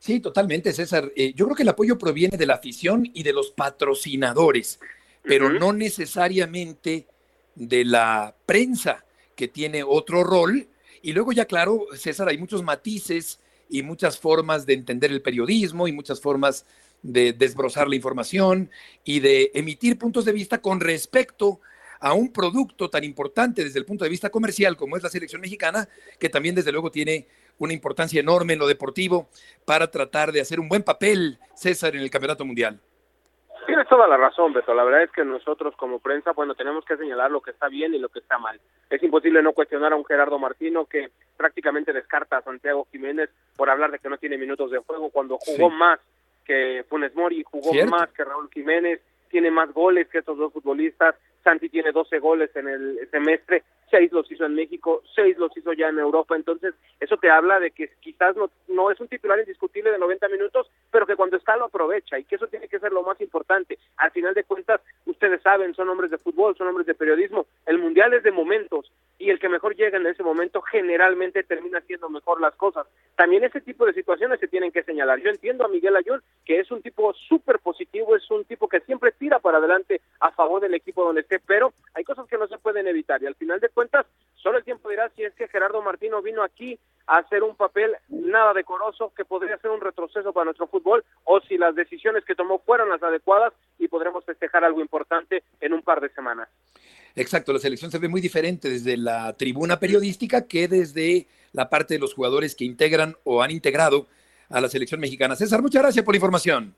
Sí, 0.00 0.18
totalmente, 0.18 0.72
César. 0.72 1.12
Eh, 1.14 1.34
yo 1.34 1.44
creo 1.44 1.54
que 1.54 1.62
el 1.62 1.68
apoyo 1.68 1.98
proviene 1.98 2.38
de 2.38 2.46
la 2.46 2.54
afición 2.54 3.08
y 3.12 3.22
de 3.22 3.34
los 3.34 3.50
patrocinadores, 3.50 4.80
pero 5.22 5.50
no 5.50 5.74
necesariamente 5.74 7.06
de 7.54 7.84
la 7.84 8.34
prensa, 8.46 9.04
que 9.36 9.46
tiene 9.46 9.82
otro 9.82 10.24
rol. 10.24 10.66
Y 11.02 11.12
luego 11.12 11.32
ya, 11.32 11.44
claro, 11.44 11.86
César, 11.94 12.28
hay 12.28 12.38
muchos 12.38 12.62
matices 12.62 13.40
y 13.68 13.82
muchas 13.82 14.18
formas 14.18 14.64
de 14.64 14.72
entender 14.72 15.10
el 15.10 15.20
periodismo 15.20 15.86
y 15.86 15.92
muchas 15.92 16.18
formas 16.18 16.64
de 17.02 17.34
desbrozar 17.34 17.86
la 17.86 17.96
información 17.96 18.70
y 19.04 19.20
de 19.20 19.50
emitir 19.52 19.98
puntos 19.98 20.24
de 20.24 20.32
vista 20.32 20.62
con 20.62 20.80
respecto 20.80 21.60
a 22.00 22.14
un 22.14 22.32
producto 22.32 22.88
tan 22.88 23.04
importante 23.04 23.62
desde 23.62 23.78
el 23.78 23.84
punto 23.84 24.04
de 24.04 24.10
vista 24.10 24.30
comercial 24.30 24.78
como 24.78 24.96
es 24.96 25.02
la 25.02 25.10
selección 25.10 25.42
mexicana, 25.42 25.86
que 26.18 26.30
también 26.30 26.54
desde 26.54 26.72
luego 26.72 26.90
tiene 26.90 27.28
una 27.60 27.72
importancia 27.72 28.20
enorme 28.20 28.54
en 28.54 28.58
lo 28.58 28.66
deportivo 28.66 29.28
para 29.64 29.90
tratar 29.90 30.32
de 30.32 30.40
hacer 30.40 30.58
un 30.58 30.68
buen 30.68 30.82
papel, 30.82 31.38
César, 31.54 31.94
en 31.94 32.02
el 32.02 32.10
Campeonato 32.10 32.44
Mundial. 32.44 32.80
Tienes 33.66 33.86
toda 33.86 34.08
la 34.08 34.16
razón, 34.16 34.52
Beto. 34.52 34.74
La 34.74 34.82
verdad 34.82 35.04
es 35.04 35.12
que 35.12 35.24
nosotros 35.24 35.76
como 35.76 36.00
prensa, 36.00 36.32
bueno, 36.32 36.54
tenemos 36.54 36.84
que 36.84 36.96
señalar 36.96 37.30
lo 37.30 37.40
que 37.40 37.52
está 37.52 37.68
bien 37.68 37.94
y 37.94 37.98
lo 37.98 38.08
que 38.08 38.18
está 38.18 38.38
mal. 38.38 38.58
Es 38.88 39.02
imposible 39.02 39.42
no 39.42 39.52
cuestionar 39.52 39.92
a 39.92 39.96
un 39.96 40.04
Gerardo 40.04 40.38
Martino 40.38 40.86
que 40.86 41.10
prácticamente 41.36 41.92
descarta 41.92 42.38
a 42.38 42.42
Santiago 42.42 42.88
Jiménez 42.90 43.30
por 43.56 43.70
hablar 43.70 43.90
de 43.90 43.98
que 43.98 44.08
no 44.08 44.16
tiene 44.16 44.38
minutos 44.38 44.70
de 44.70 44.78
juego 44.78 45.10
cuando 45.10 45.38
jugó 45.38 45.70
más 45.70 46.00
que 46.44 46.84
Funes 46.88 47.14
Mori, 47.14 47.44
jugó 47.44 47.72
más 47.86 48.08
que 48.10 48.24
Raúl 48.24 48.50
Jiménez, 48.52 49.00
tiene 49.30 49.50
más 49.50 49.72
goles 49.72 50.08
que 50.08 50.18
estos 50.18 50.36
dos 50.36 50.52
futbolistas. 50.52 51.14
Santi 51.42 51.68
tiene 51.68 51.92
12 51.92 52.18
goles 52.18 52.54
en 52.54 52.68
el 52.68 53.08
semestre 53.10 53.62
seis 53.90 54.12
los 54.12 54.30
hizo 54.30 54.44
en 54.44 54.54
México, 54.54 55.02
seis 55.14 55.36
los 55.36 55.54
hizo 55.56 55.72
ya 55.72 55.88
en 55.88 55.98
Europa, 55.98 56.36
entonces 56.36 56.74
eso 57.00 57.16
te 57.16 57.30
habla 57.30 57.58
de 57.58 57.72
que 57.72 57.90
quizás 58.00 58.36
no, 58.36 58.50
no 58.68 58.90
es 58.90 59.00
un 59.00 59.08
titular 59.08 59.38
indiscutible 59.38 59.90
de 59.90 59.98
90 59.98 60.28
minutos, 60.28 60.70
pero 60.90 61.06
que 61.06 61.16
cuando 61.16 61.36
está 61.36 61.56
lo 61.56 61.66
aprovecha 61.66 62.18
y 62.18 62.24
que 62.24 62.36
eso 62.36 62.46
tiene 62.46 62.68
que 62.68 62.78
ser 62.78 62.92
lo 62.92 63.02
más 63.02 63.20
importante. 63.20 63.78
Al 63.96 64.10
final 64.12 64.34
de 64.34 64.44
cuentas, 64.44 64.80
ustedes 65.06 65.42
saben, 65.42 65.74
son 65.74 65.88
hombres 65.88 66.10
de 66.10 66.18
fútbol, 66.18 66.56
son 66.56 66.68
hombres 66.68 66.86
de 66.86 66.94
periodismo, 66.94 67.46
el 67.66 67.78
mundial 67.78 68.14
es 68.14 68.22
de 68.22 68.30
momentos 68.30 68.90
y 69.18 69.30
el 69.30 69.38
que 69.38 69.48
mejor 69.48 69.76
llega 69.76 69.98
en 69.98 70.06
ese 70.06 70.22
momento 70.22 70.62
generalmente 70.62 71.42
termina 71.42 71.78
haciendo 71.78 72.08
mejor 72.08 72.40
las 72.40 72.54
cosas. 72.54 72.86
También 73.16 73.44
ese 73.44 73.60
tipo 73.60 73.84
de 73.84 73.92
situaciones 73.92 74.40
se 74.40 74.48
tienen 74.48 74.72
que 74.72 74.82
señalar. 74.82 75.20
Yo 75.20 75.28
entiendo 75.28 75.64
a 75.64 75.68
Miguel 75.68 75.96
Ayón, 75.96 76.22
que 76.46 76.58
es 76.58 76.70
un 76.70 76.80
tipo 76.80 77.12
súper 77.12 77.58
positivo, 77.58 78.16
es 78.16 78.30
un 78.30 78.44
tipo 78.44 78.66
que 78.66 78.80
siempre 78.80 79.12
tira 79.12 79.38
para 79.38 79.58
adelante 79.58 80.00
a 80.20 80.30
favor 80.32 80.60
del 80.60 80.74
equipo 80.74 81.04
donde 81.04 81.22
esté, 81.22 81.40
pero 81.40 81.72
hay 81.94 82.04
cosas 82.04 82.26
que 82.28 82.38
no 82.38 82.46
se 82.46 82.58
pueden 82.58 82.86
evitar 82.86 83.22
y 83.22 83.26
al 83.26 83.34
final 83.34 83.58
de 83.58 83.70
cuentas, 83.70 84.06
solo 84.36 84.58
el 84.58 84.64
tiempo 84.64 84.90
dirá 84.90 85.10
si 85.16 85.24
es 85.24 85.34
que 85.34 85.48
Gerardo 85.48 85.82
Martino 85.82 86.22
vino 86.22 86.42
aquí 86.42 86.78
a 87.06 87.18
hacer 87.18 87.42
un 87.42 87.56
papel 87.56 87.96
nada 88.08 88.52
decoroso 88.52 89.12
que 89.16 89.24
podría 89.24 89.56
ser 89.58 89.70
un 89.70 89.80
retroceso 89.80 90.32
para 90.32 90.44
nuestro 90.44 90.66
fútbol 90.66 91.04
o 91.24 91.40
si 91.40 91.56
las 91.56 91.74
decisiones 91.74 92.24
que 92.24 92.34
tomó 92.34 92.58
fueron 92.60 92.90
las 92.90 93.02
adecuadas 93.02 93.52
y 93.78 93.88
podremos 93.88 94.24
festejar 94.24 94.64
algo 94.64 94.80
importante 94.80 95.42
en 95.60 95.72
un 95.72 95.82
par 95.82 96.00
de 96.00 96.10
semanas. 96.10 96.48
Exacto, 97.16 97.52
la 97.52 97.58
selección 97.58 97.90
se 97.90 97.98
ve 97.98 98.08
muy 98.08 98.20
diferente 98.20 98.68
desde 98.68 98.96
la 98.96 99.36
tribuna 99.36 99.80
periodística 99.80 100.46
que 100.46 100.68
desde 100.68 101.26
la 101.52 101.68
parte 101.68 101.94
de 101.94 102.00
los 102.00 102.14
jugadores 102.14 102.54
que 102.54 102.64
integran 102.64 103.16
o 103.24 103.42
han 103.42 103.50
integrado 103.50 104.06
a 104.50 104.60
la 104.60 104.68
selección 104.68 105.00
mexicana. 105.00 105.34
César, 105.34 105.62
muchas 105.62 105.82
gracias 105.82 106.04
por 106.04 106.14
la 106.14 106.18
información. 106.18 106.74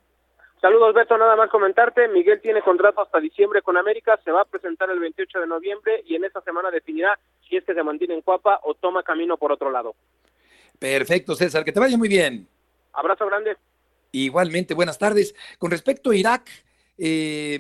Saludos, 0.63 0.95
Beto. 0.95 1.19
Nada 1.19 1.35
más 1.35 1.51
comentarte. 1.51 2.07
Miguel 2.07 2.41
tiene 2.41 2.63
contrato 2.63 3.03
hasta 3.03 3.19
diciembre 3.19 3.63
con 3.63 3.77
América. 3.77 4.21
Se 4.25 4.31
va 4.31 4.43
a 4.43 4.45
presentar 4.45 4.89
el 4.91 5.01
28 5.01 5.41
de 5.41 5.47
noviembre 5.49 6.05
y 6.07 6.15
en 6.15 6.25
esa 6.25 6.41
semana 6.43 6.71
definirá 6.71 7.19
si 7.49 7.57
es 7.57 7.65
que 7.65 7.75
se 7.75 7.83
mantiene 7.83 8.15
en 8.15 8.23
Cuapa 8.23 8.61
o 8.63 8.75
toma 8.75 9.03
camino 9.03 9.37
por 9.37 9.51
otro 9.51 9.73
lado. 9.73 9.97
Perfecto, 10.79 11.35
César. 11.35 11.65
Que 11.65 11.73
te 11.73 11.81
vaya 11.81 11.99
muy 11.99 12.09
bien. 12.09 12.47
Abrazo 12.93 13.27
grande. 13.27 13.57
Igualmente, 14.13 14.73
buenas 14.73 14.99
tardes. 14.99 15.35
Con 15.59 15.73
respecto 15.73 16.11
a 16.11 16.15
Irak, 16.15 16.49
eh, 16.97 17.59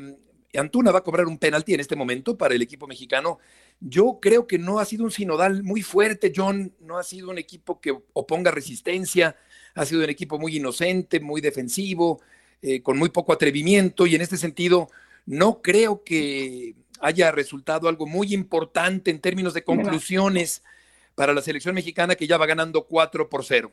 Antuna 0.54 0.92
va 0.92 1.00
a 1.00 1.04
cobrar 1.04 1.26
un 1.26 1.38
penalti 1.38 1.74
en 1.74 1.80
este 1.80 1.96
momento 1.96 2.38
para 2.38 2.54
el 2.54 2.62
equipo 2.62 2.86
mexicano. 2.86 3.40
Yo 3.80 4.20
creo 4.22 4.46
que 4.46 4.60
no 4.60 4.78
ha 4.78 4.84
sido 4.84 5.02
un 5.02 5.10
sinodal 5.10 5.64
muy 5.64 5.82
fuerte, 5.82 6.32
John. 6.32 6.72
No 6.78 6.98
ha 6.98 7.02
sido 7.02 7.30
un 7.30 7.38
equipo 7.38 7.80
que 7.80 7.98
oponga 8.12 8.52
resistencia. 8.52 9.34
Ha 9.74 9.84
sido 9.86 10.04
un 10.04 10.10
equipo 10.10 10.38
muy 10.38 10.56
inocente, 10.56 11.18
muy 11.18 11.40
defensivo 11.40 12.20
eh, 12.62 12.80
con 12.80 12.96
muy 12.96 13.08
poco 13.08 13.32
atrevimiento 13.32 14.06
y 14.06 14.14
en 14.14 14.20
este 14.20 14.36
sentido 14.36 14.88
no 15.26 15.60
creo 15.62 16.04
que 16.04 16.76
haya 17.00 17.32
resultado 17.32 17.88
algo 17.88 18.06
muy 18.06 18.32
importante 18.32 19.10
en 19.10 19.20
términos 19.20 19.52
de 19.52 19.64
conclusiones 19.64 20.62
para 21.16 21.34
la 21.34 21.42
selección 21.42 21.74
mexicana 21.74 22.14
que 22.14 22.28
ya 22.28 22.38
va 22.38 22.46
ganando 22.46 22.86
4 22.86 23.28
por 23.28 23.44
0. 23.44 23.72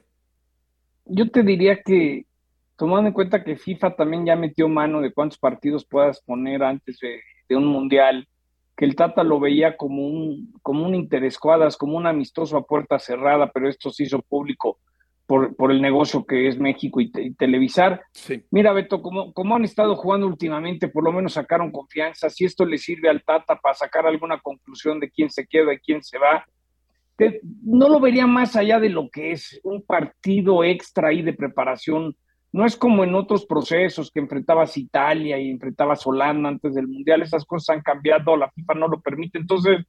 Yo 1.06 1.30
te 1.30 1.44
diría 1.44 1.84
que, 1.84 2.26
tomando 2.76 3.10
en 3.10 3.14
cuenta 3.14 3.44
que 3.44 3.56
FIFA 3.56 3.96
también 3.96 4.26
ya 4.26 4.36
metió 4.36 4.68
mano 4.68 5.02
de 5.02 5.14
cuántos 5.14 5.38
partidos 5.38 5.86
puedas 5.86 6.20
poner 6.22 6.64
antes 6.64 6.98
de, 7.00 7.56
un 7.56 7.68
mundial, 7.68 8.28
que 8.76 8.86
el 8.86 8.96
Tata 8.96 9.24
lo 9.24 9.40
veía 9.40 9.78
como 9.78 10.08
un, 10.08 10.54
como 10.64 10.86
un 10.86 10.96
interescuadras, 10.96 11.78
como 11.78 11.96
un 11.96 12.08
amistoso 12.08 12.58
a 12.58 12.66
puerta 12.66 12.98
cerrada, 12.98 13.52
pero 13.52 13.70
esto 13.70 13.92
se 13.92 14.04
hizo 14.04 14.22
público 14.22 14.80
por, 15.30 15.72
el 15.72 15.80
negocio 15.80 16.26
que 16.26 16.48
es 16.48 16.58
México 16.58 17.00
y, 17.00 17.12
televisar. 17.36 18.02
Mira, 18.50 18.74
Beto, 18.74 19.00
como, 19.00 19.32
como 19.32 19.56
han 19.56 19.64
estado 19.64 19.96
jugando 19.96 20.26
últimamente, 20.26 20.88
por 20.88 21.04
lo 21.04 21.12
menos 21.12 21.34
sacaron 21.34 21.72
confianza. 21.72 22.32
Si 22.32 22.46
esto 22.46 22.66
le 22.66 22.80
sirve 22.80 23.10
al 23.10 23.24
Tata 23.24 23.56
para 23.56 23.76
sacar 23.76 24.08
alguna 24.08 24.40
conclusión 24.40 25.00
de 25.00 25.12
quién 25.12 25.30
se 25.30 25.46
queda 25.46 25.72
y 25.72 25.78
quién 25.78 26.02
se 26.02 26.18
va, 26.18 26.44
no 27.62 27.90
lo 27.90 28.00
vería 28.00 28.26
más 28.26 28.56
allá 28.56 28.80
de 28.80 28.90
lo 28.90 29.08
que 29.08 29.32
es 29.32 29.60
un 29.64 29.84
partido 29.84 30.64
extra 30.64 31.10
ahí 31.10 31.22
de 31.22 31.34
preparación. 31.34 32.16
No 32.52 32.66
es 32.66 32.76
como 32.76 33.04
en 33.04 33.14
otros 33.14 33.46
procesos 33.46 34.10
que 34.10 34.22
enfrentabas 34.22 34.78
Italia 34.78 35.38
y 35.38 35.52
enfrentabas 35.52 36.08
Holanda 36.08 36.50
antes 36.50 36.74
del 36.74 36.88
Mundial. 36.88 37.22
Esas 37.22 37.46
cosas 37.46 37.76
han 37.76 37.84
cambiado, 37.84 38.36
la 38.36 38.50
FIFA 38.50 38.74
no 38.74 38.88
lo 38.88 39.00
permite. 39.00 39.38
Entonces, 39.38 39.86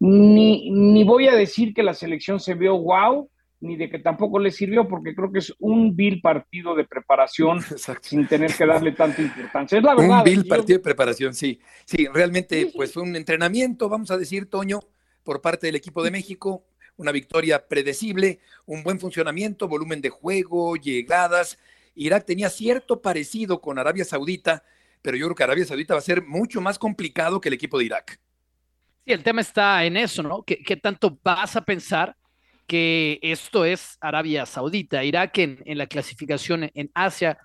ni, 0.00 0.70
ni 0.70 1.04
voy 1.04 1.28
a 1.28 1.34
decir 1.34 1.74
que 1.74 1.82
la 1.82 1.92
selección 1.92 2.40
se 2.40 2.54
vio 2.54 2.78
wow, 2.78 3.28
ni 3.60 3.76
de 3.76 3.90
que 3.90 3.98
tampoco 3.98 4.38
le 4.38 4.50
sirvió, 4.50 4.86
porque 4.86 5.14
creo 5.14 5.32
que 5.32 5.40
es 5.40 5.52
un 5.58 5.96
vil 5.96 6.20
partido 6.20 6.74
de 6.74 6.84
preparación 6.84 7.60
sin 8.02 8.26
tener 8.26 8.54
que 8.54 8.66
darle 8.66 8.92
tanta 8.92 9.20
importancia. 9.20 9.78
Es 9.78 9.84
la 9.84 9.94
verdad. 9.94 10.18
Un 10.18 10.24
vil 10.24 10.46
partido 10.46 10.78
de 10.78 10.84
preparación, 10.84 11.34
sí. 11.34 11.60
Sí, 11.84 12.06
realmente, 12.12 12.70
pues 12.74 12.92
fue 12.92 13.02
un 13.02 13.16
entrenamiento, 13.16 13.88
vamos 13.88 14.10
a 14.10 14.16
decir, 14.16 14.48
Toño, 14.48 14.80
por 15.24 15.40
parte 15.40 15.66
del 15.66 15.76
equipo 15.76 16.02
de 16.02 16.10
México, 16.10 16.64
una 16.96 17.12
victoria 17.12 17.66
predecible, 17.66 18.40
un 18.66 18.82
buen 18.82 19.00
funcionamiento, 19.00 19.68
volumen 19.68 20.00
de 20.00 20.10
juego, 20.10 20.76
llegadas. 20.76 21.58
Irak 21.94 22.24
tenía 22.26 22.50
cierto 22.50 23.02
parecido 23.02 23.60
con 23.60 23.78
Arabia 23.78 24.04
Saudita, 24.04 24.62
pero 25.02 25.16
yo 25.16 25.26
creo 25.26 25.34
que 25.34 25.44
Arabia 25.44 25.64
Saudita 25.64 25.94
va 25.94 25.98
a 25.98 26.02
ser 26.02 26.24
mucho 26.24 26.60
más 26.60 26.78
complicado 26.78 27.40
que 27.40 27.48
el 27.48 27.54
equipo 27.54 27.78
de 27.78 27.84
Irak. 27.86 28.20
Sí, 29.04 29.12
el 29.12 29.22
tema 29.22 29.40
está 29.40 29.84
en 29.84 29.96
eso, 29.96 30.22
¿no? 30.22 30.42
¿Qué, 30.42 30.58
qué 30.58 30.76
tanto 30.76 31.18
vas 31.22 31.56
a 31.56 31.64
pensar? 31.64 32.16
Que 32.68 33.18
esto 33.22 33.64
es 33.64 33.96
Arabia 34.00 34.46
Saudita. 34.46 35.02
Irak 35.02 35.38
en, 35.38 35.62
en, 35.64 35.78
la 35.78 35.86
clasificación 35.86 36.70
en 36.74 36.90
Asia 36.94 37.38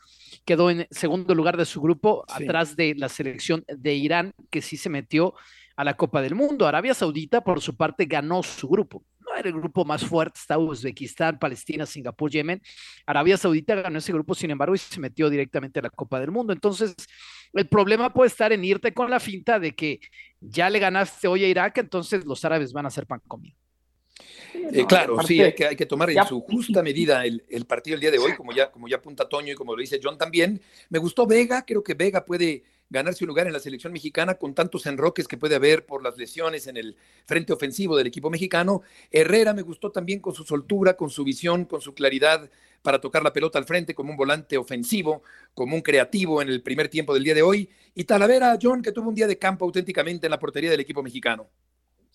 quedó 0.46 0.70
en 0.70 0.86
segundo 0.92 1.34
lugar 1.34 1.58
de 1.58 1.66
su 1.66 1.82
grupo, 1.82 2.26
atrás 2.28 2.76
de 2.76 2.94
la 2.96 3.10
selección 3.10 3.64
de 3.68 3.96
Irán, 3.96 4.34
que 4.52 4.62
sí 4.62 4.78
se 4.78 4.90
metió 4.90 5.34
a 5.76 5.84
la 5.84 5.96
Copa 5.96 6.22
del 6.22 6.36
Mundo. 6.36 6.68
Arabia 6.68 6.94
Saudita, 6.94 7.42
por 7.42 7.62
su 7.62 7.76
parte, 7.76 8.06
ganó 8.06 8.44
su 8.44 8.68
grupo. 8.68 9.06
No 9.20 9.34
era 9.36 9.48
el 9.48 9.56
grupo 9.56 9.86
más 9.86 10.04
fuerte, 10.06 10.38
está 10.40 10.58
Uzbekistán, 10.58 11.40
Palestina, 11.40 11.86
Singapur, 11.86 12.30
Yemen. 12.30 12.62
Arabia 13.06 13.38
Saudita 13.38 13.76
ganó 13.76 14.00
ese 14.00 14.12
grupo, 14.12 14.36
sin 14.36 14.52
embargo, 14.52 14.76
y 14.76 14.78
se 14.78 15.00
metió 15.00 15.30
directamente 15.30 15.80
a 15.80 15.84
la 15.84 15.90
Copa 15.90 16.20
del 16.20 16.32
Mundo. 16.32 16.52
Entonces, 16.52 16.94
el 17.54 17.68
problema 17.68 18.14
puede 18.14 18.28
estar 18.28 18.52
en 18.52 18.66
irte 18.66 18.94
con 18.94 19.10
la 19.10 19.22
finta 19.22 19.58
de 19.58 19.74
que 19.74 20.02
ya 20.42 20.70
le 20.70 20.80
ganaste 20.80 21.30
hoy 21.30 21.46
a 21.46 21.48
Irak, 21.48 21.78
entonces 21.78 22.26
los 22.26 22.44
árabes 22.44 22.74
van 22.74 22.86
a 22.86 22.90
hacer 22.90 23.08
pan 23.08 23.22
comido. 23.26 23.63
Eh, 24.54 24.86
claro, 24.88 25.22
sí, 25.24 25.42
hay 25.42 25.54
que, 25.54 25.66
hay 25.66 25.76
que 25.76 25.86
tomar 25.86 26.10
en 26.10 26.26
su 26.26 26.42
justa 26.42 26.84
medida 26.84 27.26
el, 27.26 27.66
partido 27.68 27.96
del 27.96 28.02
día 28.02 28.12
de 28.12 28.20
hoy, 28.20 28.36
como 28.36 28.54
ya, 28.54 28.72
como 28.72 28.88
ya 28.88 28.98
apunta 28.98 29.28
Toño 29.28 29.52
y 29.52 29.56
como 29.56 29.76
lo 29.76 29.82
dice 29.82 30.00
John 30.02 30.18
también. 30.18 30.62
Me 30.90 31.00
gustó 31.00 31.26
Vega, 31.26 31.66
creo 31.66 31.84
que 31.84 31.96
Vega 31.96 32.24
puede 32.24 32.64
ganarse 32.90 33.24
un 33.24 33.30
lugar 33.30 33.48
en 33.48 33.54
la 33.54 33.60
selección 33.60 33.92
mexicana 33.92 34.36
con 34.36 34.54
tantos 34.54 34.86
enroques 34.86 35.28
que 35.28 35.38
puede 35.38 35.56
haber 35.56 35.86
por 35.86 36.04
las 36.04 36.16
lesiones 36.16 36.68
en 36.68 36.78
el 36.78 36.96
frente 37.26 37.52
ofensivo 37.52 37.98
del 37.98 38.08
equipo 38.08 38.30
mexicano. 38.30 38.84
Herrera 39.10 39.54
me 39.54 39.64
gustó 39.64 39.92
también 39.92 40.20
con 40.20 40.36
su 40.36 40.44
soltura, 40.44 40.96
con 40.96 41.10
su 41.10 41.24
visión, 41.24 41.66
con 41.66 41.82
su 41.82 41.96
claridad 41.96 42.50
para 42.84 43.02
tocar 43.02 43.24
la 43.24 43.34
pelota 43.34 43.58
al 43.58 43.66
frente, 43.66 43.96
como 43.96 44.12
un 44.12 44.18
volante 44.18 44.58
ofensivo, 44.58 45.24
como 45.56 45.76
un 45.76 45.82
creativo 45.82 46.42
en 46.42 46.50
el 46.50 46.62
primer 46.62 46.90
tiempo 46.90 47.14
del 47.14 47.24
día 47.24 47.34
de 47.34 47.42
hoy. 47.42 47.70
Y 47.96 48.04
Talavera, 48.04 48.60
John, 48.62 48.84
que 48.84 48.92
tuvo 48.92 49.10
un 49.10 49.16
día 49.16 49.26
de 49.26 49.40
campo 49.40 49.66
auténticamente 49.66 50.28
en 50.28 50.32
la 50.32 50.40
portería 50.40 50.70
del 50.70 50.82
equipo 50.82 51.02
mexicano. 51.02 51.50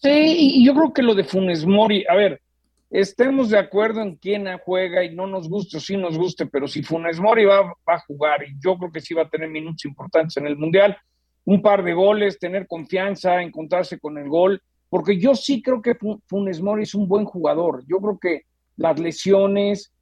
Sí, 0.01 0.11
y 0.11 0.65
yo 0.65 0.75
creo 0.75 0.93
que 0.93 1.03
lo 1.03 1.15
de 1.15 1.25
Funes 1.25 1.67
Mori, 1.67 2.05
a 2.09 2.15
ver, 2.15 2.41
estemos 2.89 3.51
de 3.51 3.59
acuerdo 3.59 4.01
en 4.01 4.15
quién 4.15 4.47
juega 4.65 5.03
y 5.05 5.15
no 5.15 5.27
nos 5.27 5.49
guste 5.49 5.79
o 5.79 5.81
sí 5.81 5.97
nos 5.97 6.17
guste, 6.17 6.47
pero 6.47 6.69
si 6.69 6.85
Funes 6.85 7.19
Mori 7.19 7.45
va, 7.45 7.63
va, 7.63 7.95
a 7.95 8.05
jugar 8.07 8.45
y 8.45 8.55
yo 8.63 8.79
creo 8.79 8.93
que 8.93 9.01
sí 9.01 9.13
va 9.13 9.23
a 9.23 9.29
tener 9.29 9.49
minutos 9.49 9.85
importantes 9.85 10.37
en 10.37 10.47
el 10.47 10.57
Mundial, 10.57 10.97
un 11.45 11.61
par 11.61 11.83
de 11.83 11.95
goles, 11.95 12.39
tener 12.39 12.69
confianza, 12.69 13.43
encontrarse 13.43 13.99
con 13.99 14.19
el 14.19 14.29
gol, 14.29 14.63
porque 14.89 15.19
yo 15.19 15.35
sí 15.35 15.63
creo 15.63 15.83
que 15.83 15.97
Funes 16.27 16.61
Mori 16.61 16.85
es 16.85 16.95
un 16.95 17.09
buen 17.09 17.25
jugador. 17.25 17.85
Yo 17.89 17.99
creo 17.99 18.19
que 18.19 18.43
las 18.77 18.99
lesiones, 19.01 19.93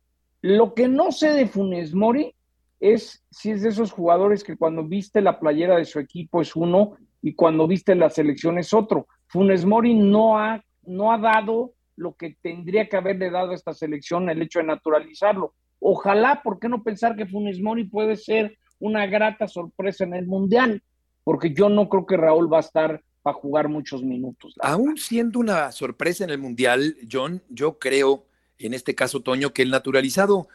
lo 0.43 0.75
que 0.75 0.89
no 0.89 1.11
sé 1.11 1.33
de 1.33 1.47
Funes 1.47 1.95
Mori 1.95 2.35
es 2.79 3.25
si 3.31 3.51
es 3.51 3.63
de 3.63 3.71
esos 3.71 3.91
jugadores 3.91 4.45
que 4.45 4.57
cuando 4.57 4.85
viste 4.85 5.23
la 5.23 5.41
playera 5.41 5.77
de 5.77 5.87
su 5.87 5.99
equipo 5.99 6.43
es 6.43 6.55
uno 6.55 6.97
y 7.23 7.35
cuando 7.35 7.67
viste 7.67 7.95
la 7.95 8.11
selección 8.11 8.59
es 8.59 8.73
otro. 8.73 9.07
Funes 9.27 9.65
Mori 9.65 9.95
no 9.95 10.39
ha, 10.39 10.63
no 10.85 11.13
ha 11.13 11.19
dado 11.19 11.73
lo 11.97 12.15
que 12.15 12.37
tendría 12.43 12.89
que 12.89 12.97
haberle 12.97 13.31
dado 13.31 13.51
a 13.51 13.55
esta 13.55 13.75
selección 13.75 14.29
el 14.29 14.43
hecho 14.43 14.59
de 14.61 14.67
naturalizarlo. 14.67 15.55
Ojalá, 15.81 16.43
¿por 16.43 16.59
qué 16.59 16.69
no 16.69 16.83
pensar 16.83 17.17
que 17.17 17.27
Funes 17.27 17.61
Mori 17.61 17.85
puede 17.85 18.17
ser 18.17 18.59
una 18.79 19.07
grata 19.07 19.49
sorpresa 19.49 20.05
en 20.05 20.15
el 20.15 20.27
Mundial? 20.27 20.83
Porque 21.25 21.53
yo 21.53 21.69
no 21.69 21.89
creo 21.89 22.07
que 22.07 22.17
Raúl 22.17 22.53
va 22.53 22.59
a 22.59 22.61
estar 22.61 23.03
para 23.23 23.35
jugar 23.35 23.69
muchos 23.69 24.03
minutos. 24.03 24.55
Aún 24.61 24.97
siendo 24.99 25.41
una 25.41 25.73
sorpresa 25.73 26.25
en 26.25 26.31
el 26.31 26.39
Mundial, 26.39 26.97
John, 27.11 27.43
yo 27.49 27.79
creo, 27.79 28.27
en 28.59 28.75
este 28.75 28.95
caso, 28.95 29.21
Toño, 29.21 29.53
que 29.53 29.63
el 29.63 29.71
naturalizado 29.71 30.49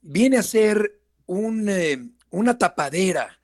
viene 0.00 0.38
a 0.38 0.42
ser 0.42 1.00
un, 1.26 1.68
eh, 1.68 1.98
una 2.30 2.56
tapadera, 2.56 3.37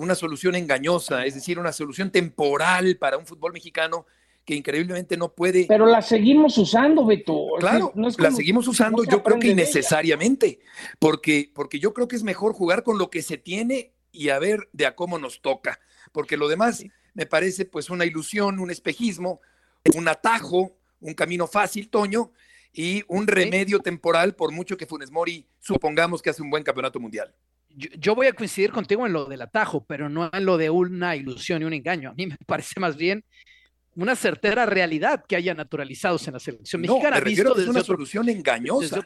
una 0.00 0.14
solución 0.14 0.54
engañosa, 0.54 1.26
es 1.26 1.34
decir, 1.34 1.58
una 1.58 1.72
solución 1.72 2.10
temporal 2.10 2.96
para 2.96 3.18
un 3.18 3.26
fútbol 3.26 3.52
mexicano 3.52 4.06
que 4.44 4.54
increíblemente 4.54 5.16
no 5.16 5.34
puede. 5.34 5.66
Pero 5.66 5.86
la 5.86 6.00
seguimos 6.00 6.56
usando, 6.56 7.04
Beto. 7.04 7.48
Claro, 7.58 7.92
la 7.94 8.30
seguimos 8.30 8.66
usando, 8.66 9.04
yo 9.04 9.22
creo 9.22 9.38
que 9.38 9.48
innecesariamente, 9.48 10.60
porque, 10.98 11.52
porque 11.54 11.78
yo 11.78 11.92
creo 11.92 12.08
que 12.08 12.16
es 12.16 12.22
mejor 12.22 12.54
jugar 12.54 12.82
con 12.82 12.98
lo 12.98 13.10
que 13.10 13.20
se 13.20 13.36
tiene 13.36 13.92
y 14.10 14.30
a 14.30 14.38
ver 14.38 14.68
de 14.72 14.86
a 14.86 14.96
cómo 14.96 15.18
nos 15.18 15.42
toca, 15.42 15.78
porque 16.12 16.36
lo 16.36 16.48
demás 16.48 16.82
me 17.12 17.26
parece 17.26 17.66
pues 17.66 17.90
una 17.90 18.06
ilusión, 18.06 18.58
un 18.58 18.70
espejismo, 18.70 19.40
un 19.94 20.08
atajo, 20.08 20.78
un 21.00 21.12
camino 21.12 21.46
fácil, 21.46 21.90
Toño, 21.90 22.32
y 22.72 23.02
un 23.08 23.26
remedio 23.26 23.80
temporal, 23.80 24.34
por 24.34 24.52
mucho 24.52 24.76
que 24.76 24.86
Funes 24.86 25.10
Mori 25.10 25.46
supongamos 25.58 26.22
que 26.22 26.30
hace 26.30 26.42
un 26.42 26.50
buen 26.50 26.62
campeonato 26.62 26.98
mundial. 26.98 27.34
Yo, 27.76 28.14
voy 28.14 28.26
a 28.26 28.32
coincidir 28.32 28.72
contigo 28.72 29.06
en 29.06 29.12
lo 29.12 29.26
del 29.26 29.42
atajo, 29.42 29.84
pero 29.84 30.08
no 30.08 30.30
en 30.32 30.44
lo 30.44 30.56
de 30.56 30.70
una 30.70 31.16
ilusión 31.16 31.62
y 31.62 31.64
un 31.64 31.72
engaño. 31.72 32.10
A 32.10 32.14
mí 32.14 32.26
me 32.26 32.36
parece 32.46 32.80
más 32.80 32.96
bien 32.96 33.24
una 33.96 34.14
certera 34.14 34.66
realidad 34.66 35.24
que 35.26 35.36
haya 35.36 35.52
naturalizados 35.54 36.26
en 36.28 36.34
la 36.34 36.40
selección 36.40 36.80
mexicana. 36.82 37.16
No, 37.18 37.24
me 37.24 37.30
visto 37.30 37.58
es 37.58 37.68
una 37.68 37.82
solución 37.82 38.28
engañosa. 38.28 39.02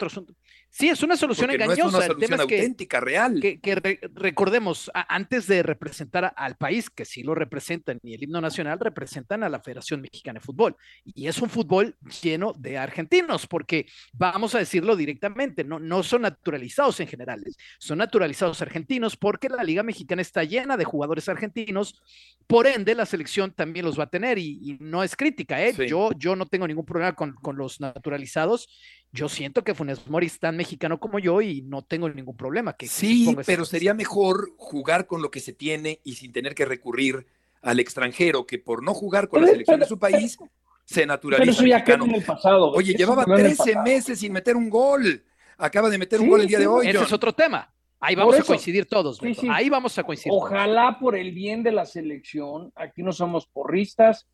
sí, 0.68 0.88
es 0.88 1.02
una 1.02 1.16
solución 1.16 1.50
engañosa. 1.50 1.82
No 1.82 1.88
es 1.88 1.94
una 1.94 2.06
solución 2.06 2.40
auténtica, 2.40 3.00
real. 3.00 3.40
Que, 3.40 3.98
recordemos, 4.14 4.90
antes 4.94 5.46
de 5.46 5.62
representar 5.62 6.34
al 6.36 6.56
país, 6.56 6.90
que 6.90 7.04
sí 7.04 7.22
lo 7.22 7.34
representan, 7.34 7.98
y 8.02 8.14
el 8.14 8.22
himno 8.24 8.40
nacional 8.40 8.78
representan 8.78 9.42
a 9.42 9.48
la 9.48 9.60
Federación 9.60 10.02
Mexicana 10.02 10.38
de 10.38 10.44
Fútbol. 10.44 10.76
Y 11.04 11.28
es 11.28 11.40
un 11.40 11.48
fútbol 11.48 11.96
lleno 12.22 12.52
de 12.58 12.76
argentinos, 12.76 13.46
porque 13.46 13.86
vamos 14.12 14.54
a 14.54 14.58
decirlo 14.58 14.96
directamente, 14.96 15.64
no, 15.64 15.78
no 15.78 16.02
son 16.02 16.22
naturalizados 16.22 17.00
en 17.00 17.08
general, 17.08 17.42
son 17.78 17.98
naturalizados 17.98 18.60
argentinos 18.60 19.16
porque 19.16 19.48
la 19.48 19.64
Liga 19.64 19.82
Mexicana 19.82 20.20
está 20.20 20.44
llena 20.44 20.76
de 20.76 20.84
jugadores 20.84 21.28
argentinos, 21.28 22.02
por 22.46 22.66
ende 22.66 22.94
la 22.94 23.06
selección 23.06 23.52
también 23.52 23.86
los 23.86 23.98
va 23.98 24.04
a 24.04 24.10
tener 24.10 24.38
y 24.38 24.73
no 24.80 25.02
es 25.02 25.16
crítica, 25.16 25.62
¿eh? 25.62 25.74
Yo, 25.86 26.10
yo 26.16 26.36
no 26.36 26.46
tengo 26.46 26.66
ningún 26.66 26.84
problema 26.84 27.14
con, 27.14 27.36
los 27.56 27.80
naturalizados. 27.80 28.68
Yo 29.12 29.28
siento 29.28 29.64
que 29.64 29.74
Funes 29.74 30.06
Mori 30.08 30.26
es 30.26 30.38
tan 30.38 30.56
mexicano 30.56 30.98
como 30.98 31.18
yo 31.18 31.40
y 31.40 31.62
no 31.62 31.82
tengo 31.82 32.08
ningún 32.08 32.36
problema. 32.36 32.74
Que, 32.74 32.88
sí, 32.88 33.36
pero 33.46 33.64
sería 33.64 33.94
mejor 33.94 34.50
jugar 34.56 35.06
con 35.06 35.22
lo 35.22 35.30
que 35.30 35.40
se 35.40 35.52
tiene 35.52 36.00
y 36.04 36.14
sin 36.14 36.32
tener 36.32 36.54
que 36.54 36.64
recurrir 36.64 37.26
al 37.62 37.80
extranjero 37.80 38.46
que 38.46 38.58
por 38.58 38.82
no 38.82 38.94
jugar 38.94 39.28
con 39.28 39.42
la 39.42 39.48
selección 39.48 39.80
de 39.80 39.86
su 39.86 39.98
país 39.98 40.38
se 40.84 41.06
naturaliza. 41.06 41.42
Pero 41.42 41.52
eso 41.52 41.66
ya 41.66 41.94
en 41.94 42.14
el 42.14 42.22
pasado. 42.22 42.70
Oye, 42.72 42.94
llevaba 42.94 43.24
13 43.24 43.80
meses 43.82 44.18
sin 44.18 44.32
meter 44.32 44.56
un 44.56 44.68
gol. 44.68 45.24
Acaba 45.56 45.88
de 45.88 45.98
meter 45.98 46.20
un 46.20 46.28
gol 46.28 46.42
el 46.42 46.48
día 46.48 46.58
de 46.58 46.66
hoy. 46.66 46.88
Ese 46.88 47.02
es 47.02 47.12
otro 47.12 47.32
tema. 47.32 47.70
Ahí 48.04 48.14
vamos 48.14 48.38
a 48.38 48.42
coincidir 48.42 48.86
todos. 48.86 49.18
Ahí 49.50 49.70
vamos 49.70 49.98
a 49.98 50.02
coincidir. 50.02 50.32
Ojalá 50.36 50.98
por 51.00 51.16
el 51.16 51.32
bien 51.32 51.62
de 51.62 51.72
la 51.72 51.86
selección, 51.86 52.70
aquí 52.74 53.02
no 53.02 53.12
somos 53.12 53.46
porristas, 53.46 54.28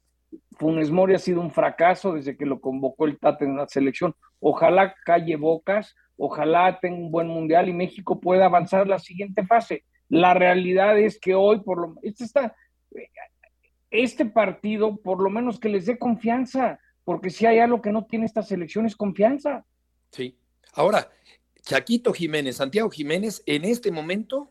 Funes 0.58 0.90
Mori 0.90 1.14
ha 1.14 1.18
sido 1.18 1.40
un 1.40 1.50
fracaso 1.50 2.14
desde 2.14 2.36
que 2.36 2.46
lo 2.46 2.60
convocó 2.60 3.06
el 3.06 3.18
Tate 3.18 3.44
en 3.44 3.56
la 3.56 3.66
selección. 3.66 4.14
Ojalá 4.40 4.94
calle 5.04 5.36
bocas, 5.36 5.94
ojalá 6.16 6.78
tenga 6.80 6.98
un 6.98 7.10
buen 7.10 7.28
mundial 7.28 7.68
y 7.68 7.72
México 7.72 8.20
pueda 8.20 8.46
avanzar 8.46 8.82
a 8.82 8.86
la 8.86 8.98
siguiente 8.98 9.46
fase. 9.46 9.84
La 10.08 10.34
realidad 10.34 10.98
es 10.98 11.18
que 11.18 11.34
hoy, 11.34 11.60
por 11.60 11.80
lo 11.80 11.94
este, 12.02 12.24
está, 12.24 12.54
este 13.90 14.26
partido, 14.26 14.96
por 14.96 15.22
lo 15.22 15.30
menos 15.30 15.58
que 15.58 15.68
les 15.68 15.86
dé 15.86 15.98
confianza, 15.98 16.78
porque 17.04 17.30
si 17.30 17.46
hay 17.46 17.58
algo 17.58 17.80
que 17.80 17.92
no 17.92 18.04
tiene 18.04 18.26
esta 18.26 18.42
selección 18.42 18.86
es 18.86 18.96
confianza. 18.96 19.64
Sí. 20.10 20.36
Ahora, 20.74 21.10
Chaquito 21.62 22.12
Jiménez, 22.12 22.56
Santiago 22.56 22.90
Jiménez, 22.90 23.42
en 23.46 23.64
este 23.64 23.90
momento, 23.90 24.50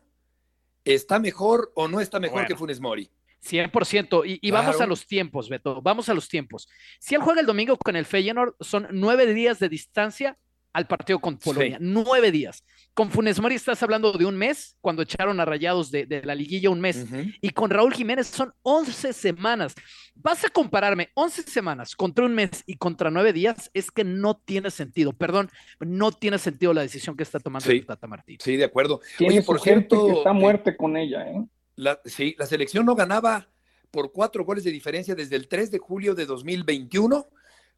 ¿está 0.84 1.18
mejor 1.18 1.72
o 1.74 1.88
no 1.88 2.00
está 2.00 2.20
mejor 2.20 2.46
que 2.46 2.56
Funes 2.56 2.80
Mori? 2.80 3.10
100%. 3.44 4.22
Y, 4.26 4.38
y 4.40 4.50
vamos 4.50 4.80
a 4.80 4.86
los 4.86 5.06
tiempos, 5.06 5.48
Beto. 5.48 5.80
Vamos 5.82 6.08
a 6.08 6.14
los 6.14 6.28
tiempos. 6.28 6.68
Si 6.98 7.14
él 7.14 7.20
juega 7.20 7.40
el 7.40 7.46
domingo 7.46 7.76
con 7.76 7.96
el 7.96 8.04
Feyenoord, 8.04 8.54
son 8.60 8.88
nueve 8.90 9.32
días 9.32 9.58
de 9.58 9.68
distancia 9.68 10.36
al 10.72 10.86
partido 10.86 11.18
con 11.18 11.36
Polonia. 11.36 11.78
Nueve 11.80 12.30
días. 12.30 12.64
Con 12.94 13.10
Funes 13.10 13.40
Mori 13.40 13.54
estás 13.54 13.82
hablando 13.82 14.12
de 14.12 14.24
un 14.24 14.36
mes, 14.36 14.76
cuando 14.80 15.02
echaron 15.02 15.40
a 15.40 15.44
Rayados 15.44 15.90
de, 15.90 16.22
la 16.24 16.34
liguilla 16.34 16.70
un 16.70 16.80
mes. 16.80 17.06
Y 17.40 17.50
con 17.50 17.70
Raúl 17.70 17.92
Jiménez 17.92 18.26
son 18.26 18.52
once 18.62 19.12
semanas. 19.12 19.74
Vas 20.14 20.44
a 20.44 20.48
compararme 20.48 21.10
once 21.14 21.42
semanas 21.42 21.96
contra 21.96 22.24
un 22.24 22.34
mes 22.34 22.62
y 22.66 22.76
contra 22.76 23.10
nueve 23.10 23.32
días, 23.32 23.70
es 23.74 23.90
que 23.90 24.04
no 24.04 24.36
tiene 24.36 24.70
sentido. 24.70 25.12
Perdón, 25.12 25.50
no 25.80 26.12
tiene 26.12 26.38
sentido 26.38 26.72
la 26.72 26.82
decisión 26.82 27.16
que 27.16 27.22
está 27.22 27.40
tomando 27.40 27.70
el 27.70 27.86
Tata 27.86 28.06
Martín. 28.06 28.38
Sí, 28.40 28.56
de 28.56 28.64
acuerdo. 28.64 29.00
Oye, 29.18 29.42
por 29.42 29.60
cierto. 29.60 30.06
Que 30.06 30.12
está 30.12 30.32
muerte 30.32 30.76
con 30.76 30.96
ella, 30.96 31.28
¿eh? 31.28 31.44
La, 31.76 32.00
sí, 32.04 32.34
la 32.38 32.46
selección 32.46 32.86
no 32.86 32.94
ganaba 32.94 33.48
por 33.90 34.12
cuatro 34.12 34.44
goles 34.44 34.64
de 34.64 34.70
diferencia 34.70 35.14
desde 35.14 35.36
el 35.36 35.48
3 35.48 35.70
de 35.70 35.78
julio 35.78 36.14
de 36.14 36.26
2021. 36.26 37.26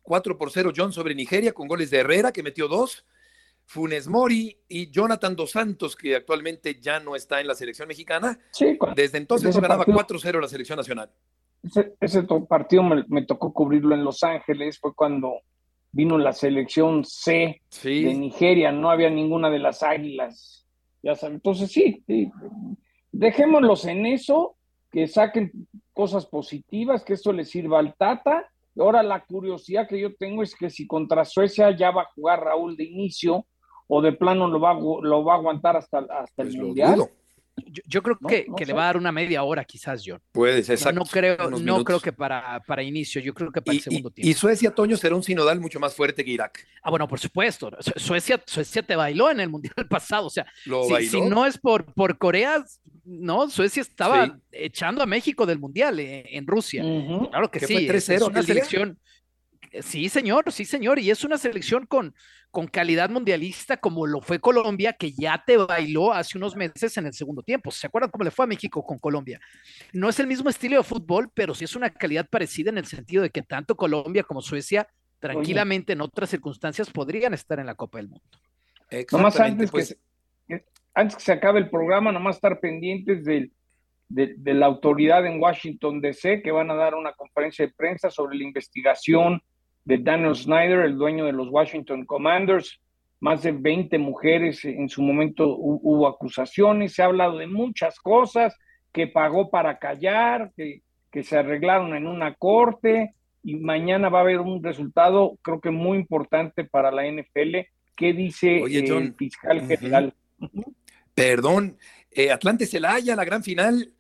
4 0.02 0.36
por 0.36 0.50
0 0.50 0.72
John 0.76 0.92
sobre 0.92 1.14
Nigeria 1.14 1.52
con 1.52 1.68
goles 1.68 1.90
de 1.90 1.98
Herrera, 1.98 2.32
que 2.32 2.42
metió 2.42 2.68
dos. 2.68 3.06
Funes 3.64 4.08
Mori 4.08 4.58
y 4.68 4.90
Jonathan 4.90 5.36
Dos 5.36 5.52
Santos, 5.52 5.96
que 5.96 6.16
actualmente 6.16 6.78
ya 6.80 7.00
no 7.00 7.16
está 7.16 7.40
en 7.40 7.46
la 7.46 7.54
selección 7.54 7.88
mexicana. 7.88 8.38
Sí, 8.50 8.76
desde 8.94 9.18
entonces 9.18 9.56
ganaba 9.58 9.86
4-0 9.86 10.40
la 10.40 10.48
selección 10.48 10.76
nacional. 10.76 11.10
Ese, 12.00 12.24
partido 12.48 12.82
me, 12.82 13.24
tocó 13.24 13.52
cubrirlo 13.52 13.94
en 13.94 14.04
Los 14.04 14.24
Ángeles, 14.24 14.78
fue 14.78 14.94
cuando 14.94 15.42
vino 15.92 16.18
la 16.18 16.32
selección 16.32 17.04
C 17.04 17.62
de 17.84 18.14
Nigeria, 18.14 18.72
no 18.72 18.90
había 18.90 19.10
ninguna 19.10 19.48
de 19.48 19.60
las 19.60 19.82
águilas. 19.82 20.66
Ya 21.02 21.14
saben, 21.14 21.36
entonces 21.36 21.70
sí, 21.70 22.02
sí, 22.06 22.30
dejémoslos 23.12 23.84
en 23.84 24.06
eso, 24.06 24.56
que 24.90 25.06
saquen 25.06 25.52
cosas 25.92 26.26
positivas, 26.26 27.04
que 27.04 27.14
esto 27.14 27.32
les 27.32 27.50
sirva 27.50 27.78
al 27.78 27.94
Tata. 27.94 28.48
Ahora 28.78 29.02
la 29.02 29.24
curiosidad 29.24 29.86
que 29.86 30.00
yo 30.00 30.14
tengo 30.16 30.42
es 30.42 30.54
que 30.54 30.70
si 30.70 30.86
contra 30.86 31.24
Suecia 31.24 31.70
ya 31.76 31.90
va 31.90 32.02
a 32.02 32.12
jugar 32.14 32.42
Raúl 32.42 32.76
de 32.76 32.84
inicio 32.84 33.46
o 33.86 34.00
de 34.00 34.12
plano 34.12 34.48
lo 34.48 34.60
va, 34.60 34.74
lo 34.74 35.24
va 35.24 35.34
a 35.34 35.36
aguantar 35.36 35.76
hasta, 35.76 35.98
hasta 35.98 36.42
el 36.42 36.56
Mundial. 36.56 37.08
Yo, 37.86 38.02
creo 38.02 38.18
que, 38.18 38.46
le 38.64 38.72
va 38.72 38.82
a 38.82 38.86
dar 38.86 38.96
una 38.96 39.12
media 39.12 39.42
hora 39.42 39.64
quizás, 39.64 40.02
John. 40.04 40.20
Puede 40.32 40.62
ser, 40.62 40.76
exacto. 40.76 40.98
No, 40.98 41.04
creo, 41.04 41.50
no 41.50 41.84
creo 41.84 42.00
que 42.00 42.12
para, 42.12 42.60
para 42.66 42.82
inicio, 42.82 43.20
yo 43.20 43.34
creo 43.34 43.52
que 43.52 43.60
para 43.60 43.76
el 43.76 43.82
segundo 43.82 44.10
tiempo. 44.10 44.28
Y 44.28 44.34
Suecia, 44.34 44.70
Toño, 44.74 44.96
será 44.96 45.14
un 45.14 45.22
sinodal 45.22 45.60
mucho 45.60 45.78
más 45.78 45.94
fuerte 45.94 46.24
que 46.24 46.30
Irak. 46.30 46.66
Ah, 46.82 46.90
bueno, 46.90 47.06
por 47.06 47.20
supuesto. 47.20 47.70
Suecia, 47.96 48.42
Suecia 48.46 48.82
te 48.82 48.96
bailó 48.96 49.30
en 49.30 49.40
el 49.40 49.50
Mundial 49.50 49.74
pasado. 49.90 50.26
O 50.26 50.30
sea, 50.30 50.46
si, 51.08 51.20
no 51.20 51.44
es 51.44 51.58
por, 51.58 51.84
por 51.92 52.16
Corea, 52.16 52.64
no, 53.04 53.50
Suecia 53.50 53.82
estaba 53.82 54.38
echando 54.50 55.02
a 55.02 55.06
México 55.06 55.44
del 55.44 55.58
Mundial 55.58 56.00
eh, 56.00 56.24
en 56.30 56.46
Rusia. 56.46 56.82
Claro 57.30 57.50
que 57.50 57.60
sí. 57.60 57.86
es 57.86 58.22
una 58.22 58.42
selección. 58.42 58.98
Sí, 59.80 60.08
señor, 60.08 60.52
sí, 60.52 60.64
señor. 60.64 60.98
Y 60.98 61.10
es 61.10 61.24
una 61.24 61.38
selección 61.38 61.86
con, 61.86 62.14
con 62.50 62.66
calidad 62.66 63.08
mundialista 63.08 63.78
como 63.78 64.06
lo 64.06 64.20
fue 64.20 64.38
Colombia, 64.38 64.92
que 64.92 65.12
ya 65.12 65.42
te 65.46 65.56
bailó 65.56 66.12
hace 66.12 66.36
unos 66.36 66.54
meses 66.54 66.96
en 66.98 67.06
el 67.06 67.14
segundo 67.14 67.42
tiempo. 67.42 67.70
¿Se 67.70 67.86
acuerdan 67.86 68.10
cómo 68.10 68.24
le 68.24 68.30
fue 68.30 68.44
a 68.44 68.48
México 68.48 68.84
con 68.84 68.98
Colombia? 68.98 69.40
No 69.92 70.08
es 70.10 70.20
el 70.20 70.26
mismo 70.26 70.50
estilo 70.50 70.76
de 70.76 70.82
fútbol, 70.82 71.30
pero 71.32 71.54
sí 71.54 71.64
es 71.64 71.74
una 71.74 71.88
calidad 71.88 72.28
parecida 72.28 72.70
en 72.70 72.78
el 72.78 72.84
sentido 72.84 73.22
de 73.22 73.30
que 73.30 73.42
tanto 73.42 73.74
Colombia 73.74 74.22
como 74.22 74.42
Suecia 74.42 74.86
tranquilamente 75.18 75.94
en 75.94 76.02
otras 76.02 76.28
circunstancias 76.28 76.90
podrían 76.90 77.32
estar 77.32 77.58
en 77.58 77.66
la 77.66 77.74
Copa 77.74 77.98
del 77.98 78.08
Mundo. 78.08 78.24
Nomás 79.12 79.40
antes, 79.40 79.70
pues... 79.70 79.96
que, 80.46 80.64
antes 80.92 81.16
que 81.16 81.22
se 81.22 81.32
acabe 81.32 81.60
el 81.60 81.70
programa, 81.70 82.12
nomás 82.12 82.36
estar 82.36 82.60
pendientes 82.60 83.24
del, 83.24 83.52
de, 84.08 84.34
de, 84.36 84.52
la 84.52 84.66
autoridad 84.66 85.24
en 85.24 85.40
Washington 85.40 86.02
DC, 86.02 86.42
que 86.42 86.50
van 86.50 86.70
a 86.70 86.74
dar 86.74 86.94
una 86.94 87.12
conferencia 87.12 87.64
de 87.64 87.72
prensa 87.72 88.10
sobre 88.10 88.36
la 88.36 88.44
investigación 88.44 89.40
de 89.84 89.98
Daniel 89.98 90.34
Snyder, 90.34 90.80
el 90.80 90.96
dueño 90.96 91.24
de 91.24 91.32
los 91.32 91.48
Washington 91.48 92.04
Commanders. 92.04 92.80
Más 93.20 93.42
de 93.42 93.52
20 93.52 93.98
mujeres 93.98 94.64
en 94.64 94.88
su 94.88 95.02
momento 95.02 95.56
hubo 95.56 96.08
acusaciones, 96.08 96.94
se 96.94 97.02
ha 97.02 97.06
hablado 97.06 97.38
de 97.38 97.46
muchas 97.46 98.00
cosas, 98.00 98.58
que 98.92 99.06
pagó 99.06 99.48
para 99.48 99.78
callar, 99.78 100.50
que, 100.56 100.82
que 101.10 101.22
se 101.22 101.38
arreglaron 101.38 101.94
en 101.94 102.06
una 102.06 102.34
corte 102.34 103.14
y 103.44 103.56
mañana 103.56 104.08
va 104.08 104.18
a 104.18 104.22
haber 104.22 104.40
un 104.40 104.62
resultado, 104.62 105.38
creo 105.42 105.60
que 105.60 105.70
muy 105.70 105.98
importante 105.98 106.64
para 106.64 106.90
la 106.90 107.04
NFL. 107.04 107.58
¿Qué 107.96 108.12
dice 108.12 108.58
el 108.58 109.14
fiscal 109.14 109.66
general? 109.66 110.14
Perdón, 111.14 111.76
eh, 112.10 112.30
Atlante 112.30 112.66
Celaya, 112.66 113.16
la 113.16 113.24
gran 113.24 113.42
final, 113.42 113.92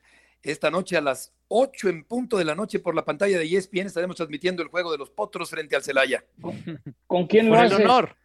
esta 0.42 0.70
noche 0.70 0.96
a 0.96 1.00
las 1.00 1.32
8 1.48 1.88
en 1.88 2.04
punto 2.04 2.36
de 2.36 2.44
la 2.44 2.54
noche 2.54 2.80
por 2.80 2.94
la 2.94 3.04
pantalla 3.04 3.38
de 3.38 3.44
ESPN 3.44 3.86
estaremos 3.86 4.16
transmitiendo 4.16 4.62
el 4.62 4.68
juego 4.68 4.90
de 4.90 4.98
los 4.98 5.10
Potros 5.10 5.50
frente 5.50 5.76
al 5.76 5.82
Celaya. 5.82 6.24
¿Con 7.06 7.26
quién 7.26 7.48
lo 7.48 7.56
Por 7.56 7.64
el 7.64 7.72
honor. 7.74 8.16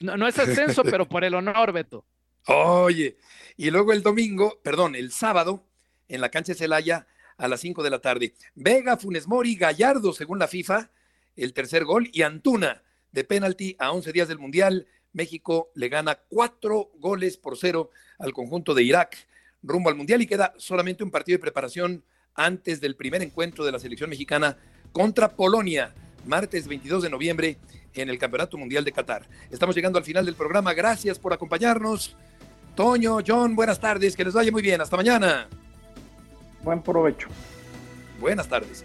No, 0.00 0.16
no 0.16 0.28
es 0.28 0.38
ascenso, 0.38 0.82
pero 0.84 1.08
por 1.08 1.24
el 1.24 1.34
honor, 1.34 1.72
Beto. 1.72 2.04
Oye, 2.46 3.16
y 3.56 3.70
luego 3.70 3.92
el 3.92 4.02
domingo, 4.02 4.58
perdón, 4.62 4.94
el 4.94 5.12
sábado, 5.12 5.64
en 6.08 6.20
la 6.20 6.30
cancha 6.30 6.52
de 6.52 6.58
Celaya 6.58 7.06
a 7.36 7.48
las 7.48 7.60
5 7.60 7.82
de 7.82 7.90
la 7.90 8.00
tarde. 8.00 8.34
Vega, 8.54 8.96
Funes 8.96 9.26
Mori, 9.26 9.54
Gallardo, 9.54 10.12
según 10.12 10.38
la 10.38 10.48
FIFA, 10.48 10.90
el 11.36 11.52
tercer 11.52 11.84
gol, 11.84 12.08
y 12.12 12.22
Antuna, 12.22 12.82
de 13.12 13.24
penalti 13.24 13.76
a 13.78 13.92
11 13.92 14.12
días 14.12 14.28
del 14.28 14.38
Mundial. 14.38 14.86
México 15.12 15.70
le 15.74 15.88
gana 15.88 16.16
cuatro 16.28 16.90
goles 16.96 17.36
por 17.36 17.56
cero 17.56 17.90
al 18.18 18.32
conjunto 18.32 18.74
de 18.74 18.82
Irak 18.82 19.16
rumbo 19.62 19.88
al 19.88 19.96
Mundial 19.96 20.22
y 20.22 20.26
queda 20.26 20.54
solamente 20.56 21.04
un 21.04 21.10
partido 21.10 21.36
de 21.36 21.42
preparación 21.42 22.04
antes 22.34 22.80
del 22.80 22.96
primer 22.96 23.22
encuentro 23.22 23.64
de 23.64 23.72
la 23.72 23.78
selección 23.78 24.10
mexicana 24.10 24.56
contra 24.92 25.30
Polonia, 25.30 25.94
martes 26.26 26.68
22 26.68 27.02
de 27.02 27.10
noviembre 27.10 27.58
en 27.94 28.08
el 28.08 28.18
Campeonato 28.18 28.56
Mundial 28.56 28.84
de 28.84 28.92
Qatar. 28.92 29.28
Estamos 29.50 29.74
llegando 29.74 29.98
al 29.98 30.04
final 30.04 30.24
del 30.24 30.34
programa. 30.34 30.74
Gracias 30.74 31.18
por 31.18 31.32
acompañarnos. 31.32 32.16
Toño, 32.76 33.18
John, 33.26 33.56
buenas 33.56 33.80
tardes. 33.80 34.14
Que 34.14 34.24
les 34.24 34.34
vaya 34.34 34.52
muy 34.52 34.62
bien. 34.62 34.80
Hasta 34.80 34.96
mañana. 34.96 35.48
Buen 36.62 36.82
provecho. 36.82 37.28
Buenas 38.20 38.48
tardes. 38.48 38.84